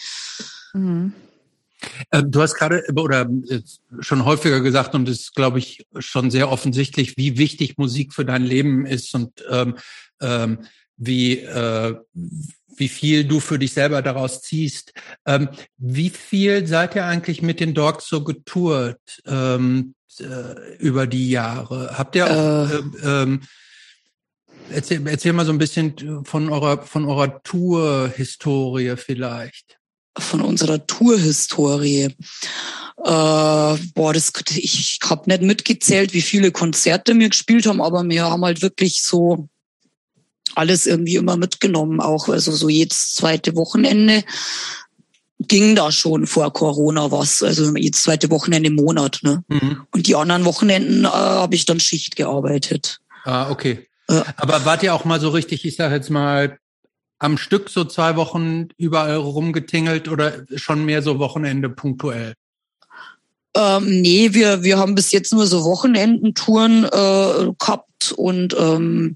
[0.73, 1.13] Mhm.
[2.11, 3.29] Ähm, du hast gerade oder
[3.99, 8.25] schon häufiger gesagt und es ist, glaube ich, schon sehr offensichtlich, wie wichtig Musik für
[8.25, 9.75] dein Leben ist und ähm,
[10.21, 10.59] ähm,
[10.97, 11.95] wie, äh,
[12.75, 14.93] wie viel du für dich selber daraus ziehst.
[15.25, 21.29] Ähm, wie viel seid ihr eigentlich mit den Dogs so getourt ähm, äh, über die
[21.29, 21.97] Jahre?
[21.97, 23.41] Habt ihr auch, äh, ähm,
[24.69, 29.80] erzähl, erzähl mal so ein bisschen von eurer, von eurer Tour-Historie vielleicht
[30.17, 32.03] von unserer Tourhistorie.
[32.03, 32.13] Äh,
[33.03, 38.45] boah, das, ich habe nicht mitgezählt, wie viele Konzerte wir gespielt haben, aber wir haben
[38.45, 39.47] halt wirklich so
[40.55, 44.23] alles irgendwie immer mitgenommen, auch also so jedes zweite Wochenende
[45.47, 49.19] ging da schon vor Corona was, also jedes zweite Wochenende im Monat.
[49.23, 49.43] Ne?
[49.47, 49.83] Mhm.
[49.91, 52.99] Und die anderen Wochenenden äh, habe ich dann Schicht gearbeitet.
[53.23, 53.87] Ah, okay.
[54.07, 56.59] Äh, Aber wart ihr auch mal so richtig, ich sage jetzt mal,
[57.21, 62.33] am Stück so zwei Wochen überall rumgetingelt oder schon mehr so Wochenende punktuell?
[63.55, 69.15] Ähm, nee, wir, wir haben bis jetzt nur so Wochenendentouren äh, gehabt und ähm,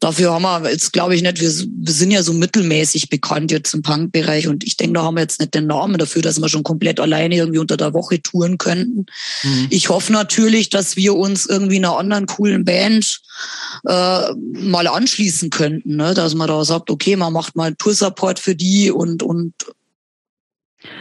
[0.00, 3.72] dafür haben wir jetzt, glaube ich, nicht, wir, wir sind ja so mittelmäßig bekannt jetzt
[3.74, 6.48] im Punkbereich und ich denke, da haben wir jetzt nicht den Namen dafür, dass wir
[6.48, 9.06] schon komplett alleine irgendwie unter der Woche touren könnten.
[9.42, 9.66] Mhm.
[9.70, 13.20] Ich hoffe natürlich, dass wir uns irgendwie einer anderen coolen Band
[13.86, 16.14] äh, mal anschließen könnten, ne?
[16.14, 19.54] dass man da sagt, okay, man macht mal Toursupport für die und, und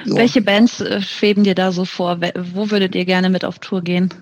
[0.06, 0.16] ja.
[0.16, 2.20] Welche Bands äh, schweben dir da so vor?
[2.54, 4.14] Wo würdet ihr gerne mit auf Tour gehen?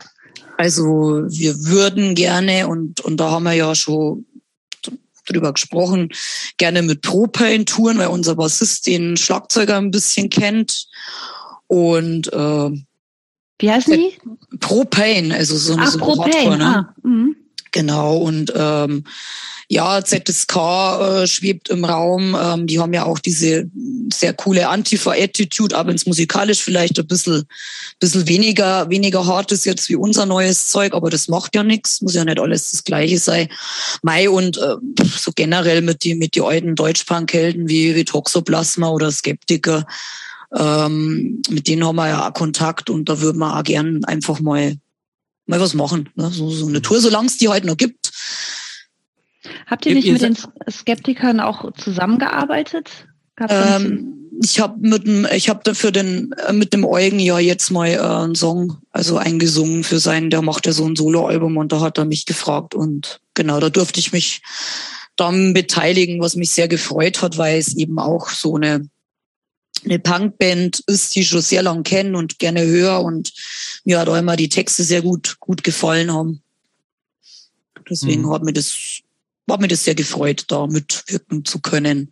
[0.58, 0.84] Also
[1.28, 4.26] wir würden gerne, und, und da haben wir ja schon
[5.28, 6.10] drüber gesprochen,
[6.58, 10.88] gerne mit Propane touren, weil unser Bassist den Schlagzeuger ein bisschen kennt.
[11.68, 12.70] Und äh,
[13.60, 14.58] wie heißen die?
[14.60, 16.34] Propane, also so, Ach, so Propane.
[16.34, 16.66] Radtour, ne?
[16.66, 17.36] ah, mhm.
[17.78, 19.04] Genau, und ähm,
[19.70, 22.36] Ja, ZSK äh, schwebt im Raum.
[22.42, 23.70] Ähm, die haben ja auch diese
[24.12, 27.44] sehr coole Antifa-Attitude, aber ins musikalisch vielleicht ein bisschen,
[28.00, 32.02] bisschen weniger, weniger hart ist jetzt wie unser neues Zeug, aber das macht ja nichts,
[32.02, 33.48] muss ja nicht alles das Gleiche sein.
[34.02, 39.12] Mai und äh, so generell mit die, mit die alten Deutschpunk-Helden wie, wie Toxoplasma oder
[39.12, 39.86] Skeptiker,
[40.58, 44.40] ähm, mit denen haben wir ja auch Kontakt und da würden wir auch gern einfach
[44.40, 44.78] mal,
[45.48, 46.10] mal was machen.
[46.16, 46.30] Ne?
[46.30, 48.12] So, so eine Tour, solange es die heute noch gibt.
[49.66, 50.38] Habt ihr nicht mit den
[50.70, 52.90] Skeptikern auch zusammengearbeitet?
[53.50, 57.72] Ähm, ich habe mit dem, ich habe dafür den äh, mit dem Eugen ja jetzt
[57.72, 61.72] mal äh, einen Song, also eingesungen für seinen, der macht ja so ein Soloalbum und
[61.72, 64.42] da hat er mich gefragt und genau, da durfte ich mich
[65.16, 68.88] dann beteiligen, was mich sehr gefreut hat, weil es eben auch so eine
[69.90, 73.34] eine Punkband ist, die ich schon sehr lang kenne und gerne höre und
[73.86, 76.42] mir hat auch immer die Texte sehr gut, gut gefallen haben.
[77.90, 78.34] Deswegen mhm.
[78.34, 79.02] hat mir das,
[79.50, 82.12] hat mir das sehr gefreut, da mitwirken zu können.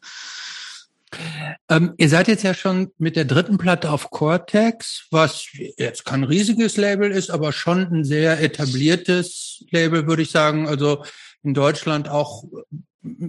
[1.70, 5.48] Ähm, ihr seid jetzt ja schon mit der dritten Platte auf Cortex, was
[5.78, 10.68] jetzt kein riesiges Label ist, aber schon ein sehr etabliertes Label, würde ich sagen.
[10.68, 11.04] Also
[11.44, 12.44] in Deutschland auch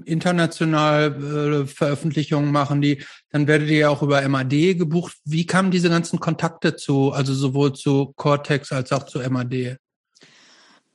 [0.05, 5.16] international äh, Veröffentlichungen machen die, dann werdet ihr ja auch über MAD gebucht.
[5.24, 9.78] Wie kamen diese ganzen Kontakte zu, also sowohl zu Cortex als auch zu MAD?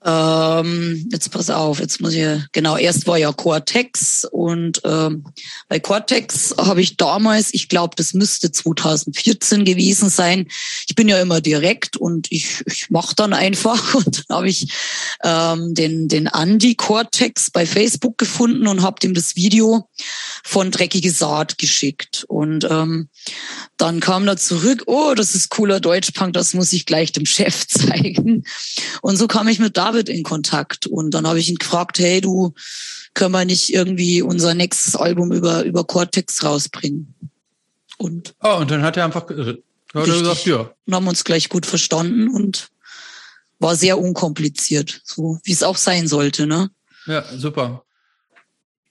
[0.03, 5.25] Ähm, jetzt pass auf, jetzt muss ich, genau, erst war ja Cortex und ähm,
[5.69, 10.47] bei Cortex habe ich damals, ich glaube, das müsste 2014 gewesen sein.
[10.87, 14.73] Ich bin ja immer direkt und ich, ich mache dann einfach und dann habe ich
[15.23, 19.87] ähm, den, den Andy Cortex bei Facebook gefunden und habe ihm das Video
[20.43, 22.25] von Dreckige Saat geschickt.
[22.27, 23.09] Und ähm,
[23.77, 27.67] dann kam er zurück, oh, das ist cooler Deutschpunk, das muss ich gleich dem Chef
[27.67, 28.43] zeigen.
[29.01, 30.87] Und so kam ich mit David in Kontakt.
[30.87, 32.53] Und dann habe ich ihn gefragt, hey, du,
[33.13, 37.13] können wir nicht irgendwie unser nächstes Album über, über Cortex rausbringen?
[37.97, 40.73] Und, oh, und dann hat er einfach hat er gesagt, ja.
[40.85, 42.69] Und haben uns gleich gut verstanden und
[43.59, 46.71] war sehr unkompliziert, so wie es auch sein sollte, ne?
[47.05, 47.83] Ja, super.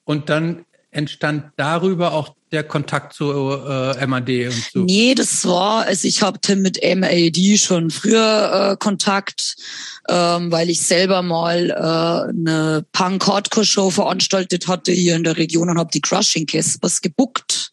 [0.05, 4.81] Und dann entstand darüber auch der Kontakt zu äh, MAD und so?
[4.81, 9.57] Nee, das war, also ich hatte mit MAD schon früher äh, Kontakt,
[10.09, 15.79] ähm, weil ich selber mal äh, eine Punk-Hardcore-Show veranstaltet hatte hier in der Region und
[15.79, 17.73] habe die Crushing Caspers gebuckt.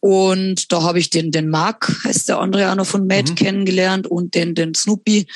[0.00, 3.34] Und da habe ich den, den Mark, heißt der andere auch noch von Matt, mhm.
[3.34, 5.26] kennengelernt und den, den Snoopy.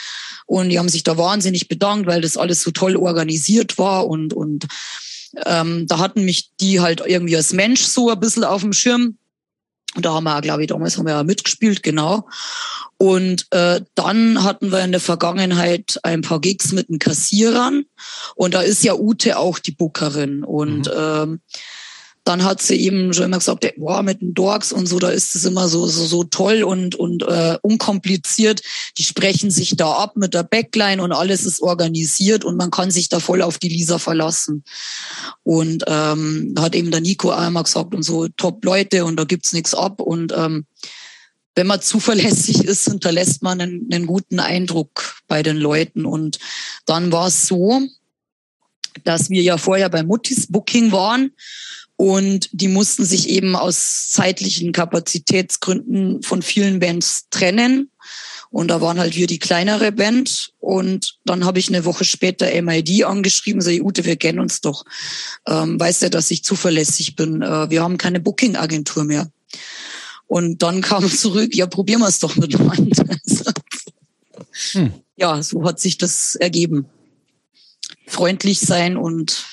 [0.46, 4.32] Und die haben sich da wahnsinnig bedankt, weil das alles so toll organisiert war und,
[4.32, 4.66] und
[5.46, 9.16] ähm, da hatten mich die halt irgendwie als Mensch so ein bisschen auf dem Schirm.
[9.96, 12.28] Und da haben wir, glaube ich, damals haben wir ja mitgespielt, genau.
[12.96, 17.86] Und äh, dann hatten wir in der Vergangenheit ein paar Gigs mit den Kassierern.
[18.36, 20.44] Und da ist ja Ute auch die Bookerin.
[20.44, 20.92] Und mhm.
[20.96, 21.40] ähm,
[22.24, 25.34] dann hat sie eben schon immer gesagt, boah, mit den Dorks und so, da ist
[25.34, 28.62] es immer so so, so toll und und äh, unkompliziert.
[28.98, 32.90] Die sprechen sich da ab mit der Backline und alles ist organisiert und man kann
[32.90, 34.64] sich da voll auf die Lisa verlassen.
[35.42, 39.24] Und ähm, da hat eben der Nico einmal gesagt und so top Leute und da
[39.24, 40.66] gibt's nichts ab und ähm,
[41.54, 46.04] wenn man zuverlässig ist, hinterlässt man einen, einen guten Eindruck bei den Leuten.
[46.04, 46.38] Und
[46.86, 47.82] dann war es so,
[49.04, 51.32] dass wir ja vorher bei Muttis Booking waren
[52.00, 57.90] und die mussten sich eben aus zeitlichen Kapazitätsgründen von vielen Bands trennen.
[58.48, 60.54] Und da waren halt wir die kleinere Band.
[60.60, 64.86] Und dann habe ich eine Woche später MID angeschrieben, so, Ute, wir kennen uns doch.
[65.46, 67.42] Ähm, weißt du, dass ich zuverlässig bin?
[67.42, 69.30] Äh, wir haben keine Booking-Agentur mehr.
[70.26, 73.14] Und dann kam zurück, ja, probieren wir es doch miteinander.
[74.72, 74.94] hm.
[75.16, 76.86] Ja, so hat sich das ergeben.
[78.06, 79.49] Freundlich sein und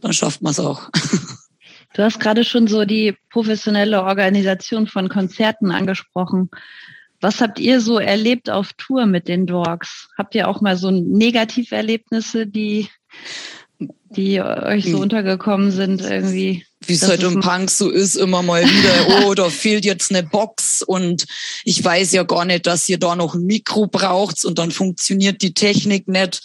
[0.00, 0.90] dann schafft man es auch.
[1.96, 6.50] Du hast gerade schon so die professionelle Organisation von Konzerten angesprochen.
[7.22, 10.08] Was habt ihr so erlebt auf Tour mit den Dogs?
[10.18, 12.90] Habt ihr auch mal so Negativerlebnisse, die,
[14.10, 15.00] die euch so hm.
[15.00, 16.66] untergekommen sind irgendwie?
[16.86, 20.22] Wie es halt um Punks so ist, immer mal wieder, oh, da fehlt jetzt eine
[20.22, 21.24] Box und
[21.64, 25.40] ich weiß ja gar nicht, dass ihr da noch ein Mikro braucht und dann funktioniert
[25.40, 26.42] die Technik nicht.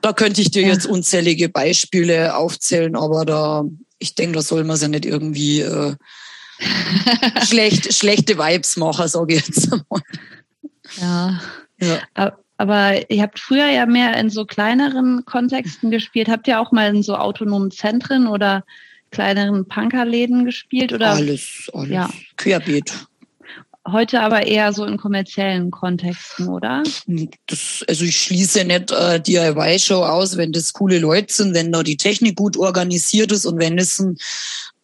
[0.00, 0.68] Da könnte ich dir ja.
[0.68, 3.64] jetzt unzählige Beispiele aufzählen, aber da,
[3.98, 5.94] ich denke, da soll man ja nicht irgendwie äh,
[7.44, 10.00] schlecht, schlechte Vibes machen, sage ich jetzt mal.
[11.00, 11.40] Ja.
[11.80, 12.36] ja.
[12.58, 16.28] Aber ihr habt früher ja mehr in so kleineren Kontexten gespielt.
[16.28, 18.64] Habt ihr auch mal in so autonomen Zentren oder
[19.10, 20.92] kleineren Punkerläden gespielt?
[20.92, 21.10] Oder?
[21.10, 21.90] Alles, alles.
[21.90, 22.08] Ja.
[22.36, 22.92] Querbeet.
[23.90, 26.82] Heute aber eher so in kommerziellen Kontexten, oder?
[27.46, 31.82] Das, also ich schließe nicht äh, DIY-Show aus, wenn das coole Leute sind, wenn da
[31.82, 34.18] die Technik gut organisiert ist und wenn es einen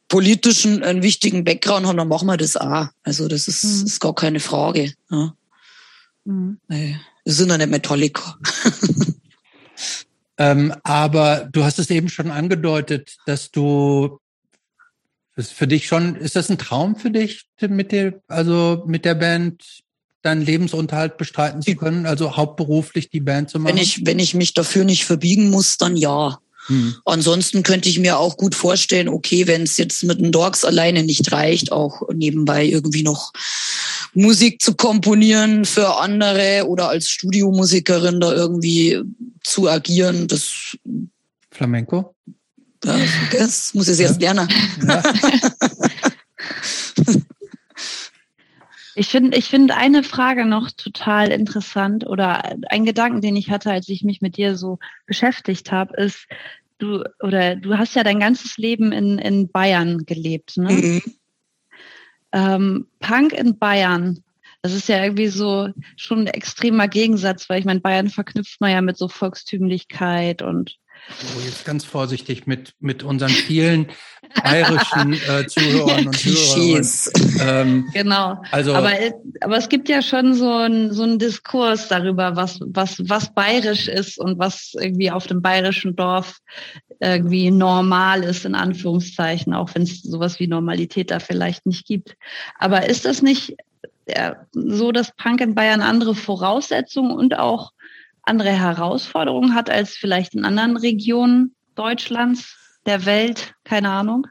[0.09, 2.87] politischen, einen wichtigen Background hat, dann machen wir das auch.
[3.03, 3.87] Also das ist, mhm.
[3.87, 4.93] ist gar keine Frage.
[5.11, 5.35] Ja.
[6.24, 6.59] Mhm.
[6.69, 8.39] Wir sind ja nicht Metallica.
[10.39, 14.19] ähm, aber du hast es eben schon angedeutet, dass du
[15.36, 19.14] ist für dich schon, ist das ein Traum für dich, mit der, also mit der
[19.14, 19.62] Band
[20.22, 23.74] deinen Lebensunterhalt bestreiten zu können, also hauptberuflich die Band zu machen?
[23.74, 26.38] Wenn ich, wenn ich mich dafür nicht verbiegen muss, dann ja.
[26.66, 26.94] Hm.
[27.04, 31.02] Ansonsten könnte ich mir auch gut vorstellen, okay, wenn es jetzt mit den Dogs alleine
[31.02, 33.32] nicht reicht, auch nebenbei irgendwie noch
[34.14, 39.00] Musik zu komponieren für andere oder als Studiomusikerin da irgendwie
[39.42, 40.76] zu agieren, das
[41.50, 42.14] Flamenco?
[42.82, 44.48] Das muss ich erst lernen.
[44.86, 45.02] Ja.
[48.94, 53.70] Ich finde, ich finde eine Frage noch total interessant oder ein Gedanken, den ich hatte,
[53.70, 56.26] als ich mich mit dir so beschäftigt habe, ist,
[56.78, 60.72] du oder du hast ja dein ganzes Leben in, in Bayern gelebt, ne?
[60.72, 61.02] Mhm.
[62.32, 64.24] Ähm, Punk in Bayern,
[64.62, 68.72] das ist ja irgendwie so schon ein extremer Gegensatz, weil ich meine, Bayern verknüpft man
[68.72, 70.78] ja mit so Volkstümlichkeit und
[71.09, 73.89] Oh, jetzt ganz vorsichtig mit, mit unseren vielen
[74.43, 76.89] bayerischen äh, Zuhörern und Hörern.
[77.41, 78.43] Ähm, genau.
[78.51, 78.93] Also, aber,
[79.41, 83.89] aber es gibt ja schon so ein so ein Diskurs darüber, was, was, was bayerisch
[83.89, 86.39] ist und was irgendwie auf dem bayerischen Dorf
[87.01, 92.16] irgendwie normal ist, in Anführungszeichen, auch wenn es sowas wie Normalität da vielleicht nicht gibt.
[92.59, 93.57] Aber ist das nicht
[94.09, 97.73] ja, so, dass Punk in Bayern andere Voraussetzungen und auch
[98.23, 104.27] andere Herausforderungen hat als vielleicht in anderen Regionen Deutschlands, der Welt, keine Ahnung?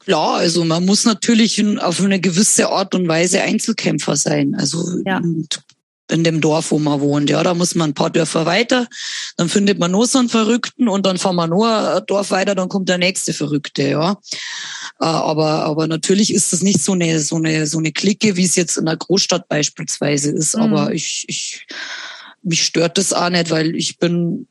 [0.00, 4.56] Klar, also man muss natürlich auf eine gewisse Art und Weise Einzelkämpfer sein.
[4.56, 5.20] Also ja.
[6.10, 7.30] in dem Dorf, wo man wohnt.
[7.30, 8.88] Ja, da muss man ein paar Dörfer weiter,
[9.36, 12.56] dann findet man nur so einen Verrückten und dann fahren wir nur ein Dorf weiter,
[12.56, 14.18] dann kommt der nächste Verrückte, ja.
[15.00, 18.44] Äh, aber, aber natürlich ist das nicht so eine, so eine, so eine Clique, wie
[18.44, 20.56] es jetzt in der Großstadt beispielsweise ist.
[20.56, 20.62] Mhm.
[20.62, 21.66] Aber ich, ich
[22.42, 24.46] mich stört das auch nicht, weil ich bin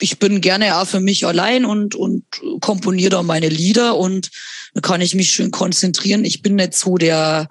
[0.00, 2.24] ich bin gerne auch für mich allein und und
[2.60, 4.30] komponiere da meine Lieder und
[4.74, 6.24] da kann ich mich schön konzentrieren.
[6.24, 7.48] Ich bin nicht so der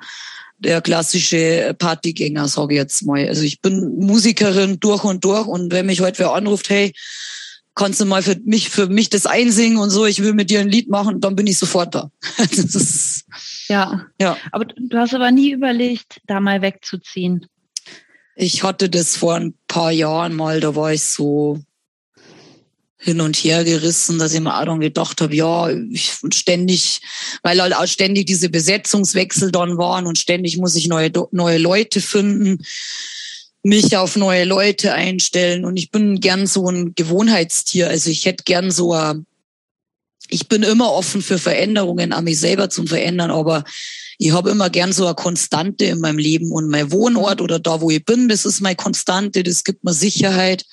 [0.60, 3.28] der klassische Partygänger, sage ich jetzt mal.
[3.28, 6.94] Also ich bin Musikerin durch und durch und wenn mich heute wer anruft, hey,
[7.76, 10.62] kannst du mal für mich für mich das einsingen und so, ich will mit dir
[10.62, 12.10] ein Lied machen, dann bin ich sofort da.
[12.52, 13.26] ist,
[13.68, 14.06] ja.
[14.20, 14.38] ja.
[14.52, 17.48] Aber du hast aber nie überlegt, da mal wegzuziehen.
[18.36, 21.62] Ich hatte das vor ein paar Jahren mal, da war ich so
[22.98, 27.02] hin und her gerissen, dass ich mir auch dann gedacht habe, ja, ich ständig,
[27.44, 32.02] weil halt auch ständig diese Besetzungswechsel dann waren und ständig muss ich neue, neue Leute
[32.02, 32.66] finden,
[33.62, 37.88] mich auf neue Leute einstellen und ich bin gern so ein Gewohnheitstier.
[37.90, 39.26] Also ich hätte gern so ein,
[40.30, 43.64] ich bin immer offen für Veränderungen, an mich selber zum Verändern, aber
[44.18, 47.82] ich habe immer gern so eine Konstante in meinem Leben und mein Wohnort oder da,
[47.82, 50.66] wo ich bin, das ist meine Konstante, das gibt mir Sicherheit.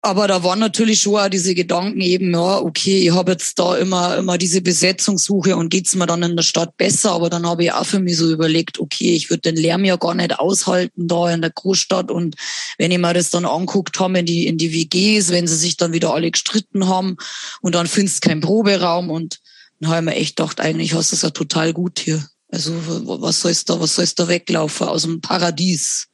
[0.00, 3.76] Aber da waren natürlich schon auch diese Gedanken eben, ja, okay, ich habe jetzt da
[3.76, 7.12] immer, immer diese Besetzungssuche und geht's mir dann in der Stadt besser.
[7.12, 9.96] Aber dann habe ich auch für mich so überlegt, okay, ich würde den Lärm ja
[9.96, 12.12] gar nicht aushalten da in der Großstadt.
[12.12, 12.36] Und
[12.78, 15.76] wenn ich mir das dann anguckt habe in die, in die WGs, wenn sie sich
[15.76, 17.16] dann wieder alle gestritten haben
[17.60, 19.40] und dann findest keinen Proberaum und
[19.80, 22.24] dann habe ich mir echt gedacht, eigentlich hast du es ja total gut hier.
[22.50, 22.72] Also
[23.20, 26.08] was sollst da, was sollst da weglaufen aus dem Paradies?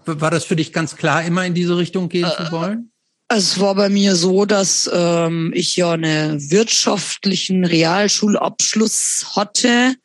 [0.06, 2.92] äh, war das für dich ganz klar, immer in diese Richtung gehen äh, zu wollen?
[3.30, 9.96] Es war bei mir so, dass ähm, ich ja einen wirtschaftlichen Realschulabschluss hatte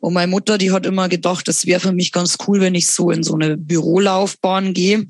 [0.00, 2.88] und meine Mutter, die hat immer gedacht, das wäre für mich ganz cool, wenn ich
[2.88, 5.06] so in so eine Bürolaufbahn gehe.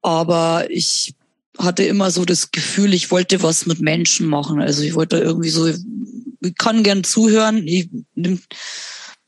[0.00, 1.14] Aber ich
[1.58, 4.62] hatte immer so das Gefühl, ich wollte was mit Menschen machen.
[4.62, 7.68] Also ich wollte irgendwie so, ich kann gern zuhören.
[7.68, 7.90] Ich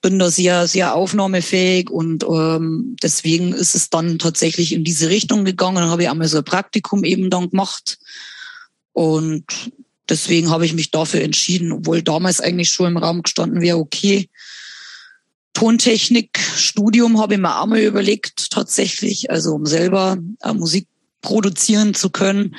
[0.05, 5.47] bin da sehr, sehr aufnahmefähig und ähm, deswegen ist es dann tatsächlich in diese Richtung
[5.47, 5.77] gegangen.
[5.77, 7.97] Dann habe ich einmal so ein Praktikum eben dann gemacht
[8.93, 9.47] und
[10.07, 14.29] deswegen habe ich mich dafür entschieden, obwohl damals eigentlich schon im Raum gestanden wäre, okay,
[15.55, 20.87] Tontechnik, Studium habe ich mir auch mal überlegt, tatsächlich, also um selber äh, Musik
[21.23, 22.57] produzieren zu können.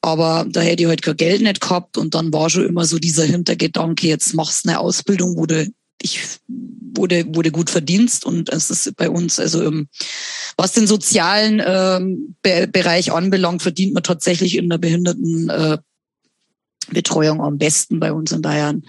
[0.00, 2.98] Aber da hätte ich halt kein Geld nicht gehabt und dann war schon immer so
[2.98, 5.72] dieser Hintergedanke, jetzt machst du eine Ausbildung, wo du
[6.02, 9.88] ich wurde wurde gut verdienst und es ist bei uns also im,
[10.56, 15.78] was den sozialen ähm, Be Bereich anbelangt verdient man tatsächlich in der Behinderten äh,
[16.90, 18.82] Betreuung am besten bei uns in Bayern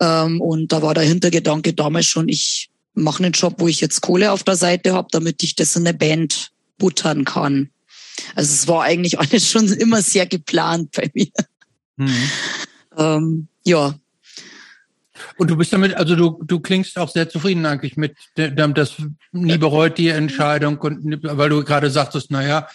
[0.00, 4.00] ähm, und da war der Hintergedanke damals schon ich mache einen Job wo ich jetzt
[4.00, 7.70] Kohle auf der Seite habe damit ich das in eine Band buttern kann
[8.34, 11.30] also es war eigentlich alles schon immer sehr geplant bei mir.
[11.96, 12.30] Mhm.
[12.96, 13.94] Ähm, ja.
[15.36, 18.94] Und du bist damit, also du, du klingst auch sehr zufrieden eigentlich mit dem, das
[19.32, 22.68] nie bereut die Entscheidung und weil du gerade sagtest, naja,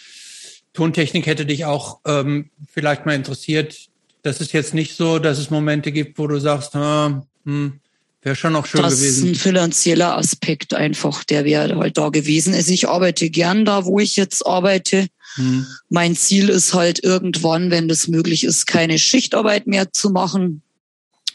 [0.73, 3.75] Tontechnik hätte dich auch ähm, vielleicht mal interessiert.
[4.21, 7.79] Das ist jetzt nicht so, dass es Momente gibt, wo du sagst, ah, hm,
[8.21, 9.07] wäre schon auch schön das gewesen.
[9.07, 12.53] Das ist ein finanzieller Aspekt einfach, der wäre halt da gewesen.
[12.53, 15.07] Also ich arbeite gern da, wo ich jetzt arbeite.
[15.37, 15.65] Mhm.
[15.89, 20.61] Mein Ziel ist halt irgendwann, wenn das möglich ist, keine Schichtarbeit mehr zu machen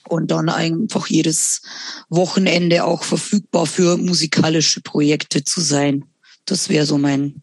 [0.09, 1.62] und dann einfach jedes
[2.09, 6.05] Wochenende auch verfügbar für musikalische Projekte zu sein.
[6.45, 7.43] Das wäre so mein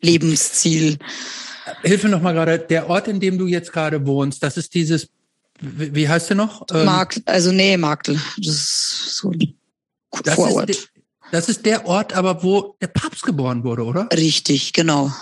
[0.00, 0.98] Lebensziel.
[1.82, 5.08] Hilfe noch mal gerade, der Ort, in dem du jetzt gerade wohnst, das ist dieses,
[5.60, 6.66] wie heißt der noch?
[6.72, 8.20] Ähm, Markt, also nee, Marktel.
[8.36, 9.54] Das ist so ein
[10.22, 10.70] das Vorort.
[10.70, 10.88] Ist,
[11.32, 14.08] das ist der Ort, aber wo der Papst geboren wurde, oder?
[14.12, 15.12] Richtig, genau.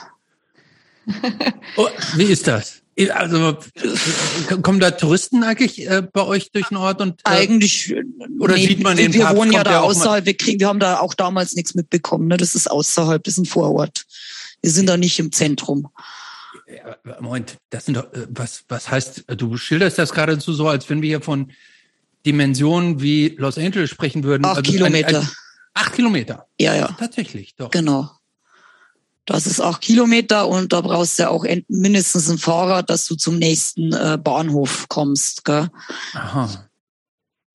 [1.77, 2.83] oh, wie ist das?
[3.13, 3.59] Also
[4.63, 7.95] kommen da Touristen eigentlich äh, bei euch durch den Ort und äh, eigentlich
[8.39, 10.81] oder nee, sieht man den wir Papst, wohnen ja da außerhalb, wir kriegen, wir haben
[10.81, 12.27] da auch damals nichts mitbekommen.
[12.27, 12.39] Ne?
[12.39, 14.07] Das ist außerhalb, das ist ein Vorort.
[14.63, 15.89] Wir sind da nicht im Zentrum.
[16.67, 19.25] Ja, Moment, das sind doch äh, was was heißt?
[19.37, 21.53] Du schilderst das geradezu so, als wenn wir hier von
[22.25, 24.47] Dimensionen wie Los Angeles sprechen würden.
[24.47, 25.21] Acht also Kilometer.
[25.21, 25.31] Ein, ein,
[25.75, 26.47] Acht Kilometer.
[26.59, 26.97] Ja, ja.
[26.99, 27.71] Tatsächlich, doch.
[27.71, 28.11] Genau.
[29.27, 33.17] Das ist acht Kilometer und da brauchst du ja auch mindestens ein Fahrrad, dass du
[33.17, 35.45] zum nächsten äh, Bahnhof kommst.
[35.45, 35.69] Gell?
[36.15, 36.69] Aha.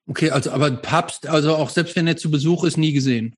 [0.07, 3.33] Okay, also aber Papst, also auch selbst wenn er zu Besuch ist, nie gesehen.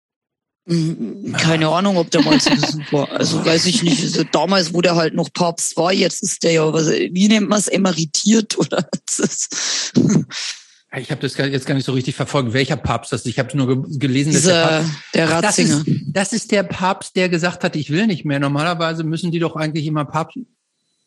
[0.65, 3.11] Mhm, keine Ahnung, ob der mal zu Besuch war.
[3.11, 4.01] Also weiß ich nicht.
[4.01, 7.49] Also damals, wo der halt noch Papst war, jetzt ist der ja, was, wie nennt
[7.49, 8.87] man es, emeritiert oder?
[10.95, 13.27] Ich habe das jetzt gar nicht so richtig verfolgt, welcher Papst das ist.
[13.27, 15.77] Ich habe nur gelesen, dass der, Papst, der Ratzinger.
[15.77, 18.39] Das ist, das ist der Papst, der gesagt hat, ich will nicht mehr.
[18.39, 20.37] Normalerweise müssen die doch eigentlich immer Papst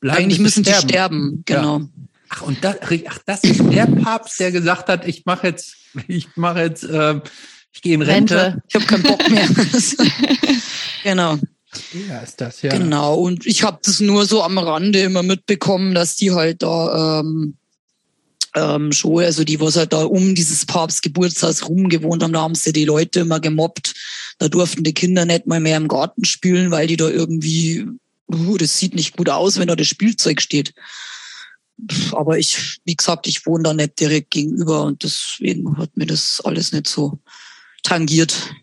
[0.00, 0.18] bleiben.
[0.18, 1.78] Eigentlich müssen die sterben, genau.
[1.78, 1.88] Ja.
[2.28, 2.76] Ach, und das,
[3.06, 5.76] ach, das ist der Papst, der gesagt hat, ich mache jetzt,
[6.08, 7.20] ich mache jetzt, äh,
[7.72, 8.36] ich gehe in Rente.
[8.36, 8.62] Rente.
[8.68, 9.48] Ich habe keinen Bock mehr.
[11.04, 11.38] genau.
[12.08, 12.70] Ja, ist das, ja.
[12.70, 17.20] Genau, und ich habe das nur so am Rande immer mitbekommen, dass die halt da
[17.20, 17.56] ähm,
[18.56, 22.72] ähm, schon, also die, was halt da um dieses Papstgeburtshaus rumgewohnt haben, da haben sie
[22.72, 23.94] die Leute immer gemobbt.
[24.38, 27.86] Da durften die Kinder nicht mal mehr im Garten spielen, weil die da irgendwie,
[28.32, 30.72] uh, das sieht nicht gut aus, wenn da das Spielzeug steht.
[32.12, 36.40] Aber ich, wie gesagt, ich wohne da nicht direkt gegenüber und deswegen hat mir das
[36.42, 37.18] alles nicht so
[37.82, 38.54] tangiert.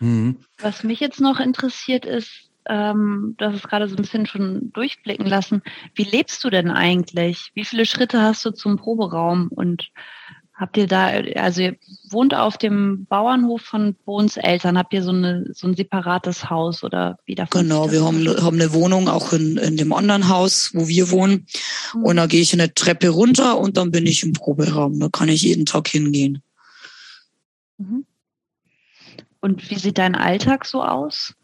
[0.00, 0.36] Mhm.
[0.58, 4.70] Was mich jetzt noch interessiert ist, ähm, du hast es gerade so ein bisschen schon
[4.72, 5.62] durchblicken lassen.
[5.94, 7.50] Wie lebst du denn eigentlich?
[7.54, 9.48] Wie viele Schritte hast du zum Proberaum?
[9.48, 9.90] Und
[10.54, 11.76] habt ihr da, also ihr
[12.10, 16.84] wohnt auf dem Bauernhof von Bohns Eltern, habt ihr so, eine, so ein separates Haus
[16.84, 17.62] oder wie davon?
[17.62, 21.46] Genau, wir haben, haben eine Wohnung auch in, in dem anderen Haus, wo wir wohnen.
[21.94, 22.04] Mhm.
[22.04, 24.98] Und da gehe ich eine Treppe runter und dann bin ich im Proberaum.
[25.00, 26.42] Da kann ich jeden Tag hingehen.
[27.78, 28.04] Mhm.
[29.40, 31.34] Und wie sieht dein Alltag so aus?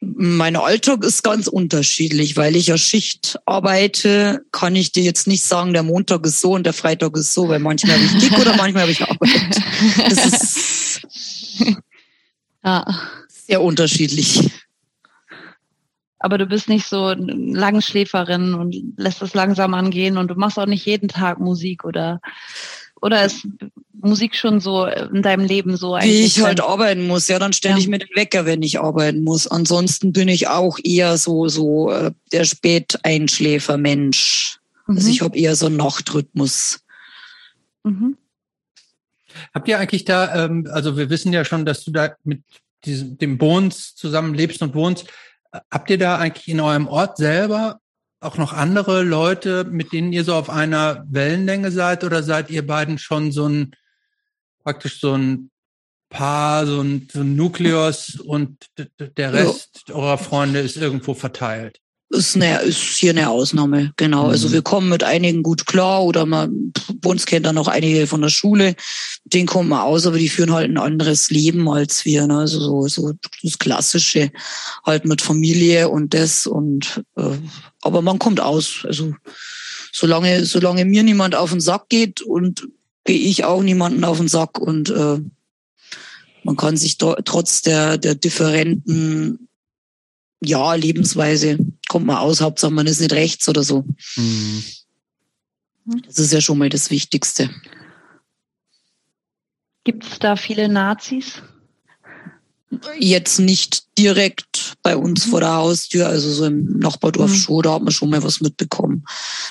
[0.00, 5.42] Mein Alltag ist ganz unterschiedlich, weil ich ja Schicht arbeite, kann ich dir jetzt nicht
[5.42, 8.38] sagen, der Montag ist so und der Freitag ist so, weil manchmal habe ich dick
[8.38, 9.60] oder manchmal habe ich Arbeit.
[10.08, 11.00] Das ist
[12.64, 12.84] ja.
[13.28, 14.50] sehr unterschiedlich.
[16.20, 20.66] Aber du bist nicht so Langschläferin und lässt es langsam angehen und du machst auch
[20.66, 22.20] nicht jeden Tag Musik oder
[23.00, 23.46] oder ist
[24.00, 26.12] Musik schon so in deinem Leben so eigentlich?
[26.12, 27.80] Wie ich halt arbeiten muss, ja, dann stelle ja.
[27.80, 29.46] ich mir den Wecker, wenn ich arbeiten muss.
[29.46, 34.58] Ansonsten bin ich auch eher so so äh, der Späteinschläfermensch.
[34.86, 34.96] Mhm.
[34.96, 36.80] Also ich habe eher so einen Nachtrhythmus.
[37.84, 38.16] Mhm.
[39.54, 42.42] Habt ihr eigentlich da, ähm, also wir wissen ja schon, dass du da mit
[42.84, 45.06] diesem, dem Bones zusammen lebst und wohnst.
[45.70, 47.80] Habt ihr da eigentlich in eurem Ort selber
[48.20, 52.66] auch noch andere Leute, mit denen ihr so auf einer Wellenlänge seid oder seid ihr
[52.66, 53.74] beiden schon so ein
[54.62, 55.50] praktisch so ein
[56.10, 58.66] Paar, so ein, so ein Nukleus und
[58.98, 59.94] der Rest ja.
[59.94, 61.80] eurer Freunde ist irgendwo verteilt?
[62.10, 64.26] Ist, eine, ist hier eine Ausnahme, genau.
[64.26, 64.32] Also mhm.
[64.48, 68.06] Also wir kommen mit einigen gut klar oder man, bei uns kennt dann noch einige
[68.06, 68.76] von der Schule,
[69.24, 72.26] den kommen wir aus, aber die führen halt ein anderes Leben als wir.
[72.26, 72.38] Ne?
[72.38, 73.12] Also so, so
[73.42, 74.30] das Klassische,
[74.86, 77.36] halt mit Familie und das und äh,
[77.82, 78.84] aber man kommt aus.
[78.84, 79.14] Also
[79.92, 82.68] solange, solange mir niemand auf den Sack geht und
[83.04, 85.18] gehe ich auch niemanden auf den Sack und äh,
[86.44, 89.47] man kann sich trotz der, der differenten
[90.40, 91.58] ja, Lebensweise
[91.88, 93.84] kommt man aus, Hauptsache man ist nicht rechts oder so.
[94.16, 94.64] Mhm.
[96.06, 97.50] Das ist ja schon mal das Wichtigste.
[99.84, 101.42] Gibt es da viele Nazis?
[102.98, 105.30] Jetzt nicht direkt bei uns mhm.
[105.30, 107.36] vor der Haustür, also so im Nachbardorf mhm.
[107.36, 109.04] schon, da hat man schon mal was mitbekommen.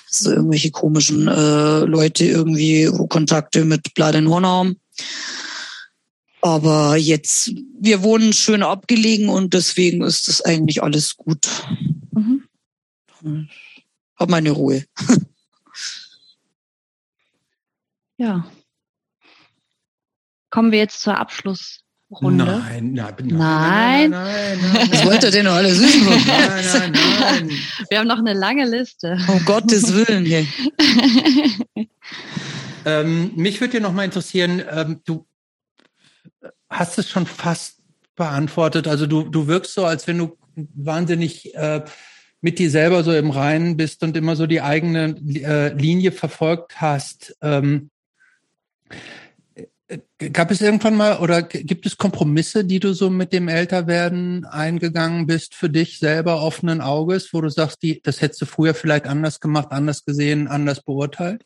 [0.08, 4.80] Dass so irgendwelche komischen äh, Leute irgendwie Kontakte mit Bladenhorn haben.
[6.42, 11.48] Aber jetzt, wir wohnen schön abgelegen und deswegen ist das eigentlich alles gut.
[12.12, 12.44] Mhm.
[14.16, 14.86] Hab meine Ruhe.
[18.18, 18.50] ja.
[20.50, 22.46] Kommen wir jetzt zur Abschlussrunde.
[22.46, 24.92] Nein, nein, nein, nein, nein, nein, nein.
[24.92, 26.06] Was wollt ihr denn noch alles wissen?
[26.06, 27.52] nein, nein, nein.
[27.90, 29.18] Wir haben noch eine lange Liste.
[29.28, 30.48] Um Gottes Willen hier.
[32.86, 35.28] ähm, mich würde ja noch mal interessieren, ähm, du
[36.70, 37.78] hast es schon fast
[38.16, 38.88] beantwortet.
[38.88, 41.84] Also du, du wirkst so, als wenn du wahnsinnig äh,
[42.42, 46.82] mit dir selber so im Reinen bist und immer so die eigene äh, Linie verfolgt
[46.82, 47.36] hast.
[47.42, 47.90] Ähm,
[49.88, 50.00] äh,
[50.30, 55.28] gab es irgendwann mal oder gibt es Kompromisse, die du so mit dem Älterwerden eingegangen
[55.28, 59.08] bist für dich selber offenen Auges, wo du sagst, die, das hättest du früher vielleicht
[59.08, 61.44] anders gemacht, anders gesehen, anders beurteilt?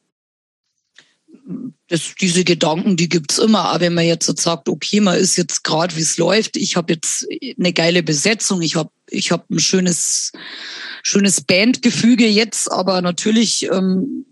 [1.88, 3.66] Das, diese Gedanken, die gibt's immer.
[3.66, 6.76] Aber wenn man jetzt so sagt, okay, man ist jetzt gerade, wie es läuft, ich
[6.76, 7.28] habe jetzt
[7.60, 10.32] eine geile Besetzung, ich habe ich hab ein schönes
[11.03, 14.26] schönes Bandgefüge jetzt, aber natürlich ähm,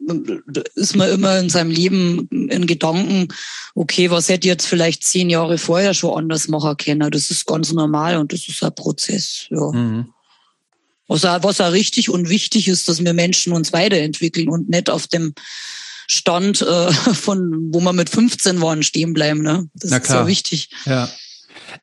[0.76, 3.30] ist man immer in seinem Leben in Gedanken,
[3.76, 7.11] okay, was hätte ich jetzt vielleicht zehn Jahre vorher schon anders machen können.
[7.11, 9.47] Das ist ganz normal und das ist ein Prozess.
[9.49, 9.71] Ja.
[9.71, 10.13] Mhm.
[11.07, 14.89] Was auch, was auch richtig und wichtig ist, dass wir Menschen uns weiterentwickeln und nicht
[14.91, 15.34] auf dem
[16.10, 19.41] Stand äh, von, wo wir mit 15 waren, stehen bleiben.
[19.41, 19.69] Ne?
[19.76, 20.69] Das ist so wichtig.
[20.86, 21.07] Ja.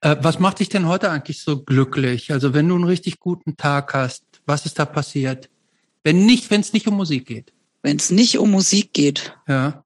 [0.00, 2.32] Äh, was macht dich denn heute eigentlich so glücklich?
[2.32, 5.48] Also wenn du einen richtig guten Tag hast, was ist da passiert?
[6.02, 7.52] Wenn nicht, wenn es nicht um Musik geht.
[7.82, 9.34] Wenn es nicht um Musik geht.
[9.46, 9.84] Ja.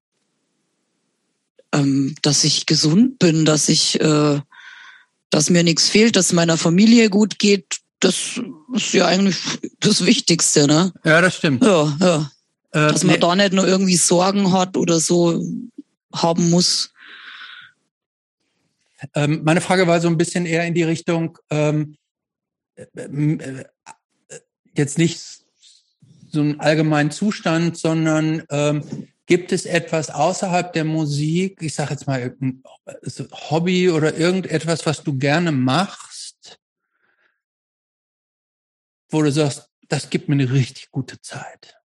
[1.71, 4.41] Ähm, dass ich gesund bin, dass ich, äh,
[5.29, 8.41] dass mir nichts fehlt, dass meiner Familie gut geht, das
[8.73, 9.37] ist ja eigentlich
[9.79, 10.91] das Wichtigste, ne?
[11.03, 11.63] Ja, das stimmt.
[11.63, 12.31] Ja, ja.
[12.73, 15.43] Äh, dass man da nicht nur irgendwie Sorgen hat oder so
[16.13, 16.93] haben muss.
[19.13, 21.97] Ähm, meine Frage war so ein bisschen eher in die Richtung, ähm,
[22.75, 23.65] äh, äh,
[24.73, 25.21] jetzt nicht
[26.31, 32.07] so einen allgemeinen Zustand, sondern ähm, gibt es etwas außerhalb der Musik, ich sage jetzt
[32.07, 32.63] mal irgendein
[33.49, 36.59] Hobby oder irgendetwas, was du gerne machst,
[39.09, 41.80] wo du sagst, das gibt mir eine richtig gute Zeit?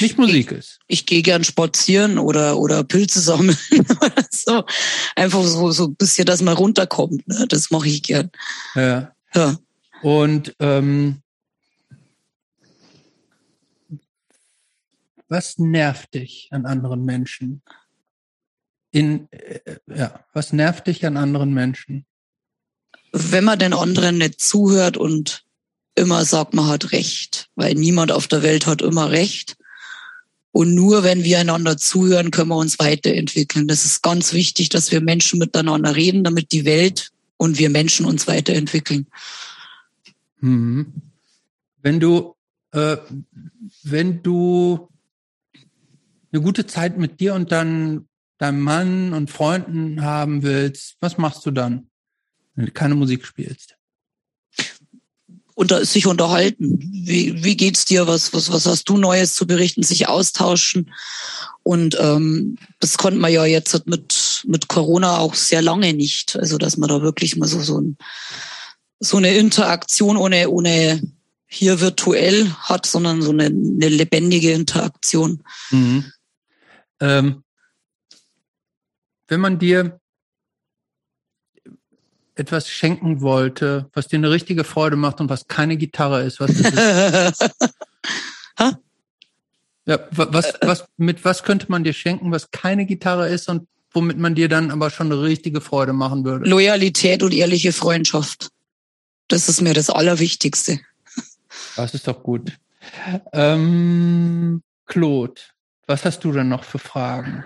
[0.00, 0.78] Nicht Musik ich, ist.
[0.88, 4.64] Ich gehe gern spazieren oder oder Pilze sammeln oder so.
[5.14, 7.26] Einfach so so ein bisschen, dass man runterkommt.
[7.28, 7.46] Ne?
[7.48, 8.30] Das mache ich gern.
[8.74, 9.12] Ja.
[9.34, 9.56] ja.
[10.02, 11.22] Und ähm,
[15.28, 17.62] was nervt dich an anderen Menschen?
[18.90, 22.04] In äh, ja, was nervt dich an anderen Menschen?
[23.12, 25.44] Wenn man den anderen nicht zuhört und
[25.94, 29.57] immer sagt, man hat recht, weil niemand auf der Welt hat immer recht.
[30.52, 33.68] Und nur wenn wir einander zuhören, können wir uns weiterentwickeln.
[33.68, 38.06] Das ist ganz wichtig, dass wir Menschen miteinander reden, damit die Welt und wir Menschen
[38.06, 39.06] uns weiterentwickeln.
[40.40, 40.92] Mhm.
[41.82, 42.34] Wenn du,
[42.72, 42.96] äh,
[43.82, 44.88] wenn du
[46.32, 48.08] eine gute Zeit mit dir und dann
[48.38, 51.88] deinem Mann und Freunden haben willst, was machst du dann,
[52.54, 53.77] wenn du keine Musik spielst?
[55.58, 56.78] Unter, sich unterhalten.
[56.80, 58.06] Wie, wie geht's dir?
[58.06, 59.82] Was, was, was hast du Neues zu berichten?
[59.82, 60.94] Sich austauschen.
[61.64, 66.36] Und ähm, das konnte man ja jetzt mit, mit Corona auch sehr lange nicht.
[66.36, 67.96] Also dass man da wirklich mal so, so, ein,
[69.00, 71.02] so eine Interaktion ohne, ohne
[71.48, 75.42] hier virtuell hat, sondern so eine, eine lebendige Interaktion.
[75.70, 76.04] Mhm.
[77.00, 77.42] Ähm,
[79.26, 79.98] wenn man dir
[82.38, 86.50] etwas schenken wollte, was dir eine richtige Freude macht und was keine Gitarre ist, was
[86.50, 86.72] ist
[89.86, 94.18] ja, was, was, mit was könnte man dir schenken, was keine Gitarre ist und womit
[94.18, 96.48] man dir dann aber schon eine richtige Freude machen würde?
[96.48, 98.50] Loyalität und ehrliche Freundschaft.
[99.28, 100.80] Das ist mir das Allerwichtigste.
[101.76, 102.52] Das ist doch gut.
[103.32, 105.40] Ähm, Claude,
[105.86, 107.44] was hast du denn noch für Fragen?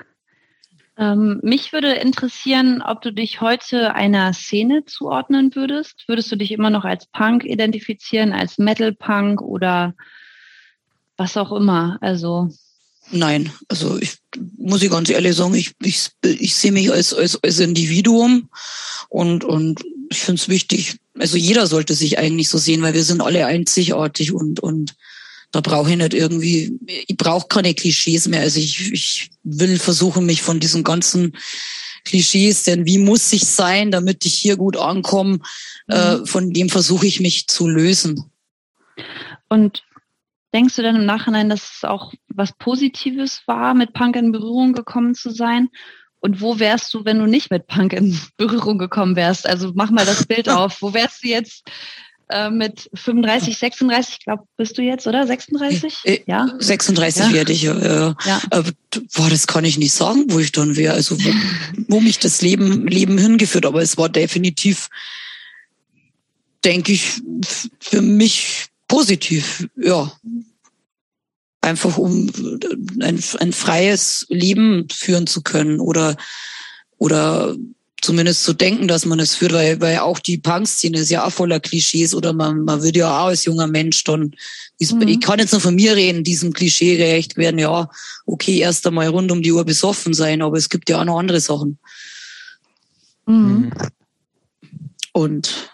[1.02, 6.04] Ähm, mich würde interessieren, ob du dich heute einer Szene zuordnen würdest.
[6.06, 9.96] Würdest du dich immer noch als Punk identifizieren, als Metal-Punk oder
[11.16, 11.98] was auch immer?
[12.00, 12.50] Also
[13.10, 14.18] Nein, also ich
[14.56, 18.48] muss ich ganz ehrlich sagen, ich, ich, ich sehe mich als, als, als Individuum
[19.08, 23.02] und, und ich finde es wichtig, also jeder sollte sich eigentlich so sehen, weil wir
[23.02, 24.94] sind alle einzigartig und, und
[25.52, 28.40] da brauche ich nicht irgendwie, ich brauche keine Klischees mehr.
[28.40, 31.36] Also ich, ich will versuchen, mich von diesen ganzen
[32.04, 35.38] Klischees, denn wie muss ich sein, damit ich hier gut ankomme,
[35.88, 36.24] äh, mhm.
[36.24, 38.30] äh, von dem versuche ich mich zu lösen.
[39.48, 39.84] Und
[40.54, 44.72] denkst du denn im Nachhinein, dass es auch was Positives war, mit Punk in Berührung
[44.72, 45.68] gekommen zu sein?
[46.20, 49.46] Und wo wärst du, wenn du nicht mit Punk in Berührung gekommen wärst?
[49.46, 50.80] Also mach mal das Bild auf.
[50.80, 51.64] Wo wärst du jetzt
[52.32, 55.26] äh, mit 35, 36, glaube bist du jetzt, oder?
[55.26, 55.94] 36?
[56.04, 56.48] Äh, äh, ja.
[56.58, 57.32] 36 ja.
[57.32, 58.16] werde ich, ja.
[58.24, 58.40] ja.
[58.50, 58.62] Äh,
[59.14, 60.94] boah, das kann ich nicht sagen, wo ich dann wäre.
[60.94, 61.30] Also wo,
[61.88, 63.66] wo mich das Leben, Leben hingeführt.
[63.66, 64.88] Aber es war definitiv,
[66.64, 67.20] denke ich,
[67.80, 70.10] für mich positiv, ja.
[71.60, 72.28] Einfach um
[73.00, 76.16] ein, ein freies Leben führen zu können oder,
[76.98, 77.54] oder
[78.02, 81.32] zumindest zu denken, dass man es führt, weil, weil auch die Punk-Szene ist ja auch
[81.32, 84.34] voller Klischees oder man, man würde ja auch als junger Mensch dann,
[84.80, 85.08] mhm.
[85.08, 87.88] ich kann jetzt nur von mir reden, diesem Klischee gerecht werden, ja,
[88.26, 91.18] okay, erst einmal rund um die Uhr besoffen sein, aber es gibt ja auch noch
[91.18, 91.78] andere Sachen.
[93.26, 93.72] Mhm.
[95.12, 95.70] Und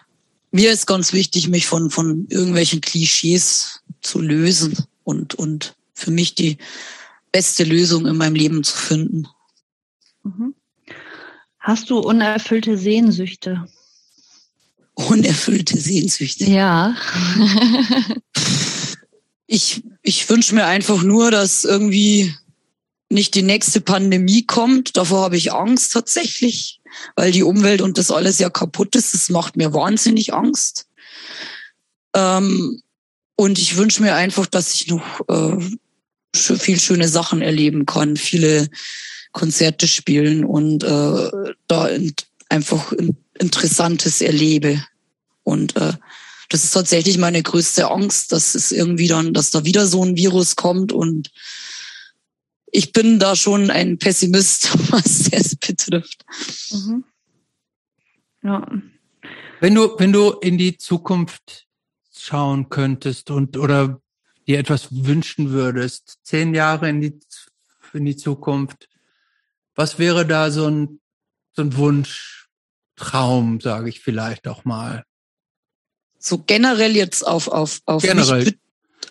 [0.51, 6.35] mir ist ganz wichtig, mich von, von irgendwelchen Klischees zu lösen und, und für mich
[6.35, 6.57] die
[7.31, 9.27] beste Lösung in meinem Leben zu finden.
[10.23, 10.53] Mhm.
[11.69, 13.63] Hast du unerfüllte Sehnsüchte?
[14.95, 16.45] Unerfüllte Sehnsüchte?
[16.45, 16.95] Ja.
[19.45, 22.33] ich ich wünsche mir einfach nur, dass irgendwie
[23.09, 24.97] nicht die nächste Pandemie kommt.
[24.97, 26.81] Davor habe ich Angst tatsächlich,
[27.15, 29.13] weil die Umwelt und das alles ja kaputt ist.
[29.13, 30.87] Das macht mir wahnsinnig Angst.
[32.15, 32.81] Ähm,
[33.35, 35.55] und ich wünsche mir einfach, dass ich noch äh,
[36.35, 38.71] viel schöne Sachen erleben kann, viele
[39.31, 41.29] Konzerte spielen und äh,
[41.67, 41.89] da
[42.49, 42.93] einfach
[43.37, 44.83] Interessantes erlebe.
[45.43, 45.93] Und äh,
[46.49, 50.17] das ist tatsächlich meine größte Angst, dass es irgendwie dann, dass da wieder so ein
[50.17, 51.31] Virus kommt und
[52.71, 56.25] ich bin da schon ein Pessimist, was das betrifft.
[56.71, 57.03] Mhm.
[58.43, 58.67] Ja.
[59.59, 61.67] Wenn du, wenn du in die Zukunft
[62.15, 64.01] schauen könntest und oder
[64.47, 67.19] dir etwas wünschen würdest, zehn Jahre in die,
[67.93, 68.87] in die Zukunft,
[69.79, 70.99] was wäre da so ein,
[71.53, 72.47] so ein Wunsch,
[72.97, 75.05] Traum, sage ich vielleicht auch mal?
[76.19, 78.43] So generell jetzt auf, auf, auf generell.
[78.43, 78.55] Mich,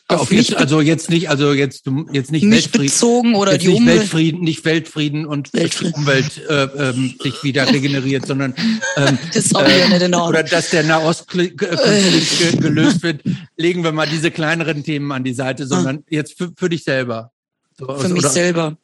[0.08, 3.68] auf, auf jetzt, also jetzt nicht, also jetzt jetzt nicht mich Weltfrieden, bezogen oder die
[3.68, 4.00] nicht Umwelt.
[4.00, 5.94] Weltfrieden, nicht Weltfrieden und Weltfrieden.
[5.94, 8.54] die Umwelt äh, ähm, sich wieder regeneriert, sondern
[8.96, 13.22] ähm, das äh, oder dass der Nahostkonflikt äh, gelöst wird.
[13.56, 16.06] Legen wir mal diese kleineren Themen an die Seite, sondern ah.
[16.10, 17.32] jetzt für, für dich selber.
[17.78, 18.76] So, für mich oder, selber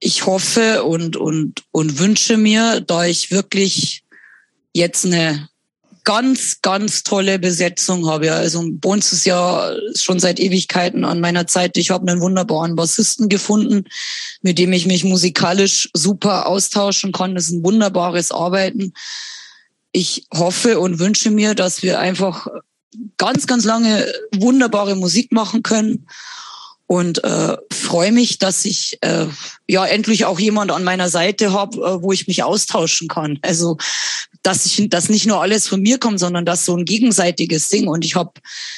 [0.00, 4.04] ich hoffe und, und, und wünsche mir, da ich wirklich
[4.72, 5.48] jetzt eine
[6.04, 8.32] ganz, ganz tolle Besetzung habe.
[8.32, 11.76] Also bei uns ist ja schon seit Ewigkeiten an meiner Zeit.
[11.76, 13.84] Ich habe einen wunderbaren Bassisten gefunden,
[14.40, 17.34] mit dem ich mich musikalisch super austauschen kann.
[17.34, 18.92] Das ist ein wunderbares Arbeiten.
[19.90, 22.46] Ich hoffe und wünsche mir, dass wir einfach
[23.16, 24.06] ganz, ganz lange
[24.36, 26.06] wunderbare Musik machen können
[26.86, 29.26] und äh, freue mich, dass ich äh,
[29.66, 33.38] ja endlich auch jemand an meiner Seite habe, äh, wo ich mich austauschen kann.
[33.42, 33.76] Also
[34.42, 37.88] dass ich dass nicht nur alles von mir kommt, sondern dass so ein gegenseitiges Ding.
[37.88, 38.32] Und ich habe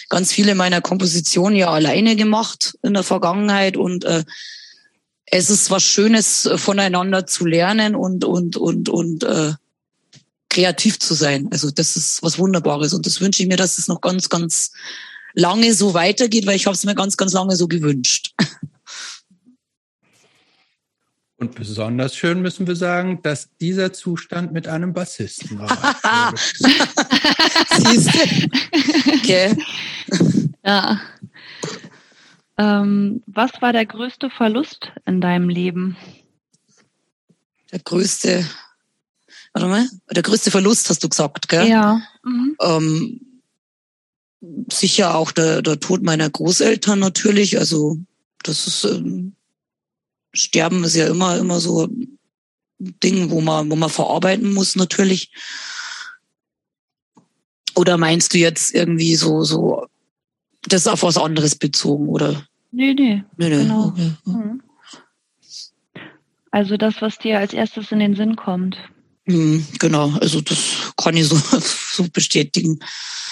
[0.09, 4.25] ganz viele meiner Kompositionen ja alleine gemacht in der Vergangenheit und äh,
[5.27, 9.53] es ist was Schönes voneinander zu lernen und und und und äh,
[10.49, 11.49] kreativ zu sein.
[11.51, 14.73] Also das ist was Wunderbares und das wünsche ich mir, dass es noch ganz, ganz
[15.39, 18.35] lange so weitergeht, weil ich habe es mir ganz, ganz lange so gewünscht.
[21.36, 25.69] Und besonders schön müssen wir sagen, dass dieser Zustand mit einem Bassisten war.
[27.78, 28.19] Siehst du?
[29.15, 29.56] Okay.
[30.65, 31.01] Ja.
[32.59, 35.97] Ähm, was war der größte Verlust in deinem Leben?
[37.70, 38.44] Der größte,
[39.52, 41.69] warte mal, der größte Verlust hast du gesagt, gell?
[41.69, 42.02] Ja.
[42.24, 42.56] Mhm.
[42.60, 43.28] Ähm,
[44.70, 47.59] sicher auch der, der Tod meiner Großeltern natürlich.
[47.59, 47.98] Also
[48.43, 49.35] das ist ähm,
[50.32, 52.19] Sterben ist ja immer immer so ein
[52.78, 55.32] Ding, wo man wo man verarbeiten muss natürlich.
[57.74, 59.86] Oder meinst du jetzt irgendwie so so
[60.62, 62.47] das auf was anderes bezogen oder?
[62.70, 63.24] Nee, nee.
[63.36, 63.56] nee, nee.
[63.56, 63.86] Genau.
[63.89, 64.12] Okay.
[64.24, 64.62] Mhm.
[66.51, 68.77] Also das, was dir als erstes in den Sinn kommt.
[69.27, 71.36] Mhm, genau, also das kann ich so,
[71.99, 72.79] so bestätigen.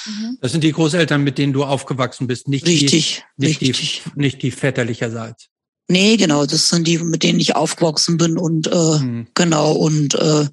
[0.06, 0.38] Mhm.
[0.40, 4.02] Das sind die Großeltern, mit denen du aufgewachsen bist, nicht richtig, die, nicht richtig.
[4.05, 5.48] die, nicht die väterlicherseits.
[5.88, 9.28] Nee, genau, das sind die, mit denen ich aufgewachsen bin und äh, mhm.
[9.34, 10.47] genau und äh,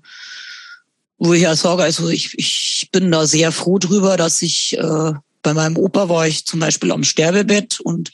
[1.18, 5.14] wo ich ja sage, also ich, ich bin da sehr froh drüber, dass ich äh,
[5.42, 8.12] bei meinem Opa war ich zum Beispiel am Sterbebett und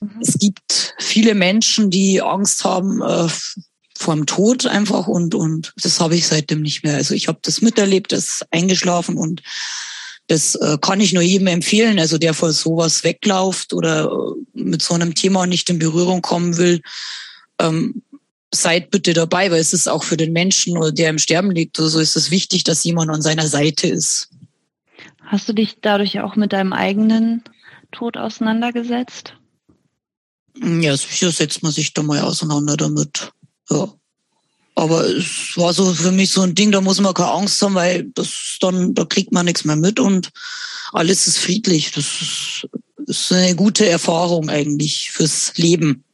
[0.00, 0.20] mhm.
[0.20, 3.28] es gibt viele Menschen, die Angst haben äh,
[3.96, 6.96] vor dem Tod einfach und und das habe ich seitdem nicht mehr.
[6.96, 9.42] Also ich habe das miterlebt, das eingeschlafen und
[10.26, 14.82] das äh, kann ich nur jedem empfehlen, also der vor sowas weglauft oder äh, mit
[14.82, 16.80] so einem Thema nicht in Berührung kommen will.
[17.60, 18.02] Ähm,
[18.54, 21.78] seid bitte dabei, weil es ist auch für den Menschen, oder der im Sterben liegt
[21.78, 24.30] oder so, ist es wichtig, dass jemand an seiner Seite ist.
[25.24, 27.42] Hast du dich dadurch auch mit deinem eigenen
[27.90, 29.34] Tod auseinandergesetzt?
[30.62, 33.32] Ja, sicher setzt man sich da mal auseinander damit.
[33.70, 33.92] Ja.
[34.76, 37.74] Aber es war so für mich so ein Ding, da muss man keine Angst haben,
[37.74, 40.30] weil das dann, da kriegt man nichts mehr mit und
[40.92, 41.92] alles ist friedlich.
[41.92, 42.66] Das
[43.06, 46.04] ist, eine gute Erfahrung eigentlich fürs Leben.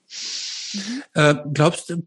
[1.15, 2.03] Äh, glaubst du,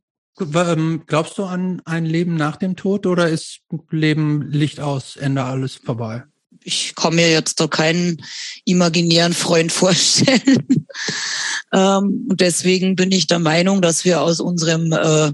[0.53, 5.44] ähm, glaubst du an ein Leben nach dem Tod oder ist Leben Licht aus, Ende
[5.44, 6.24] alles vorbei?
[6.64, 8.23] Ich kann mir jetzt da keinen
[8.65, 10.88] imaginären Freund vorstellen.
[11.72, 15.31] ähm, und deswegen bin ich der Meinung, dass wir aus unserem äh,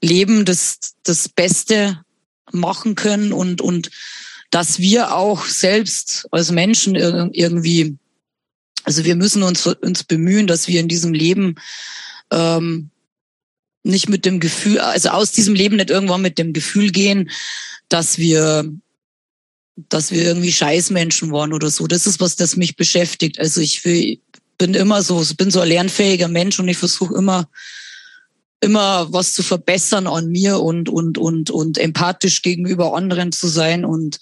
[0.00, 2.00] Leben das, das Beste
[2.52, 3.90] machen können und, und
[4.50, 7.96] dass wir auch selbst als Menschen irgendwie,
[8.84, 11.56] also wir müssen uns, uns bemühen, dass wir in diesem Leben
[12.30, 12.90] ähm,
[13.82, 17.30] nicht mit dem Gefühl, also aus diesem Leben nicht irgendwann mit dem Gefühl gehen,
[17.88, 18.72] dass wir
[19.76, 21.86] dass wir irgendwie Scheißmenschen waren oder so.
[21.86, 23.38] Das ist was, das mich beschäftigt.
[23.38, 24.18] Also ich will,
[24.58, 27.48] bin immer so, bin so ein lernfähiger Mensch und ich versuche immer
[28.64, 33.84] immer was zu verbessern an mir und, und, und, und empathisch gegenüber anderen zu sein.
[33.84, 34.20] Und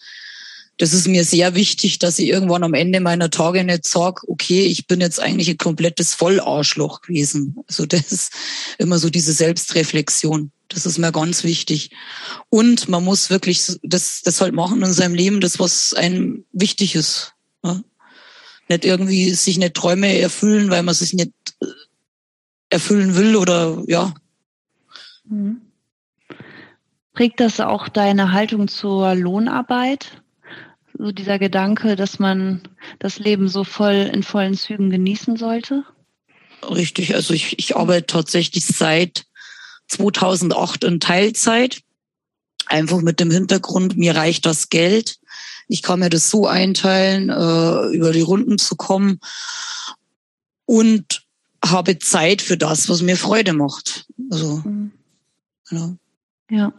[0.78, 4.66] das ist mir sehr wichtig, dass ich irgendwann am Ende meiner Tage nicht sage, okay,
[4.66, 7.57] ich bin jetzt eigentlich ein komplettes Vollarschloch gewesen.
[7.69, 8.32] Also das ist
[8.78, 10.51] immer so diese Selbstreflexion.
[10.69, 11.90] Das ist mir ganz wichtig.
[12.49, 16.94] Und man muss wirklich das, das halt machen in seinem Leben, das, was einem wichtig
[16.94, 17.35] ist.
[17.62, 17.82] Ja?
[18.69, 21.66] Nicht irgendwie sich nicht Träume erfüllen, weil man sich nicht äh,
[22.70, 24.15] erfüllen will oder ja,
[25.24, 25.62] Mhm.
[27.12, 30.22] Prägt das auch deine Haltung zur Lohnarbeit?
[30.97, 32.62] So dieser Gedanke, dass man
[32.98, 35.85] das Leben so voll in vollen Zügen genießen sollte?
[36.62, 39.24] Richtig, also ich, ich arbeite tatsächlich seit
[39.89, 41.81] 2008 in Teilzeit.
[42.66, 45.16] Einfach mit dem Hintergrund, mir reicht das Geld.
[45.69, 49.19] Ich kann mir das so einteilen, äh, über die Runden zu kommen
[50.66, 51.24] und
[51.64, 54.06] habe Zeit für das, was mir Freude macht.
[54.31, 54.93] Also mhm.
[55.73, 55.97] Genau.
[56.51, 56.73] Ja.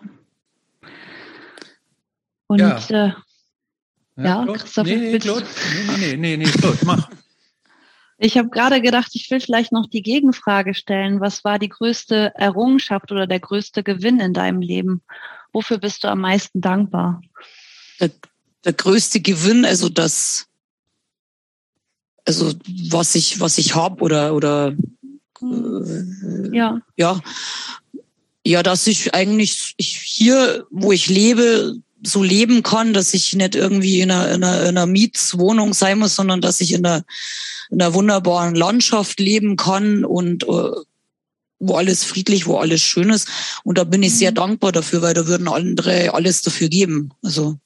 [2.46, 3.14] Und ja, äh,
[4.16, 5.46] ja, ja Christoph, nee, nee, Claude,
[5.88, 7.10] nee, nee, nee, nee, Claude, mach.
[8.18, 11.20] Ich habe gerade gedacht, ich will vielleicht noch die Gegenfrage stellen.
[11.20, 15.02] Was war die größte Errungenschaft oder der größte Gewinn in deinem Leben?
[15.52, 17.22] Wofür bist du am meisten dankbar?
[18.00, 18.12] Der,
[18.64, 20.48] der größte Gewinn, also das,
[22.26, 22.54] also
[22.92, 24.74] was ich, was ich habe oder oder
[25.42, 26.80] äh, ja.
[26.96, 27.20] ja,
[28.46, 31.76] ja, dass ich eigentlich ich hier, wo ich lebe,
[32.06, 36.00] so leben kann, dass ich nicht irgendwie in einer, in einer, in einer Mietswohnung sein
[36.00, 37.04] muss, sondern dass ich in einer,
[37.70, 40.72] in einer wunderbaren Landschaft leben kann und äh,
[41.60, 43.28] wo alles friedlich, wo alles schön ist.
[43.64, 44.36] Und da bin ich sehr mhm.
[44.36, 47.12] dankbar dafür, weil da würden andere alles dafür geben.
[47.24, 47.58] Also.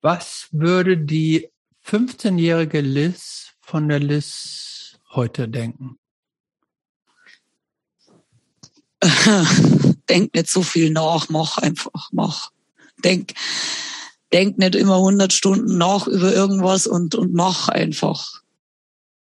[0.00, 1.50] Was würde die
[1.86, 5.99] 15-jährige Liz von der Liz heute denken?
[10.08, 12.50] denk nicht so viel nach, mach einfach, mach.
[13.04, 13.34] Denk,
[14.32, 18.42] denk nicht immer 100 Stunden nach über irgendwas und, und mach einfach.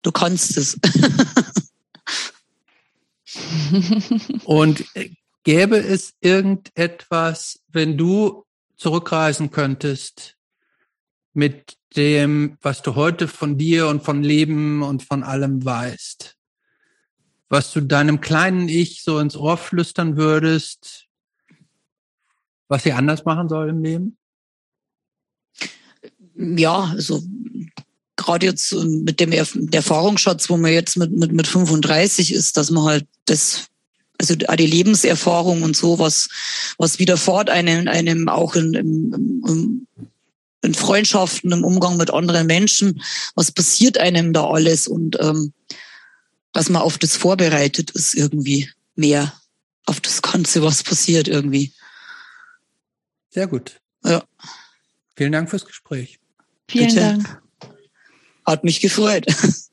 [0.01, 0.79] Du kannst es.
[4.45, 4.83] und
[5.43, 8.45] gäbe es irgendetwas, wenn du
[8.77, 10.37] zurückreisen könntest
[11.33, 16.36] mit dem, was du heute von dir und von Leben und von allem weißt,
[17.49, 21.05] was du deinem kleinen Ich so ins Ohr flüstern würdest,
[22.67, 24.17] was sie anders machen soll im Leben?
[26.35, 27.23] Ja, also
[28.15, 32.83] gerade jetzt mit dem Erfahrungsschatz, wo man jetzt mit, mit, mit 35 ist, dass man
[32.83, 33.67] halt das,
[34.19, 36.27] also die Lebenserfahrung und so, was,
[36.77, 39.87] was widerfahrt einem, einem auch in, in,
[40.61, 43.01] in Freundschaften, im Umgang mit anderen Menschen,
[43.35, 45.53] was passiert einem da alles und ähm,
[46.57, 49.31] dass man auf das vorbereitet ist irgendwie mehr,
[49.85, 51.71] auf das Ganze, was passiert irgendwie.
[53.29, 53.79] Sehr gut.
[54.03, 54.23] Ja.
[55.15, 56.19] Vielen Dank fürs Gespräch.
[56.67, 56.99] Vielen Bitte.
[56.99, 57.41] Dank.
[58.43, 59.27] Hat mich gefreut.